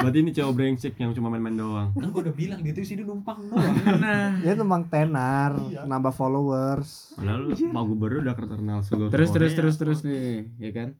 Berarti 0.00 0.18
ini 0.24 0.32
cowok 0.32 0.52
brengsek 0.56 0.94
yang 1.04 1.12
cuma 1.12 1.28
main-main 1.28 1.52
doang. 1.52 1.92
Kan 1.92 2.08
gue 2.16 2.22
udah 2.24 2.32
bilang 2.32 2.64
dia 2.64 2.72
tuh 2.72 2.80
sini 2.80 3.04
numpang 3.04 3.44
doang. 3.44 3.76
Nah. 4.00 4.40
Dia 4.40 4.56
numpang 4.56 4.88
tenar 4.88 5.52
nambah 5.84 6.16
followers. 6.16 7.12
Lalu 7.20 7.68
mau 7.68 7.84
gubernur 7.84 8.24
udah 8.24 8.32
terkenal 8.32 8.80
seluruh 8.80 9.12
terus 9.12 9.28
terus 9.36 9.52
terus 9.52 9.76
terus 9.76 10.00
nih 10.00 10.48
ya 10.56 10.72
kan? 10.72 10.96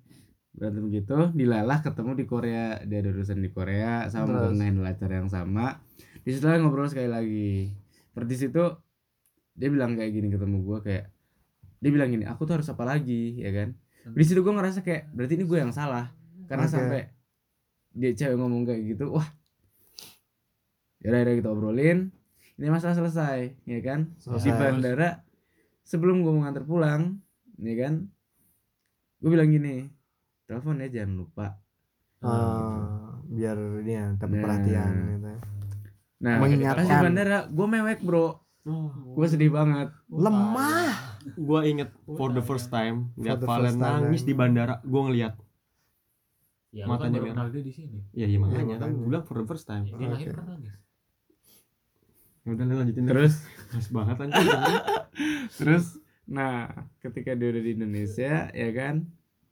Berantem 0.53 0.93
gitu 0.93 1.33
dilalah 1.33 1.81
ketemu 1.81 2.11
di 2.21 2.25
Korea. 2.29 2.85
Dia 2.85 3.01
ada 3.01 3.17
urusan 3.17 3.41
di 3.41 3.49
Korea 3.49 4.05
sama 4.13 4.53
mengenai 4.53 4.93
acara 4.93 5.25
yang 5.25 5.33
sama. 5.33 5.81
Di 6.21 6.37
situ 6.37 6.45
lagi 6.53 6.61
ngobrol 6.61 6.93
sekali 6.93 7.09
lagi. 7.09 7.73
Seperti 8.13 8.45
situ 8.45 8.65
dia 9.57 9.69
bilang 9.73 9.97
kayak 9.97 10.13
gini 10.13 10.29
ketemu 10.29 10.61
gue 10.61 10.79
kayak 10.85 11.05
dia 11.81 11.91
bilang 11.97 12.13
gini 12.13 12.29
aku 12.29 12.45
tuh 12.45 12.61
harus 12.61 12.69
apa 12.69 12.85
lagi? 12.85 13.41
Ya 13.41 13.57
kan? 13.57 13.73
Di 14.05 14.25
situ 14.29 14.45
gue 14.45 14.53
ngerasa 14.53 14.85
kayak 14.85 15.17
berarti 15.17 15.33
ini 15.41 15.49
gue 15.49 15.65
yang 15.65 15.73
salah 15.73 16.18
karena 16.49 16.65
Oke. 16.65 16.73
sampai 16.73 17.01
dia 17.93 18.11
cewek 18.13 18.35
ngomong 18.35 18.65
kayak 18.65 18.83
gitu 18.89 19.13
wah. 19.13 19.29
Ya 20.99 21.15
udah 21.15 21.31
kita 21.31 21.49
obrolin. 21.49 22.11
Ini 22.59 22.69
masalah 22.69 22.97
selesai 22.97 23.55
ya 23.63 23.81
kan? 23.81 24.11
Di 24.13 24.23
Selesai. 24.25 24.51
bandara 24.51 25.23
sebelum 25.81 26.21
gue 26.21 26.33
mau 26.33 26.43
nganter 26.43 26.65
pulang 26.65 27.23
ya 27.57 27.75
kan? 27.79 28.11
Gue 29.19 29.31
bilang 29.31 29.49
gini 29.49 29.87
telepon 30.45 30.81
ya 30.81 30.89
jangan 30.91 31.13
lupa. 31.17 31.47
Ah, 32.19 33.15
biar 33.25 33.55
ini 33.79 33.93
ya 33.95 34.07
dapat 34.17 34.33
Nah. 34.33 34.43
perhatian 34.43 34.91
gitu 35.13 35.31
nah 36.19 36.35
Mengingatkan. 36.43 36.83
di 36.83 36.97
bandara 36.99 37.39
gue 37.47 37.67
mewek 37.69 38.01
bro. 38.03 38.43
Oh, 38.67 38.91
gue 39.15 39.27
sedih 39.29 39.55
banget. 39.55 39.95
Lemah. 40.09 41.15
Gua 41.35 41.63
inget 41.63 41.93
for 42.09 42.33
the 42.33 42.41
first 42.41 42.69
time 42.69 43.13
lihat 43.15 43.39
Valen 43.39 43.77
nangis 43.77 44.23
kan. 44.23 44.27
di 44.27 44.35
bandara 44.35 44.75
gua 44.83 45.07
ngeliat 45.07 45.37
ya 46.69 46.85
kan 46.85 47.01
Matanya 47.01 47.17
baru 47.17 47.25
merah. 47.25 47.35
kenal 47.35 47.49
dia 47.51 47.63
di 47.65 47.73
sini. 47.73 47.99
Ya 48.13 48.27
iya 48.29 48.39
makanya 48.39 48.77
kan 48.77 48.89
makanya. 48.89 48.95
gua 48.95 49.07
bilang 49.09 49.25
for 49.25 49.37
the 49.37 49.47
first 49.47 49.65
time. 49.65 49.85
Ya, 49.85 49.95
dia 49.97 50.09
lahir 50.09 50.33
kan 50.33 50.47
nangis 50.47 50.77
ya 52.45 52.57
udah 52.57 52.65
lanjutin 52.81 53.05
terus? 53.05 53.35
Males 53.69 53.89
banget 53.93 54.17
anjing 54.25 54.49
terus? 55.61 55.87
Nah 56.25 56.69
ketika 56.99 57.37
dia 57.37 57.49
udah 57.53 57.63
di 57.63 57.71
Indonesia 57.77 58.49
ya 58.49 58.71
kan 58.73 59.05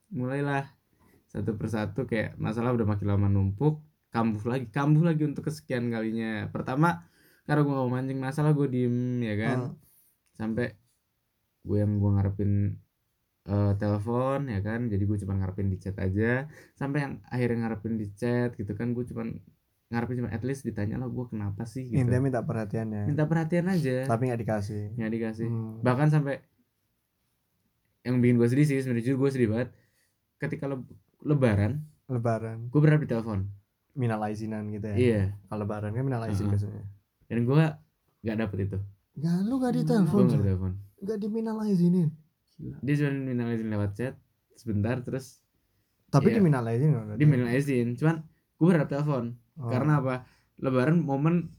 mulailah 0.09 0.65
satu 1.27 1.53
persatu 1.53 2.07
kayak 2.07 2.39
masalah 2.39 2.73
udah 2.73 2.87
makin 2.87 3.05
lama 3.05 3.27
numpuk 3.29 3.83
kambuh 4.09 4.41
lagi 4.47 4.65
kambuh 4.71 5.03
lagi 5.05 5.29
untuk 5.29 5.45
kesekian 5.45 5.93
kalinya. 5.93 6.49
Pertama 6.49 7.05
karena 7.45 7.61
gue 7.63 7.71
gak 7.71 7.85
mau 7.85 7.93
mancing 7.93 8.19
masalah 8.19 8.51
gue 8.51 8.67
diem 8.67 8.97
ya 9.21 9.35
kan. 9.37 9.57
Hmm. 9.61 9.75
sampai 10.37 10.69
gue 11.65 11.77
yang 11.77 11.97
gue 11.97 12.09
ngarepin 12.13 12.51
eh, 13.47 13.73
telepon 13.79 14.51
ya 14.51 14.59
kan? 14.59 14.91
Jadi 14.91 15.03
gue 15.07 15.17
cuma 15.23 15.33
ngarepin 15.39 15.71
di 15.71 15.77
chat 15.79 15.95
aja. 15.97 16.45
Sampai 16.75 17.07
yang 17.07 17.13
akhirnya 17.31 17.67
ngarepin 17.67 17.95
di 17.95 18.07
chat 18.13 18.53
gitu 18.53 18.71
kan 18.75 18.91
gue 18.91 19.03
cuma 19.07 19.23
ngarepin 19.87 20.19
cuma 20.19 20.29
at 20.35 20.43
least 20.43 20.67
ditanya 20.67 20.99
lah 20.99 21.07
gue 21.07 21.25
kenapa 21.31 21.63
sih? 21.63 21.87
Gitu. 21.87 21.95
intinya 21.95 22.19
minta 22.19 22.41
perhatiannya 22.43 23.07
minta 23.07 23.23
perhatian 23.23 23.71
aja. 23.71 24.03
Tapi 24.03 24.27
nggak 24.27 24.41
dikasih. 24.43 24.83
Nggak 24.99 25.11
dikasih. 25.15 25.47
Hmm. 25.47 25.79
bahkan 25.79 26.11
sampai 26.11 26.43
yang 28.03 28.23
bikin 28.23 28.39
gue 28.39 28.47
sedih 28.47 28.67
sih 28.67 28.79
sebenarnya 28.83 29.15
gue 29.15 29.29
sedih 29.31 29.49
banget. 29.51 29.69
Ketika 30.37 30.67
le- 30.69 30.87
lebaran 31.23 31.87
lebaran. 32.07 32.67
gue 32.71 32.79
berharap 32.79 33.03
ditelepon. 33.03 33.47
Minal 33.97 34.21
aizinan 34.27 34.69
gitu 34.69 34.87
ya? 34.91 34.95
Iya. 34.95 35.21
Kalau 35.49 35.65
lebaran 35.65 35.91
kan 35.95 36.03
minal 36.03 36.21
aizin 36.27 36.47
Uh-uh. 36.47 36.53
biasanya. 36.55 36.83
Dan 37.27 37.43
gue 37.47 37.63
nggak 38.23 38.37
dapet 38.43 38.57
itu. 38.67 38.77
Ya 39.17 39.33
lu 39.41 39.57
gak 39.57 39.73
gue 39.73 39.81
ditelepon 39.81 40.23
nggak 40.29 40.39
ditelepon. 40.43 40.73
Gak 41.03 41.17
di 41.17 41.27
minal 41.31 41.57
aizinin 42.59 42.79
dia 42.79 42.95
cuma 42.97 43.11
minal 43.13 43.47
izin 43.49 43.67
lewat 43.67 43.91
chat 43.93 44.15
sebentar 44.53 44.97
terus 44.99 45.39
tapi 46.07 46.29
Iya. 46.29 46.35
di 46.35 46.41
minal 46.41 46.63
aizin 46.63 46.89
nggak 46.89 47.03
berarti? 47.05 47.17
dia 47.17 47.27
minal 47.27 47.49
izin 47.49 47.87
cuman 47.93 48.15
gue 48.53 48.65
berharap 48.65 48.87
telepon 48.87 49.25
Oh. 49.55 49.67
karena 49.67 49.97
apa 49.97 50.15
lebaran 50.55 50.97
momen 50.99 51.49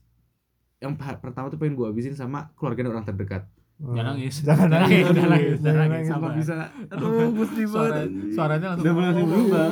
yang 0.79 0.95
pertama 0.95 1.49
tuh 1.49 1.57
pengen 1.57 1.75
gue 1.75 1.83
habisin 1.85 2.15
sama 2.15 2.51
keluarga 2.53 2.83
dan 2.83 2.93
orang 2.93 3.07
terdekat 3.07 3.45
Oh. 3.77 3.95
Jangan 3.95 4.07
nangis. 4.13 4.35
jangan 4.43 4.67
Jangan 4.67 4.81
nangis 4.81 4.91
nangis, 4.91 5.07
jangan 5.07 5.31
nangis, 5.31 5.55
jangan 5.55 5.63
jangan 5.63 5.79
nangis. 5.79 5.95
nangis. 6.03 6.19
Nggak 6.19 6.35
bisa 6.37 6.55
aduh 6.89 7.09
mesti 7.33 7.63
Suara, 7.65 7.87
banget 7.89 8.09
suaranya 8.29 8.67
langsung 8.69 8.83
Udah 8.83 8.93
mulai 8.93 9.13
berubah. 9.15 9.69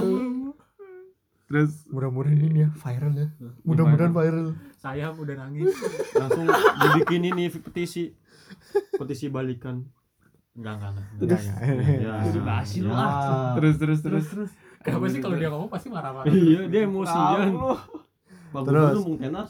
terus 1.46 1.70
mudah-mudahan 1.86 2.40
ini 2.40 2.58
ya 2.60 2.70
viral 2.72 3.14
ya 3.14 3.28
mudah-mudahan 3.62 4.12
viral 4.12 4.46
Sayap 4.76 5.14
udah 5.16 5.34
nangis. 5.36 5.74
langsung 6.20 6.46
dibikin 6.76 7.22
ini 7.24 7.44
petisi 7.50 8.14
petisi 8.92 9.26
balikan 9.26 9.86
Enggak, 10.56 10.72
enggak, 10.80 10.90
enggak. 10.90 11.06
Enggak, 11.20 11.40
enggak. 11.44 11.58
ya 12.08 12.14
Jadi 12.24 12.40
basi 12.40 12.76
lu, 12.80 12.88
ya. 12.88 12.96
ah. 12.96 13.52
terus 13.60 13.74
terus 13.76 14.00
terus. 14.00 14.24
Terus 14.32 14.50
Kenapa 14.80 15.06
sih 15.12 15.20
kalau 15.20 15.36
dia 15.36 15.50
ngomong 15.52 15.70
pasti 15.70 15.88
marah-marah? 15.92 16.30
iya 16.32 16.60
dia 16.70 16.80
emosian. 16.88 17.52
Terus. 17.52 17.80
terus 18.64 18.96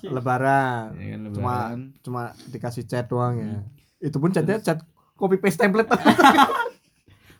sih. 0.02 0.08
lebaran. 0.10 0.96
Ya 0.98 1.06
kan 1.14 1.20
cuma 1.30 1.54
lebaran. 1.54 1.80
cuma 2.02 2.22
dikasih 2.50 2.84
chat 2.90 3.06
doang 3.06 3.38
ya. 3.38 3.62
Itu 4.02 4.18
pun 4.18 4.34
chatnya 4.34 4.58
chat 4.58 4.82
copy 5.14 5.38
paste 5.38 5.62
template. 5.62 5.88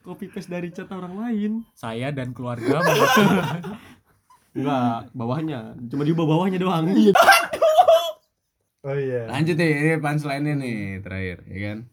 Copy 0.06 0.30
paste 0.30 0.54
dari 0.54 0.70
chat 0.70 0.86
orang 0.94 1.18
lain. 1.18 1.66
Saya 1.74 2.14
dan 2.14 2.30
keluarga 2.30 2.78
enggak 4.54 5.10
bawahnya. 5.10 5.74
Cuma 5.90 6.06
di 6.06 6.14
bawah 6.14 6.38
bawahnya 6.38 6.62
doang. 6.62 6.86
Oh 8.86 8.94
iya. 8.94 9.26
Lanjut 9.26 9.58
nih 9.58 9.72
ini 9.82 9.94
punchline 9.98 10.46
nih 10.62 11.02
terakhir 11.02 11.42
ya 11.50 11.58
kan 11.58 11.90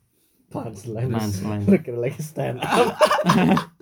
punchline. 0.54 1.10
Punchline. 1.10 1.66
kira 1.82 1.98
lagi 1.98 2.22
stand 2.22 2.62
up. 2.62 2.94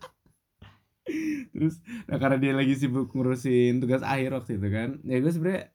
Terus 1.52 1.76
nah 2.08 2.16
karena 2.16 2.38
dia 2.40 2.54
lagi 2.56 2.74
sibuk 2.78 3.12
ngurusin 3.12 3.84
tugas 3.84 4.00
akhir 4.02 4.32
waktu 4.32 4.56
itu 4.56 4.68
kan 4.72 4.90
ya 5.04 5.20
gue 5.20 5.32
sebenernya 5.34 5.68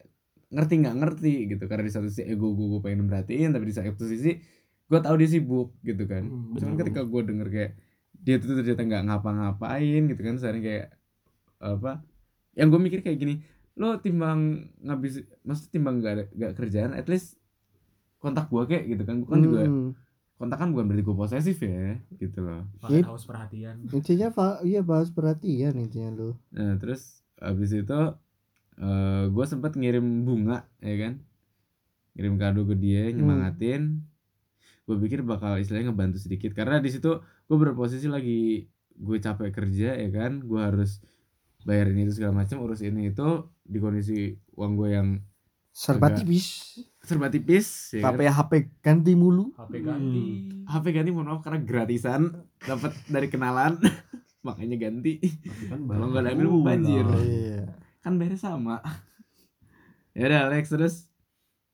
ngerti 0.48 0.74
nggak 0.80 0.96
ngerti 0.96 1.34
gitu. 1.52 1.64
Karena 1.68 1.84
di 1.84 1.92
satu 1.92 2.06
sisi 2.08 2.24
ego 2.24 2.54
gue, 2.54 2.66
gue 2.72 2.80
pengen 2.80 3.04
merhatiin 3.04 3.52
tapi 3.52 3.68
di 3.68 3.74
satu 3.74 4.06
sisi 4.06 4.40
gue 4.86 4.98
tahu 5.02 5.14
dia 5.18 5.28
sibuk 5.28 5.76
gitu 5.82 6.06
kan. 6.08 6.24
Hmm, 6.24 6.56
cuman 6.56 6.74
ketika 6.80 7.02
gue 7.04 7.20
denger 7.26 7.48
kayak 7.50 7.72
dia 8.16 8.40
tuh 8.40 8.56
ternyata 8.56 8.82
nggak 8.82 9.02
ngapa-ngapain 9.12 10.02
gitu 10.08 10.20
kan 10.24 10.34
sering 10.40 10.64
kayak 10.64 10.96
apa 11.60 12.00
yang 12.56 12.72
gue 12.72 12.80
mikir 12.80 13.00
kayak 13.04 13.18
gini 13.20 13.34
lo 13.76 14.00
timbang 14.00 14.72
ngabis 14.80 15.20
maksudnya 15.44 15.70
timbang 15.72 15.96
gak 16.00 16.32
gak 16.32 16.52
kerjaan 16.56 16.96
at 16.96 17.04
least 17.12 17.36
kontak 18.16 18.48
gue 18.48 18.62
kayak 18.64 18.84
gitu 18.88 19.02
kan. 19.04 19.20
Gue 19.20 19.28
kan 19.28 19.40
juga 19.42 19.62
Hmm. 19.66 19.92
kontak 19.92 20.05
kan 20.36 20.68
bukan 20.68 20.84
berarti 20.84 21.02
gue 21.02 21.16
posesif 21.16 21.58
ya 21.64 21.96
gitu 22.20 22.44
loh. 22.44 22.68
Makan 22.84 23.08
haus 23.08 23.24
perhatian. 23.24 23.88
intinya 23.88 24.28
Pak 24.28 24.68
iya 24.68 24.84
bahas 24.84 25.08
perhatian 25.08 25.80
intinya 25.80 26.12
lu. 26.12 26.30
Nah 26.52 26.76
terus 26.76 27.24
habis 27.40 27.72
itu 27.72 28.00
eh 28.76 29.24
gue 29.32 29.44
sempat 29.48 29.72
ngirim 29.80 30.04
bunga 30.28 30.68
ya 30.84 30.96
kan? 31.00 31.14
Ngirim 32.12 32.34
kado 32.36 32.68
ke 32.68 32.76
dia 32.76 33.08
nyemangatin. 33.12 34.04
Gue 34.84 34.96
pikir 35.00 35.24
bakal 35.24 35.56
istilahnya 35.56 35.90
ngebantu 35.90 36.20
sedikit 36.20 36.52
karena 36.52 36.78
di 36.84 36.92
situ 36.92 37.18
gue 37.24 37.56
berposisi 37.56 38.06
lagi 38.06 38.68
gue 38.92 39.16
capek 39.16 39.50
kerja 39.50 39.96
ya 39.96 40.10
kan? 40.12 40.44
Gue 40.44 40.60
harus 40.60 41.00
bayarin 41.66 41.98
itu 41.98 42.14
segala 42.14 42.44
macam 42.44 42.62
urus 42.62 42.84
ini 42.84 43.10
itu 43.10 43.50
di 43.66 43.78
kondisi 43.82 44.36
uang 44.54 44.72
gue 44.78 44.88
yang 44.94 45.08
serba 45.76 46.08
tipis 46.14 46.78
serba 47.06 47.28
tipis 47.28 47.94
ya 47.94 48.02
kan? 48.02 48.06
tapi 48.12 48.22
HP 48.26 48.52
ganti 48.80 49.12
mulu. 49.14 49.54
HP 49.54 49.74
ganti. 49.80 50.24
HP 50.64 50.84
ganti 50.90 51.10
mohon 51.10 51.30
maaf 51.30 51.40
karena 51.40 51.60
gratisan 51.60 52.22
dapat 52.58 52.92
dari 53.06 53.26
kenalan. 53.26 53.78
Makanya 54.46 54.76
ganti. 54.76 55.18
Kalau 55.66 56.06
nggak 56.08 56.22
diambil, 56.24 56.50
banjir. 56.60 57.04
iya. 57.20 57.62
Kan 57.98 58.16
bayarnya 58.16 58.40
sama. 58.40 58.78
Ya 60.12 60.26
udah 60.26 60.48
Alex 60.48 60.72
terus? 60.72 60.94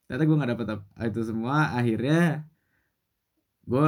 Ternyata 0.05 0.24
gue 0.24 0.35
nggak 0.35 0.51
dapet 0.51 0.66
ap- 0.68 0.91
itu 1.01 1.22
semua. 1.22 1.70
Akhirnya 1.72 2.43
gue 3.62 3.87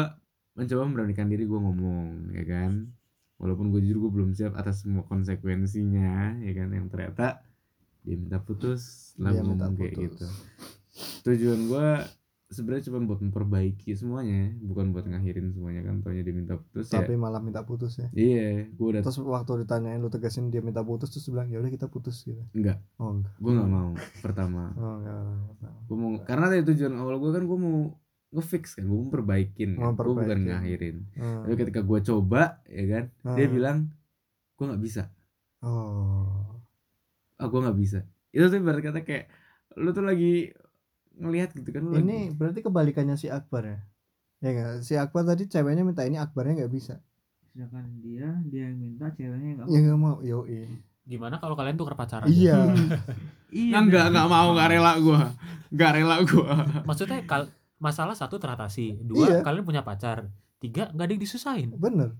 mencoba 0.54 0.82
memberanikan 0.86 1.26
diri 1.26 1.42
gue 1.42 1.58
ngomong 1.58 2.30
ya 2.30 2.46
kan? 2.46 2.86
Walaupun 3.34 3.74
gue 3.74 3.82
jujur 3.82 4.06
gue 4.06 4.12
belum 4.14 4.30
siap 4.30 4.54
atas 4.54 4.86
semua 4.86 5.02
konsekuensinya 5.04 6.38
ya 6.38 6.52
kan? 6.54 6.70
Yang 6.70 6.86
ternyata 6.86 7.42
dia 8.04 8.14
minta 8.14 8.38
putus 8.38 9.10
lah 9.16 9.32
ngomong 9.34 9.74
kayak 9.74 9.96
putus. 9.96 10.22
gitu 10.22 10.26
tujuan 11.24 11.60
gue 11.64 11.88
sebenarnya 12.46 12.86
cuma 12.86 13.02
buat 13.02 13.18
memperbaiki 13.18 13.90
semuanya 13.92 14.52
bukan 14.60 14.92
buat 14.92 15.04
ngakhirin 15.04 15.50
semuanya 15.50 15.82
kan 15.82 15.98
taunya 15.98 16.22
dia 16.22 16.30
minta 16.30 16.54
putus 16.54 16.86
tapi 16.86 17.12
ya 17.12 17.18
malah 17.18 17.40
minta 17.40 17.60
putus 17.60 17.96
ya 17.96 18.08
iya 18.14 18.68
gue 18.68 18.86
udah 18.86 19.00
terus 19.00 19.18
waktu 19.18 19.64
ditanyain 19.64 19.98
lu 19.98 20.06
tegasin 20.06 20.48
dia 20.48 20.60
minta 20.60 20.80
putus 20.80 21.08
terus 21.08 21.26
bilang 21.26 21.48
ya 21.48 21.58
udah 21.58 21.66
kita 21.68 21.88
putus 21.88 22.22
gitu 22.22 22.44
enggak 22.52 22.78
oh 22.96 23.16
enggak 23.16 23.32
gue 23.34 23.50
nggak 23.50 23.70
mau 23.72 23.90
pertama 24.20 24.70
oh 24.72 24.94
enggak, 24.94 25.18
enggak. 25.50 25.72
gue 25.82 25.96
mau 25.96 26.10
karena 26.20 26.46
dari 26.48 26.62
tujuan 26.64 26.94
awal 26.94 27.16
gue 27.16 27.30
kan 27.32 27.42
gue 27.42 27.58
mau 27.58 27.76
ngefix 28.30 28.64
kan 28.74 28.84
gue 28.84 28.96
mau 28.96 29.08
perbaikin 29.08 29.70
kan. 29.72 29.90
gue 29.90 30.04
bukan 30.04 30.14
Memperbaikin. 30.20 30.46
ngakhirin 30.46 30.96
Hmm. 31.16 31.42
tapi 31.42 31.54
ketika 31.56 31.80
gue 31.80 31.98
coba 32.04 32.42
ya 32.68 32.84
kan 32.86 33.04
dia 33.32 33.46
Hmm. 33.46 33.54
bilang 33.56 33.78
gue 34.54 34.64
nggak 34.64 34.82
bisa 34.84 35.02
oh 35.64 36.60
ah 37.34 37.46
gue 37.46 37.60
nggak 37.60 37.78
bisa 37.80 38.00
itu 38.30 38.44
tuh 38.44 38.58
ibarat 38.58 38.78
kata 38.80 39.00
kayak 39.00 39.26
lu 39.74 39.90
tuh 39.90 40.04
lagi 40.04 40.54
ngelihat 41.18 41.50
gitu 41.54 41.68
kan 41.70 41.82
lu 41.84 41.94
ini 41.98 42.28
lagi, 42.30 42.36
berarti 42.36 42.60
kebalikannya 42.62 43.16
si 43.16 43.28
Akbar 43.30 43.62
ya? 43.64 43.78
Ya 44.42 44.48
enggak 44.50 44.70
si 44.82 44.94
Akbar 44.98 45.22
tadi 45.24 45.46
ceweknya 45.46 45.86
minta 45.86 46.02
ini 46.04 46.18
Akbarnya 46.18 46.64
nggak 46.64 46.72
bisa? 46.74 46.98
Sedangkan 47.54 47.86
dia 48.02 48.28
dia 48.50 48.68
yang 48.68 48.78
minta 48.78 49.08
ceweknya 49.14 49.62
nggak 49.62 49.66
ya 49.70 49.78
nggak 49.84 49.98
mau. 50.00 50.18
Yo 50.20 50.42
Gimana 51.04 51.36
kalau 51.36 51.52
kalian 51.52 51.76
tuh 51.76 51.86
pacaran? 51.92 52.26
iya. 52.28 52.58
Iya. 53.54 53.86
Nggak 53.86 54.10
nggak 54.10 54.26
mau 54.26 54.50
nggak 54.50 54.68
rela 54.74 54.92
gue 54.98 55.20
nggak 55.70 55.90
rela 55.94 56.16
gue 56.26 56.50
Maksudnya 56.82 57.22
kal 57.22 57.46
masalah 57.78 58.18
satu 58.18 58.34
teratasi, 58.42 58.98
dua 59.06 59.26
Iya. 59.30 59.38
kalian 59.46 59.62
punya 59.62 59.82
pacar, 59.86 60.26
tiga 60.58 60.90
nggak 60.90 61.04
ada 61.06 61.12
yang 61.14 61.22
disusahin. 61.22 61.70
bener 61.78 62.10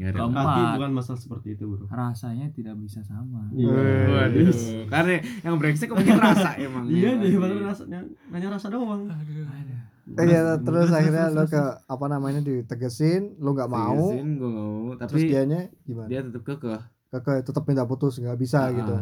nggak 0.00 0.16
rela 0.16 0.24
Keempat. 0.24 0.44
Hati 0.48 0.62
bukan 0.74 0.90
masalah 0.96 1.20
seperti 1.20 1.48
itu 1.52 1.64
bro. 1.68 1.84
Rasanya 1.86 2.46
tidak 2.50 2.74
bisa 2.80 3.04
sama. 3.04 3.52
Iya. 3.52 3.68
Waduh, 4.08 4.48
karena 4.88 5.14
yang 5.44 5.56
brengsek 5.60 5.92
mungkin 5.92 6.16
rasa 6.16 6.56
emang. 6.56 6.88
Iya 6.88 7.20
deh 7.20 7.36
baru 7.36 7.56
rasanya 7.68 8.00
nanya 8.32 8.48
rasa 8.56 8.72
doang. 8.72 9.04
Eh, 10.10 10.26
ya, 10.26 10.58
terus 10.58 10.90
akhirnya 10.90 11.30
lo 11.30 11.44
ke 11.44 11.60
apa 11.86 12.06
namanya 12.08 12.40
ditegesin 12.40 13.38
lo 13.38 13.52
nggak 13.52 13.68
mau. 13.68 14.10
Tegesin, 14.10 14.28
gue 14.34 14.48
nggak 14.48 14.66
mau, 14.66 14.88
terus 14.98 15.10
tapi 15.12 15.20
dianya 15.28 15.60
gimana? 15.84 16.08
dia 16.08 16.20
tetap 16.24 16.42
kekeh. 16.42 16.82
kakak 17.10 17.42
tetap 17.44 17.62
minta 17.62 17.84
putus 17.84 18.18
nggak 18.18 18.34
bisa 18.34 18.66
Ah. 18.66 18.72
gitu. 18.72 18.94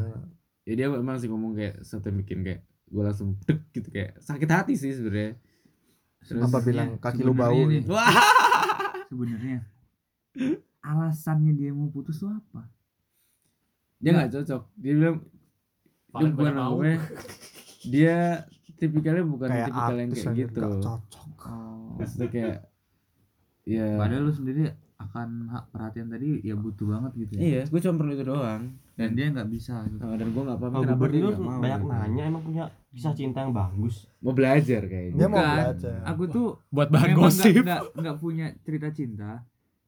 Ya 0.67 0.73
dia 0.75 0.87
emang 0.91 1.17
sih 1.17 1.31
ngomong 1.31 1.55
kayak 1.55 1.81
satu 1.81 2.11
bikin 2.11 2.45
kayak 2.45 2.61
gue 2.89 3.03
langsung 3.05 3.39
dek 3.47 3.71
gitu 3.71 3.89
kayak 3.89 4.19
sakit 4.21 4.49
hati 4.51 4.75
sih 4.75 4.93
sebenarnya. 4.93 5.39
Terus 6.27 6.43
apa 6.43 6.59
bilang 6.61 6.99
kaki 6.99 7.23
lu 7.23 7.33
bau 7.33 7.57
wah. 7.87 8.13
Sebenarnya 9.09 9.65
alasannya 10.81 11.53
dia 11.53 11.71
mau 11.71 11.89
putus 11.89 12.19
tuh 12.19 12.31
apa 12.31 12.67
dia 13.99 14.15
nggak 14.15 14.31
cocok. 14.31 14.63
Dia 14.79 14.93
bilang 14.95 15.17
dia 16.09 16.29
bukan 16.31 16.55
apa 16.55 16.91
dia 17.83 18.17
tipikalnya 18.75 19.25
bukan 19.25 19.49
kayak 19.49 19.67
tipikal 19.69 19.97
yang 19.97 20.11
kayak 20.11 20.35
gitu. 20.35 20.61
nggak 20.61 20.79
cocok 20.81 21.27
Maksudnya 21.99 22.29
kayak 22.31 22.57
ya 23.65 23.87
padahal 23.99 24.23
lu 24.23 24.33
sendiri 24.33 24.63
akan 24.99 25.29
hak 25.49 25.65
perhatian 25.71 26.11
tadi 26.11 26.43
ya 26.43 26.55
butuh 26.55 26.87
banget 26.89 27.13
gitu 27.17 27.33
ya 27.35 27.41
iya, 27.41 27.61
gue 27.65 27.79
cuma 27.79 27.95
perlu 27.97 28.13
itu 28.13 28.25
doang. 28.25 28.63
dan 28.95 29.09
dia 29.15 29.31
nggak 29.31 29.47
bisa 29.47 29.87
gitu. 29.87 29.99
Nah, 30.01 30.15
dan 30.15 30.29
gue 30.29 30.43
nggak 30.43 30.59
paham 30.59 30.73
Kalau 30.73 30.85
kenapa 30.85 31.05
dia 31.07 31.21
nggak 31.21 31.39
mau. 31.39 31.59
banyak 31.59 31.81
gitu. 31.81 31.93
nanya 31.93 32.23
emang 32.27 32.43
punya 32.43 32.65
kisah 32.89 33.15
cinta 33.15 33.39
yang 33.43 33.55
bagus 33.55 33.95
Mau 34.19 34.35
belajar 34.35 34.83
kayaknya. 34.85 35.15
dia 35.15 35.27
mau 35.27 35.39
Bukan. 35.39 35.55
belajar 35.55 35.99
aku 36.03 36.23
tuh 36.29 36.49
Buat 36.71 36.89
bahan 36.91 37.11
gosip. 37.15 37.63
nggak 37.95 38.17
punya 38.17 38.47
cerita 38.63 38.89
cinta 38.91 39.31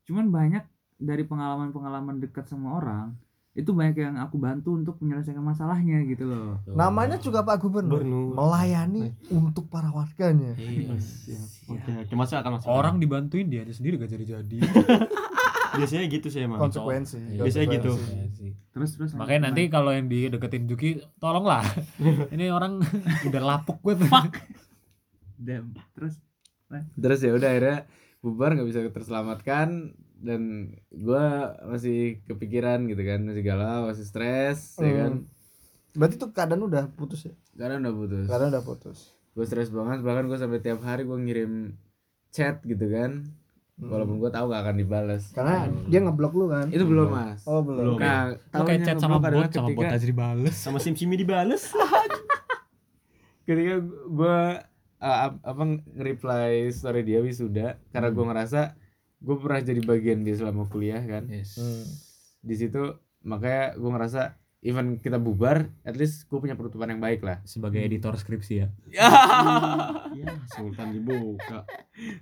cuman 0.02 0.26
banyak 0.28 0.62
dari 1.00 1.24
pengalaman-pengalaman 1.24 2.20
dekat 2.20 2.44
sama 2.44 2.76
orang 2.76 3.16
itu 3.50 3.74
banyak 3.74 3.98
yang 3.98 4.14
aku 4.14 4.38
bantu 4.38 4.78
untuk 4.78 5.02
menyelesaikan 5.02 5.42
masalahnya 5.42 6.06
gitu 6.06 6.22
loh 6.22 6.62
namanya 6.70 7.18
juga 7.18 7.42
Pak 7.42 7.58
Gubernur 7.58 7.98
Gubernur. 7.98 8.38
melayani 8.38 9.10
untuk 9.26 9.66
para 9.66 9.90
warganya 9.90 10.54
Iya. 10.54 10.94
Oke, 11.66 11.90
oke 12.06 12.12
masuk 12.14 12.36
akan 12.38 12.50
masuk. 12.56 12.68
Orang 12.70 13.02
dibantuin 13.02 13.50
dia 13.50 13.66
sendiri 13.66 13.98
gak 13.98 14.12
jadi-jadi. 14.12 14.58
biasanya 15.70 16.06
gitu 16.10 16.26
sih 16.26 16.42
emang. 16.42 16.58
konsekuensi 16.58 17.18
Iya, 17.34 17.42
biasanya 17.46 17.66
gitu. 17.78 17.92
Konsekuensi. 17.94 18.46
terus 18.74 18.90
terus 18.98 19.10
Makanya 19.14 19.50
nanti 19.50 19.70
kalau 19.70 19.90
yang 19.94 20.06
dideketin 20.06 20.66
Juki, 20.66 20.98
tolonglah. 21.18 21.62
Ini 22.34 22.50
orang 22.50 22.82
udah 23.30 23.42
lapuk 23.42 23.78
gue 23.82 23.94
tuh. 23.98 24.10
Damn. 25.40 25.72
terus 25.96 26.18
terus 26.94 27.20
ya 27.22 27.32
udah 27.34 27.48
akhirnya 27.50 27.78
bubar 28.20 28.52
nggak 28.54 28.68
bisa 28.68 28.80
terselamatkan 28.92 29.94
dan 30.20 30.40
gua 30.90 31.24
masih 31.64 31.98
kepikiran 32.24 32.84
gitu 32.84 33.00
kan 33.00 33.20
masih 33.22 33.40
galau 33.42 33.88
masih 33.88 34.04
stres 34.04 34.76
ya 34.76 34.84
Hmm. 34.84 34.98
kan 34.98 35.12
berarti 35.92 36.14
tuh 36.16 36.30
keadaan 36.30 36.62
udah 36.62 36.84
putus 36.90 37.24
ya 37.24 37.34
karena 37.54 37.80
udah 37.80 37.94
putus 37.96 38.26
keadaan 38.26 38.50
udah 38.50 38.62
putus 38.62 38.98
gue 39.30 39.44
stres 39.44 39.68
banget 39.68 39.98
bahkan 40.00 40.24
gue 40.24 40.36
sampai 40.36 40.58
tiap 40.58 40.80
hari 40.80 41.02
gue 41.02 41.18
ngirim 41.18 41.52
chat 42.30 42.60
gitu 42.62 42.86
kan 42.86 43.26
Hmm. 43.74 43.88
walaupun 43.88 44.16
gue 44.18 44.28
tahu 44.28 44.44
gak 44.46 44.60
akan 44.60 44.76
dibales 44.76 45.24
karena 45.32 45.56
dia 45.86 45.98
ngeblok 45.98 46.32
lu 46.32 46.46
kan 46.46 46.68
itu 46.68 46.84
belum 46.84 47.08
mas 47.08 47.40
oh 47.42 47.58
belum 47.60 47.96
Belum. 47.96 47.98
nah 47.98 48.28
Lu 48.52 48.62
kayak 48.62 48.84
chat 48.84 48.96
sama 48.98 49.16
bot, 49.16 49.48
sama 49.48 49.68
bot 49.68 49.82
ketika- 49.82 49.96
aja 49.96 50.04
dibales. 50.06 50.52
Sama 50.54 50.76
sim 50.76 50.92
simi 50.92 51.16
dibales. 51.16 51.72
ketika 53.42 53.74
gue 54.06 54.38
apa 55.00 55.62
nge-reply 55.64 56.68
story 56.68 57.00
dia 57.02 57.18
wisuda 57.18 57.80
karena 57.88 58.08
gue 58.10 58.20
ngerasa 58.22 58.76
gue 59.20 59.36
pernah 59.36 59.60
jadi 59.60 59.80
bagian 59.80 60.20
dia 60.20 60.34
selama 60.34 60.64
kuliah 60.66 61.00
kan 61.00 61.24
Yes. 61.26 61.54
Hmm. 61.54 61.84
di 62.40 62.54
situ 62.54 62.80
makanya 63.20 63.74
gue 63.74 63.90
ngerasa 63.90 64.22
even 64.60 64.96
kita 64.96 65.16
bubar 65.16 65.68
at 65.82 65.92
least 65.94 66.24
gue 66.24 66.36
punya 66.36 66.52
penutupan 66.52 66.88
yang 66.88 66.98
baik 66.98 67.20
lah 67.20 67.40
Sebagai 67.44 67.78
editor 67.78 68.12
skripsi 68.14 68.54
ya. 68.58 68.68
ya, 70.14 70.28
sultan 70.50 70.92
dibuka. 70.94 71.64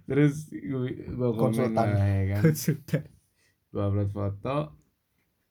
terus 0.04 0.46
gue 0.48 1.10
Konsultan. 1.32 1.86
lah 1.88 2.02
ya 2.04 2.24
kan 2.32 2.42
Sudah. 2.52 3.02
gue 3.68 3.82
upload 3.84 4.10
foto 4.10 4.56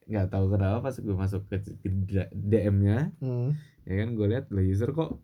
nggak 0.04 0.26
tahu 0.26 0.44
kenapa 0.50 0.78
pas 0.82 0.96
gue 0.96 1.14
masuk 1.14 1.42
ke 1.44 1.56
DM 2.30 2.76
nya 2.78 3.12
Hmm. 3.20 3.52
ya 3.84 3.94
kan 3.94 4.08
gue 4.10 4.26
lihat 4.26 4.48
lah 4.48 4.60
user 4.62 4.88
kok 4.90 5.20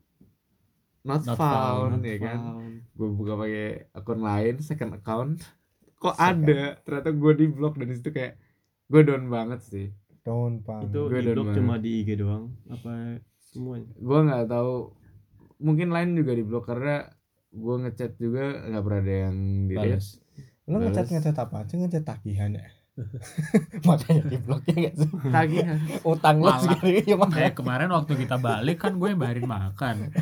not, 1.02 1.20
Not 1.22 1.36
found, 1.36 2.00
found, 2.00 2.02
ya 2.02 2.16
kan 2.18 2.38
gue 2.90 3.08
buka 3.10 3.36
pakai 3.36 3.66
akun 3.90 4.20
lain 4.20 4.60
second 4.60 4.92
account 4.94 5.40
kok 6.04 6.16
ada 6.20 6.76
ternyata 6.84 7.10
gue 7.10 7.32
di 7.34 7.46
blok 7.48 7.74
dan 7.74 7.88
di 7.88 7.96
situ 7.96 8.10
kayak 8.10 8.36
gue 8.86 9.00
down 9.02 9.24
banget 9.26 9.60
sih 9.64 9.88
Daun 10.20 10.60
pang. 10.60 10.84
Itu 10.84 11.08
Gue 11.08 11.20
di 11.20 11.26
down 11.26 11.34
blok 11.34 11.46
banget. 11.48 11.58
cuma 11.60 11.74
di 11.76 11.90
IG 12.00 12.08
doang 12.16 12.44
apa 12.66 13.20
semuanya? 13.42 13.88
gue 13.94 14.18
nggak 14.20 14.44
tahu 14.46 14.72
mungkin 15.58 15.88
lain 15.88 16.10
juga 16.12 16.32
di 16.32 16.44
blok 16.44 16.64
karena 16.64 17.08
gue 17.50 17.74
ngechat 17.80 18.12
juga 18.16 18.44
nggak 18.64 18.82
pernah 18.82 19.00
ada 19.00 19.14
yang 19.28 19.36
di 19.64 19.74
Balas. 19.74 20.06
Lu 20.64 20.76
ngecat 20.76 21.04
Balas. 21.04 21.12
ngecat 21.14 21.36
apa 21.38 21.56
aja 21.60 21.74
ngecat 21.76 22.04
tagihan 22.04 22.50
ya. 22.52 22.66
makanya 23.90 24.22
di 24.30 24.38
bloknya 24.38 24.74
gak 24.86 24.94
sih? 25.02 25.10
tagihan 25.26 25.78
Utang 26.06 26.38
Malah. 26.38 26.62
segini 26.62 27.02
ya 27.02 27.18
Eh 27.42 27.50
kemarin 27.50 27.90
waktu 27.90 28.14
kita 28.14 28.38
balik 28.38 28.78
kan 28.80 28.94
gue 28.94 29.08
yang 29.10 29.18
bayarin 29.18 29.50
makan. 29.50 30.14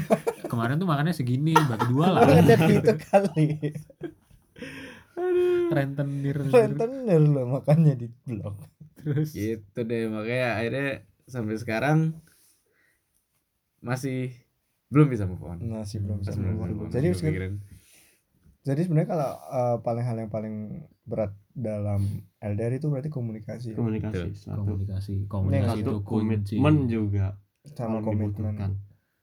Kemarin 0.49 0.77
tuh 0.77 0.89
makannya 0.89 1.13
segini, 1.13 1.53
bagi 1.53 1.85
dua 1.89 2.17
lah. 2.17 2.21
Lu 2.25 2.33
ngecat 2.33 2.61
gitu 2.65 2.93
kali. 3.09 3.47
Rentenir. 5.69 6.37
Rentenir 6.39 7.23
lo 7.23 7.43
makanya 7.51 7.95
di 7.95 8.07
blok. 8.23 8.57
Terus. 8.97 9.35
gitu 9.35 9.83
deh 9.83 10.07
makanya 10.07 10.49
akhirnya 10.57 10.89
sampai 11.27 11.59
sekarang 11.59 11.99
masih 13.83 14.31
belum 14.89 15.11
bisa 15.11 15.27
move 15.27 15.43
on 15.43 15.59
Masih 15.59 15.99
belum 15.99 16.23
bisa 16.23 16.31
Masih 16.31 16.39
belum 16.39 16.53
move 16.53 16.63
on. 16.63 16.69
bisa 16.69 16.79
move 16.79 16.87
on. 16.87 16.93
Jadi 16.93 17.11
jadi 18.63 18.81
sebenarnya 18.87 19.09
kalau 19.11 19.31
eh, 19.51 19.77
paling 19.83 20.05
hal 20.07 20.17
yang 20.17 20.31
paling 20.31 20.55
berat 21.03 21.35
dalam 21.51 22.07
LDR 22.39 22.79
itu 22.79 22.87
berarti 22.87 23.11
komunikasi 23.11 23.75
ya. 23.75 23.77
Komunikasi 23.77 24.31
satu. 24.39 24.63
Komunikasi, 24.63 25.13
Yang 25.19 25.27
komunikasi 25.27 25.79
Itu 25.83 25.95
komitmen 26.07 26.75
juga. 26.87 27.27
sama 27.75 27.99
komitmen. 27.99 28.55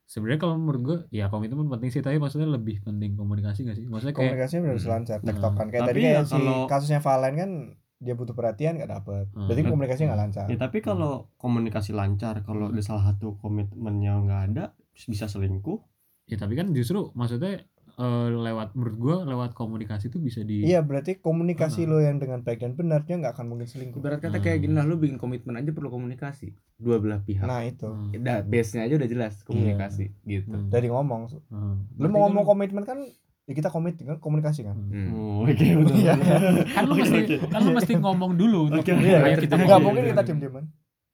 Sebenarnya 0.09 0.41
kalau 0.41 0.57
menurut 0.57 0.81
gue 0.81 0.97
ya 1.13 1.29
komitmen 1.29 1.69
penting 1.69 1.93
sih, 1.93 2.01
tapi 2.01 2.17
maksudnya 2.17 2.49
lebih 2.49 2.81
penting 2.81 3.13
komunikasi 3.13 3.61
gak 3.61 3.77
sih? 3.77 3.85
Maksudnya 3.85 4.11
kayak 4.11 4.33
Komunikasinya 4.33 4.61
benar 4.65 4.75
Hmm. 4.75 4.89
lancar, 4.89 5.17
Nah, 5.17 5.27
tektokan. 5.29 5.65
Kayak 5.69 5.79
tapi 5.79 5.89
tadi 5.91 6.01
kayak 6.01 6.15
ya 6.15 6.21
si 6.23 6.33
kalau- 6.33 6.65
kasusnya 6.65 6.99
Valen 6.99 7.33
kan 7.35 7.51
dia 7.99 8.13
butuh 8.15 8.33
perhatian 8.33 8.73
gak 8.75 8.89
dapet. 8.89 9.25
Hmm. 9.29 9.45
Berarti 9.45 9.61
komunikasinya 9.63 10.07
nggak 10.09 10.21
lancar. 10.25 10.45
Ya 10.49 10.57
tapi 10.57 10.77
kalau 10.79 11.13
komunikasi 11.35 11.91
lancar, 11.91 12.41
kalau 12.41 12.67
ada 12.67 12.81
salah 12.81 13.05
satu 13.05 13.37
komitmennya 13.37 14.17
nggak 14.17 14.41
ada, 14.49 14.63
bisa 15.05 15.25
selingkuh. 15.25 15.77
ya 16.25 16.37
tapi 16.37 16.53
kan 16.53 16.69
justru 16.69 17.09
maksudnya 17.13 17.65
eh, 17.99 18.27
lewat 18.31 18.71
menurut 18.71 18.95
gue 18.95 19.15
lewat 19.27 19.51
komunikasi 19.51 20.07
itu 20.07 20.17
bisa 20.17 20.39
di 20.41 20.63
Iya 20.63 20.79
berarti 20.79 21.19
komunikasi 21.19 21.83
Hmm. 21.83 21.89
lo 21.89 21.97
yang 21.99 22.15
dengan 22.15 22.39
baik 22.39 22.59
dan 22.59 22.71
benar 22.73 23.03
dia 23.03 23.15
nggak 23.15 23.33
akan 23.33 23.45
mungkin 23.45 23.67
selingkuh. 23.67 23.99
ibarat 23.99 24.19
kata 24.19 24.37
kayak 24.37 24.55
Hmm. 24.55 24.63
gini 24.63 24.73
lah 24.73 24.85
lu 24.85 24.95
bikin 24.95 25.15
komitmen 25.15 25.53
aja 25.53 25.69
perlu 25.69 25.89
komunikasi 25.89 26.55
dua 26.75 26.95
belah 26.97 27.19
pihak 27.19 27.43
Nah 27.43 27.59
itu 27.61 27.83
Hmm. 27.83 28.15
Dah, 28.17 28.39
base 28.41 28.73
nya 28.73 28.81
aja 28.81 28.95
udah 28.95 29.09
jelas 29.09 29.33
komunikasi 29.43 30.15
gitu 30.23 30.47
Hmm. 30.49 30.67
dari 30.67 30.87
ngomong. 30.87 31.27
Hmm. 31.45 31.83
Lu 31.91 31.99
Berarti 31.99 32.07
mau 32.07 32.17
kan- 32.17 32.23
ngomong 32.25 32.45
komitmen 32.45 32.83
kan 32.83 32.99
ya 33.43 33.53
kita 33.53 33.67
komit 33.67 33.97
kan 33.97 34.15
komunikasi 34.17 34.61
kan 34.61 34.77
Hmm. 34.77 35.09
Oh, 35.11 35.43
oke 35.43 35.51
betul. 35.51 35.95
Iya. 35.97 36.13
kan 36.69 36.83
lu 36.85 36.93
mesti 36.95 37.19
kan 37.43 37.59
lu 37.59 37.71
mesti 37.73 37.93
ngomong 37.95 38.31
dulu 38.33 38.69
untuk 38.69 38.79
Oke. 38.79 38.93
Iya, 38.95 39.17
ayo 39.21 39.35
kita 39.39 39.55
nggak 39.55 39.79
mungkin 39.79 40.03
kita 40.07 40.21
diem-dieman 40.23 40.63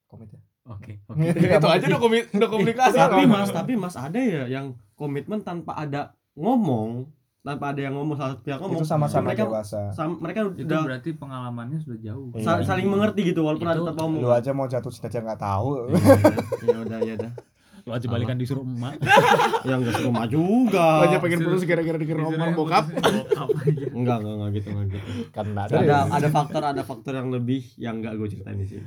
komit 0.06 0.30
ya 0.30 0.40
oke 0.66 0.92
oke 1.08 1.18
Nggak 1.18 1.58
Itu 1.58 1.68
aja 1.72 1.86
udah, 1.88 2.00
komi- 2.00 2.28
udah 2.30 2.50
komunikasi. 2.52 2.96
tapi 2.96 3.24
mas 3.26 3.50
tapi 3.50 3.74
mas 3.74 3.96
ada 3.96 4.18
ya 4.18 4.46
yang 4.48 4.66
komitmen 4.94 5.42
tanpa 5.42 5.76
ada 5.78 6.12
ngomong 6.36 7.08
tanpa 7.42 7.72
ada 7.72 7.78
yang 7.80 7.94
ngomong 7.94 8.16
salah 8.16 8.34
satu 8.34 8.42
pihak 8.42 8.58
ngomong 8.58 8.82
itu 8.82 8.86
sama-sama 8.86 9.30
mereka 9.30 9.46
dewasa. 9.46 9.82
sam- 9.94 10.18
mereka 10.18 10.50
itu 10.50 10.66
udah 10.66 10.82
berarti 10.84 11.10
pengalamannya 11.14 11.78
sudah 11.80 12.00
jauh. 12.00 12.34
Iya. 12.34 12.42
sa- 12.42 12.64
saling 12.66 12.88
mengerti 12.88 13.22
gitu 13.24 13.42
walaupun 13.42 13.68
ada 13.68 13.78
Itu 13.78 13.86
tanpa 13.88 14.02
ngomong 14.02 14.20
lu 14.20 14.30
aja 14.32 14.52
mau 14.52 14.66
jatuh 14.66 14.90
cinta 14.90 15.08
aja 15.08 15.20
nggak 15.22 15.40
tahu. 15.40 15.70
Ya 16.64 16.78
udah 16.80 17.00
ya 17.00 17.14
udah 17.16 17.32
lu 17.86 17.92
aja 17.94 18.08
balikan 18.10 18.34
disuruh 18.36 18.66
emak. 18.66 18.98
Yang 19.70 19.80
nggak 19.80 19.98
rumah 20.02 20.26
juga. 20.26 21.06
Aja 21.06 21.22
pengen 21.22 21.46
putus 21.46 21.62
gara-gara 21.64 21.96
dikira 21.96 22.18
ngomong 22.20 22.58
bokap. 22.58 22.90
bokap 22.90 23.50
aja. 23.62 23.86
Enggak 23.96 24.18
enggak 24.18 24.34
enggak 24.34 24.50
gitu 24.52 24.68
enggak 24.68 24.88
gitu. 24.90 25.10
Kan 25.30 25.46
ada 25.54 25.76
ada. 25.78 25.98
ada 26.10 26.28
faktor 26.34 26.62
ada 26.66 26.82
faktor 26.82 27.14
yang 27.14 27.30
lebih 27.30 27.62
yang 27.78 28.02
enggak 28.02 28.18
gue 28.18 28.28
ceritain 28.28 28.58
di 28.58 28.66
sini. 28.66 28.82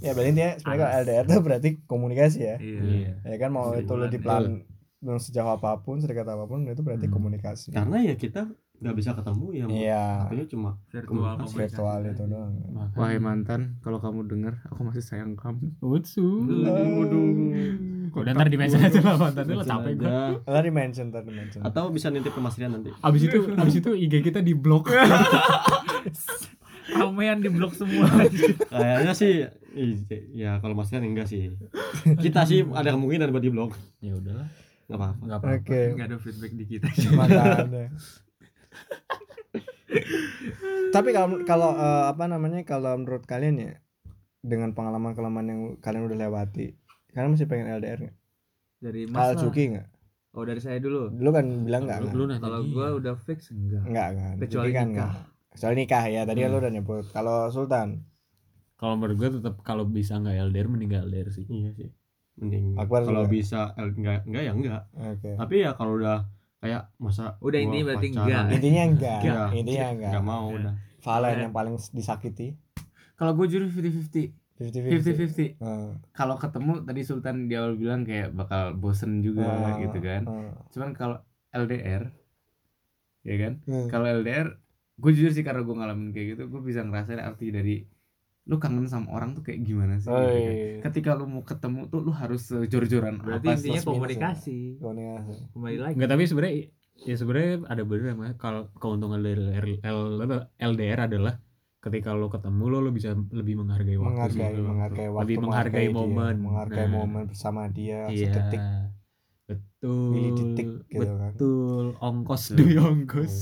Ya 0.00 0.16
berarti 0.16 0.28
intinya 0.32 0.52
sebenarnya 0.56 0.80
kalau 0.80 1.00
LDR 1.04 1.24
tuh 1.28 1.40
berarti 1.44 1.68
komunikasi 1.84 2.38
ya. 2.40 2.56
Iya. 2.56 3.20
Ya 3.20 3.36
kan 3.36 3.52
mau 3.52 3.76
itu 3.76 3.92
lu 3.92 4.08
di 4.08 4.16
plan 4.16 4.64
dengan 5.02 5.18
sejauh 5.18 5.50
apa 5.52 5.76
pun 5.78 5.98
sedekat 5.98 6.24
apa 6.24 6.46
pun 6.46 6.62
itu 6.64 6.78
berarti 6.78 7.04
Hmm. 7.04 7.14
komunikasi. 7.14 7.74
Karena 7.74 7.98
ya 8.00 8.14
kita 8.14 8.46
nggak 8.78 8.96
bisa 8.96 9.10
ketemu 9.12 9.46
ya 9.52 9.64
mau 9.64 9.74
iya. 9.76 10.04
Akhirnya 10.26 10.46
cuma 10.48 10.70
virtual 10.88 11.22
Komunikasi. 11.36 11.54
virtual 11.54 11.98
itu 12.04 12.22
doang. 12.24 12.52
Wahai 12.92 13.18
mantan, 13.18 13.60
kalau 13.78 13.98
kamu 13.98 14.26
dengar, 14.26 14.58
aku 14.64 14.82
masih 14.82 14.98
sayang 15.00 15.34
kamu. 15.34 15.70
Utsu 15.78 16.22
Waduh. 16.46 18.10
udah 18.12 18.30
ntar 18.30 18.46
di 18.46 18.56
mention 18.56 18.78
aja 18.78 19.00
lah 19.00 19.16
mantan? 19.16 19.44
Lu 19.48 19.58
capek 19.60 19.92
gue. 19.96 20.10
Ntar 20.42 20.62
di 20.62 20.72
mention 20.72 21.06
ntar 21.08 21.22
di 21.22 21.32
mention 21.32 21.60
atau 21.62 21.88
bisa 21.88 22.06
nitip 22.08 22.30
ke 22.30 22.40
Mas 22.40 22.54
Rian 22.54 22.70
nanti. 22.72 22.90
Abis 22.98 23.22
itu 23.24 23.38
abis 23.52 23.74
itu 23.76 23.90
IG 23.92 24.14
kita 24.22 24.38
di 24.38 24.52
blok 24.52 24.90
ramean 26.92 27.38
di 27.38 27.48
blok 27.48 27.72
semua. 27.72 28.06
Kayaknya 28.68 29.12
sih 29.12 29.46
ih, 29.72 29.96
ya 30.34 30.58
kalau 30.58 30.74
Mas 30.74 30.90
Rian 30.90 31.04
enggak 31.04 31.24
sih. 31.26 31.54
Kita 32.18 32.44
sih 32.44 32.66
ada 32.66 32.92
kemungkinan 32.92 33.30
buat 33.30 33.40
di 33.40 33.48
blog 33.48 33.72
ya 33.98 34.12
udahlah 34.12 34.48
nggak 34.92 35.00
apa-apa 35.00 35.22
nggak 35.24 35.38
apa-apa 35.40 36.04
ada 36.04 36.18
feedback 36.20 36.52
di 36.52 36.64
kita 36.68 36.86
makanya 37.16 37.88
tapi 40.92 41.08
kalau 41.12 41.40
kalau 41.44 41.70
eh, 41.76 42.04
apa 42.08 42.24
namanya 42.28 42.60
kalau 42.64 42.92
menurut 42.96 43.24
kalian 43.24 43.56
ya 43.56 43.72
dengan 44.44 44.76
pengalaman-pengalaman 44.76 45.44
yang 45.48 45.60
kalian 45.80 46.04
udah 46.04 46.18
lewati 46.28 46.76
kalian 47.12 47.32
masih 47.32 47.48
pengen 47.48 47.68
LDR 47.72 47.98
nggak? 48.08 48.16
dari 48.82 49.02
mas. 49.06 49.38
Cuki 49.38 49.64
nggak? 49.76 49.86
oh 50.32 50.44
dari 50.48 50.60
saya 50.64 50.80
dulu 50.80 51.12
Dulu 51.12 51.30
kan 51.30 51.44
bilang 51.62 51.82
nggak 51.86 51.98
Lu- 52.02 52.12
lu 52.16 52.24
nanya 52.28 52.40
kalau 52.40 52.60
gua 52.66 52.86
udah 52.96 53.14
fix 53.14 53.52
enggak 53.52 53.84
Nggak 53.84 54.08
kan? 54.16 54.34
Kecuali 54.40 54.70
kan 54.72 54.86
nikah. 54.88 54.92
nggak. 54.92 55.12
Kecuali 55.52 55.74
nikah 55.76 56.04
ya. 56.08 56.20
Tadi 56.24 56.38
kan 56.40 56.48
lu 56.48 56.58
udah 56.64 56.72
nyebut. 56.72 57.04
Kalau 57.12 57.38
Sultan, 57.52 57.88
kalau 58.80 58.98
menurut 58.98 59.14
gue 59.14 59.30
tetap 59.38 59.54
kalau 59.62 59.84
bisa 59.86 60.18
nggak 60.18 60.50
LDR 60.50 60.66
mending 60.66 60.90
nggak 60.90 61.04
LDR 61.06 61.28
sih 61.30 61.46
iya 61.46 61.70
sih 61.70 61.86
mending 62.42 62.66
Akbar 62.74 63.00
kalau 63.02 63.22
juga. 63.22 63.32
bisa 63.32 63.60
eh, 63.72 63.88
enggak 63.88 64.18
enggak 64.24 64.42
ya 64.42 64.52
enggak 64.52 64.82
oke. 64.92 65.30
tapi 65.38 65.54
ya 65.58 65.70
kalau 65.72 65.92
udah 65.96 66.18
kayak 66.58 66.82
masa 66.96 67.34
Udah, 67.38 67.58
intinya 67.58 67.84
berarti 67.88 68.06
pacaran, 68.08 68.22
enggak. 68.22 68.44
Intinya 68.52 68.82
enggak. 68.84 69.18
Iya. 69.20 69.42
Intinya 69.52 69.86
enggak. 69.88 70.10
enggak 70.10 70.24
mau 70.24 70.46
udah 70.48 70.74
Valen 71.00 71.26
Iya. 71.28 71.42
yang 71.42 71.52
paling 71.52 71.74
disakiti. 71.90 72.48
Kalau 73.12 73.32
gue 73.32 73.46
jujur 73.48 73.66
50-50. 73.66 74.30
50-50. 74.54 75.58
50-50. 75.58 75.58
Hmm. 75.58 75.98
Kalau 76.08 76.34
ketemu 76.36 76.72
tadi 76.80 77.00
Sultan 77.02 77.36
di 77.44 77.54
awal 77.54 77.74
bilang 77.74 78.02
kayak 78.02 78.30
bakal 78.30 78.74
bosen 78.74 79.18
juga 79.18 79.42
Ah, 79.42 79.74
gitu 79.76 79.98
kan. 79.98 80.22
ah. 80.24 80.54
Cuman 80.68 80.90
kalau 80.92 81.18
LDR 81.50 82.14
ya 83.22 83.36
kan? 83.36 83.52
Hmm. 83.64 83.86
Kalau 83.88 84.06
LDR 84.08 84.54
gue 84.94 85.10
jujur 85.10 85.30
sih 85.30 85.42
karena 85.42 85.60
gue 85.60 85.72
ngalamin 85.72 86.10
kayak 86.10 86.26
gitu, 86.32 86.42
gue 86.46 86.60
bisa 86.60 86.80
ngerasain 86.80 87.18
arti 87.18 87.50
dari 87.50 87.82
lu 88.42 88.56
kangen 88.58 88.90
sama 88.90 89.08
orang 89.14 89.38
tuh 89.38 89.42
kayak 89.46 89.60
gimana 89.62 89.94
sih? 90.02 90.10
gitu 90.10 90.18
kan. 90.18 90.54
Oi. 90.54 90.82
Ketika 90.82 91.10
lu 91.14 91.24
mau 91.30 91.42
ketemu 91.46 91.80
tuh 91.86 92.00
lu 92.02 92.10
harus 92.10 92.42
jor-joran 92.50 93.14
berarti 93.22 93.46
apa 93.48 93.54
intinya 93.54 93.80
sih? 93.80 93.86
komunikasi 93.86 94.58
Komunikasi. 94.82 95.42
kembali 95.54 95.78
lagi 95.78 95.94
Enggak 95.94 96.10
tapi 96.10 96.22
sebenarnya 96.26 96.54
ya 97.02 97.14
sebenarnya 97.18 97.52
ada 97.70 97.82
bener 97.86 98.06
emang 98.14 98.34
kalau 98.38 98.62
keuntungan 98.78 99.20
dari 99.22 99.78
LDR, 99.82 100.46
LDR 100.58 101.00
adalah 101.06 101.34
ketika 101.82 102.14
lo 102.14 102.30
ketemu 102.30 102.62
lo 102.70 102.78
lo 102.78 102.90
bisa 102.94 103.10
lebih 103.14 103.58
menghargai 103.62 103.98
waktu 103.98 104.10
Menghargai, 104.10 104.52
sih. 104.54 104.62
menghargai 104.62 105.08
waktu, 105.10 105.22
lebih 105.22 105.36
menghargai 105.42 105.86
dia, 105.86 105.94
momen 105.94 106.34
menghargai 106.38 106.86
Nah, 106.86 106.94
momen 106.98 107.22
bersama 107.30 107.62
dia 107.70 107.98
iya 108.10 108.26
sedetik 108.30 108.62
betul 109.50 110.10
milidetik 110.14 110.66
gitu 110.86 111.06
kan. 111.18 111.30
betul 111.34 111.84
ongkos 111.98 112.42
Betul. 112.42 112.56
demi 112.58 112.74
ongkos 112.78 113.34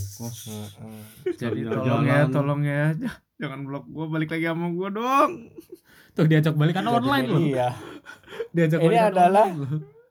Heeh. 0.48 0.96
Jadi 1.36 1.60
tolong 1.68 2.04
ya, 2.08 2.20
tolong 2.32 2.60
ya. 2.64 2.84
Jangan 3.40 3.58
blok 3.64 3.84
gue 3.86 4.06
balik 4.06 4.28
lagi 4.30 4.44
sama 4.44 4.68
gue 4.68 4.88
dong. 4.92 5.30
tuh 6.10 6.26
diajak 6.26 6.54
balikan 6.54 6.84
Jadi 6.84 6.94
online 6.94 7.26
loh 7.26 7.40
Iya. 7.40 7.68
diajak 8.50 8.78
Ini 8.78 8.86
balikan 8.86 9.08
adalah 9.10 9.46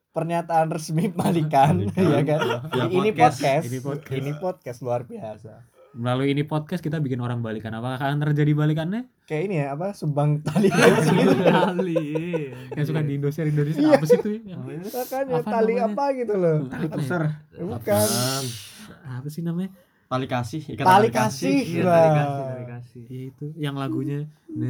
pernyataan 0.10 0.68
resmi 0.68 1.06
balikan, 1.08 1.74
ya 1.88 2.22
kan? 2.24 2.42
Ya, 2.72 2.84
ini 2.88 3.10
podcast. 3.12 3.38
podcast. 3.38 3.64
Ini 3.66 3.80
podcast. 3.80 4.18
Ini 4.18 4.32
podcast 4.36 4.80
luar 4.82 5.02
biasa. 5.04 5.54
melalui 5.90 6.30
ini 6.30 6.46
podcast 6.46 6.80
kita 6.80 6.98
bikin 6.98 7.18
orang 7.18 7.42
balikan 7.42 7.74
apakah 7.74 7.98
akan 7.98 8.22
terjadi 8.24 8.54
balikannya 8.54 9.10
Kayak 9.26 9.44
ini 9.44 9.56
ya, 9.58 9.74
apa? 9.74 9.90
Subang 9.92 10.38
tali 10.40 10.70
kali 11.50 11.98
yang 12.72 12.86
suka 12.86 13.02
di 13.02 13.18
Indonesia 13.18 13.42
Indonesia 13.44 13.82
apa 13.90 14.06
sih 14.06 14.18
itu 14.18 14.30
ya? 14.40 14.54
Makanya 14.56 15.34
Apa 15.36 15.50
tali 15.50 15.74
apa 15.76 16.06
gitu 16.14 16.34
loh. 16.36 16.58
Ya? 16.68 16.90
Besar. 16.90 17.22
Bukan. 17.52 18.06
Apaan? 18.06 18.46
apa 19.02 19.28
sih 19.28 19.42
namanya 19.42 19.74
tali 20.06 20.26
kasih 20.26 20.62
ikat 20.68 20.82
Tali 20.84 21.10
kasih. 21.10 21.58
iya 21.58 21.82
dari 21.86 22.10
kasih 22.16 22.46
ya 23.02 23.22
itu 23.26 23.46
yang 23.56 23.76
lagunya 23.76 24.26
na, 24.48 24.70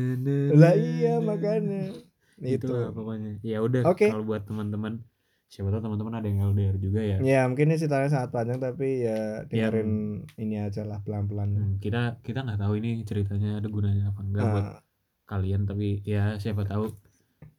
Lah 0.51 0.73
iya 0.73 1.17
makanya. 1.19 1.93
itu 2.37 2.55
Itu. 2.61 2.71
lah 2.71 2.89
pokoknya 2.89 3.39
ya 3.41 3.59
udah 3.59 3.83
Oke. 3.85 4.07
kalau 4.07 4.23
buat 4.23 4.43
teman-teman 4.43 5.03
siapa 5.45 5.69
tahu 5.69 5.81
teman-teman 5.81 6.13
ada 6.13 6.25
yang 6.25 6.39
LDR 6.47 6.77
juga 6.77 7.01
ya 7.01 7.17
Ya 7.19 7.41
mungkin 7.43 7.67
ini 7.67 7.75
ceritanya 7.75 8.07
sangat 8.07 8.29
panjang 8.29 8.59
tapi 8.59 9.01
ya 9.01 9.43
dengerin 9.43 9.91
ini 10.35 10.55
aja 10.57 10.81
lah 10.83 10.99
pelan-pelan. 10.99 11.49
Hmm, 11.49 11.73
kita 11.77 12.21
kita 12.21 12.41
nggak 12.41 12.59
tahu 12.59 12.73
ini 12.77 13.01
ceritanya 13.01 13.57
ada 13.57 13.67
gunanya 13.67 14.07
apa 14.07 14.21
enggak 14.21 14.45
buat 14.45 14.63
Nah, 14.63 14.79
kalian 15.27 15.61
tapi 15.63 16.01
ya 16.01 16.33
siapa 16.35 16.63
tahu 16.63 16.89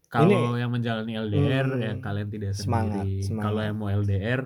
kalau 0.08 0.56
yang 0.56 0.70
menjalani 0.70 1.14
LDR 1.14 1.66
Hmm. 1.68 1.78
ya 1.78 1.92
kalian 1.98 2.28
tidak 2.28 2.50
Semangat, 2.54 3.04
sendiri 3.04 3.22
semangat. 3.22 3.44
kalau 3.44 3.60
yang 3.60 3.76
mau 3.76 3.88
LDR 3.88 4.40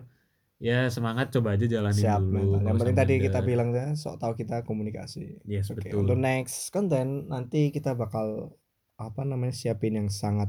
ya 0.64 0.88
semangat 0.88 1.28
coba 1.30 1.52
aja 1.52 1.68
jalanin 1.68 1.92
siap 1.98 2.18
dulu 2.18 2.56
mental. 2.56 2.64
Yang 2.64 2.76
penting 2.80 2.96
tadi 2.96 3.14
kita 3.20 3.38
bilang 3.40 3.68
ya, 3.70 3.92
sok 3.92 4.16
tahu 4.16 4.32
kita 4.34 4.56
komunikasi. 4.62 5.44
yes 5.44 5.68
Oke, 5.68 5.84
betul 5.84 6.02
untuk 6.02 6.16
next 6.16 6.68
konten 6.68 7.28
nanti 7.28 7.68
kita 7.68 7.92
bakal 7.92 8.56
apa 8.96 9.22
namanya 9.22 9.52
siapin 9.52 9.92
yang 9.94 10.08
sangat 10.08 10.48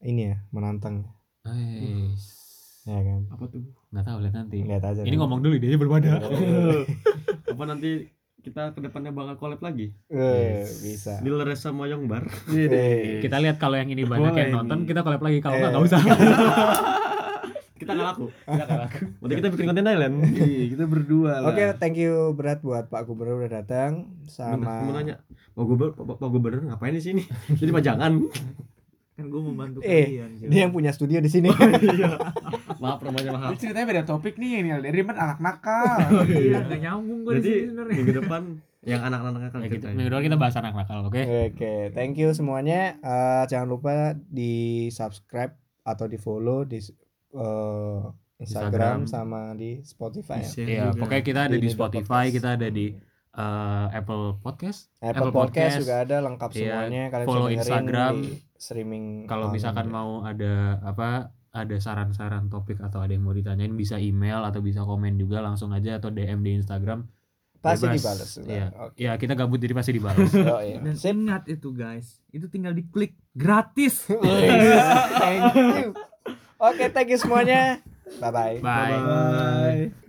ini 0.00 0.28
ya 0.28 0.42
menantang 0.50 1.08
Nice. 1.42 2.28
ya 2.82 2.98
kan. 2.98 3.22
apa 3.30 3.44
tuh 3.46 3.62
nggak 3.88 4.04
tahu 4.04 4.18
lihat 4.20 4.34
nanti 4.36 4.56
Lihat 4.60 4.82
aja. 4.84 5.00
ini 5.00 5.06
nanti. 5.06 5.16
ngomong 5.16 5.40
dulu 5.40 5.54
dia 5.56 5.74
belum 5.74 5.94
ada 5.94 6.12
apa 7.52 7.62
nanti 7.64 8.10
kita 8.38 8.74
ke 8.74 8.80
depannya 8.80 9.10
bakal 9.10 9.38
collab 9.38 9.60
lagi 9.60 9.94
Eh, 10.08 10.66
bisa. 10.82 11.22
Lil 11.22 11.38
Reza 11.40 11.70
sama 11.70 11.86
Yongbar 11.86 12.26
Eh, 12.50 13.22
kita 13.22 13.38
lihat 13.38 13.56
kalau 13.56 13.74
yang 13.74 13.86
ini 13.88 14.02
banyak 14.02 14.28
Boleh 14.28 14.42
yang 14.44 14.52
nonton 14.56 14.82
kita 14.84 15.00
collab 15.00 15.22
lagi 15.22 15.38
kalau 15.38 15.54
Eh. 15.54 15.60
nggak 15.60 15.70
nggak 15.72 15.84
usah 15.84 16.00
kita 17.82 17.92
nggak 17.92 18.08
laku. 18.08 18.26
Nanti 19.20 19.34
kita 19.36 19.48
bikin 19.50 19.66
konten 19.66 19.84
Thailand 19.84 20.14
Iya, 20.24 20.64
kita 20.70 20.84
berdua 20.86 21.32
lah. 21.38 21.50
Oke, 21.50 21.64
thank 21.76 21.98
you 21.98 22.30
berat 22.32 22.58
buat 22.58 22.86
Pak 22.86 23.02
Gubernur 23.04 23.40
udah 23.40 23.52
datang 23.58 24.08
sama 24.24 24.82
mau 24.82 24.94
nanya 24.94 25.18
Pak 25.52 25.64
Gubernur 25.64 25.92
Pak, 25.92 26.16
Pak 26.16 26.28
Gubernur 26.30 26.62
ngapain 26.64 26.92
di 26.92 27.02
sini? 27.02 27.22
Jadi 27.60 27.68
pajangan. 27.68 28.12
Kan 29.12 29.28
gue 29.28 29.40
membantu 29.40 29.78
Eh, 29.84 30.08
kalian 30.08 30.30
sih. 30.34 30.46
dia 30.48 30.60
yang 30.64 30.72
punya 30.72 30.88
studio 30.88 31.20
di 31.20 31.28
sini. 31.28 31.52
maaf 32.82 32.98
namanya 33.04 33.30
maaf. 33.36 33.50
Ini 33.52 33.58
ceritanya 33.60 33.86
beda 33.86 34.02
topik 34.02 34.34
nih, 34.34 34.64
ini 34.64 34.68
LDR 34.72 35.04
kan 35.04 35.18
anak 35.20 35.38
nakal. 35.38 35.98
iya. 36.26 36.64
Nggak 36.64 36.80
nyambung 36.80 37.20
gue 37.22 37.32
di 37.32 37.38
jadi 37.38 37.50
sini 37.52 37.66
sebenarnya. 37.68 37.96
minggu 38.00 38.14
depan 38.18 38.42
yang 38.82 38.98
anak-anak 38.98 39.40
akan 39.46 39.60
ya, 39.62 39.68
kita, 39.68 39.74
ceritain 39.78 39.94
minggu 39.94 40.10
depan 40.10 40.24
kita 40.26 40.36
bahas 40.40 40.54
anak 40.58 40.72
nakal 40.74 40.98
oke? 41.06 41.22
Oke, 41.52 41.74
thank 41.92 42.16
you 42.16 42.32
semuanya. 42.32 42.96
Eh, 42.98 43.42
jangan 43.46 43.68
lupa 43.68 43.94
di 44.16 44.52
subscribe 44.88 45.54
atau 45.82 46.06
di 46.06 46.16
follow 46.16 46.64
di 46.64 46.80
eh, 47.32 47.98
Instagram, 48.38 48.42
Instagram. 48.42 48.98
sama 49.06 49.40
di 49.54 49.80
Spotify. 49.82 50.40
ya. 50.40 50.50
Iya, 50.58 50.84
juga. 50.88 50.98
pokoknya 50.98 51.22
kita 51.22 51.40
ada 51.46 51.56
Di 51.56 51.62
di 51.62 51.68
Spotify, 51.68 52.24
Podcast. 52.26 52.34
kita 52.34 52.48
ada 52.54 52.68
di 52.68 52.86
eh, 53.32 53.86
Apple 53.92 54.24
Podcast. 54.38 54.80
Apple, 54.98 55.08
Apple 55.08 55.32
Podcast, 55.32 55.54
Podcast. 55.54 55.76
juga 55.80 55.94
ada 56.00 56.16
lengkap 56.20 56.50
Iya, 56.50 56.58
semuanya. 56.58 57.02
Kalian 57.08 57.26
follow 57.26 57.48
Instagram. 57.48 58.14
di 58.18 58.30
streaming. 58.56 59.04
Kalau 59.24 59.46
misalkan 59.48 59.86
juga. 59.86 59.96
mau 59.96 60.10
ada 60.22 60.52
apa 60.82 61.08
ada 61.52 61.76
saran-saran 61.76 62.48
topik 62.48 62.80
atau 62.80 62.98
ada 62.98 63.12
yang 63.12 63.22
mau 63.22 63.32
ditanyain 63.32 63.72
bisa 63.72 63.96
email 63.96 64.40
atau 64.40 64.58
bisa 64.58 64.82
komen 64.82 65.16
juga 65.16 65.38
langsung 65.38 65.68
aja 65.70 65.96
atau 65.96 66.08
DM 66.08 66.40
di 66.40 66.56
Instagram. 66.56 67.04
pasti 67.62 67.86
bebas. 67.86 67.94
dibalas. 67.94 68.30
juga. 68.34 68.50
Iya. 68.50 68.66
Oke. 68.74 68.96
Ya 68.98 69.12
kita 69.14 69.32
gabut 69.32 69.56
jadi 69.56 69.70
pasti 69.70 69.92
dibalas. 69.94 70.34
Oh, 70.50 70.58
iya. 70.58 70.82
dan 70.82 70.96
Sip. 70.98 71.14
ingat 71.14 71.46
itu 71.46 71.70
guys 71.70 72.18
itu 72.28 72.50
tinggal 72.50 72.74
diklik 72.74 73.14
gratis 73.32 74.02
thank 75.22 75.54
you. 75.78 75.94
Oke, 76.62 76.94
thank 76.94 77.10
you 77.10 77.18
semuanya. 77.18 77.82
Bye 78.22 78.30
bye. 78.30 78.56
Bye. 78.62 78.94
Bye. 79.02 79.90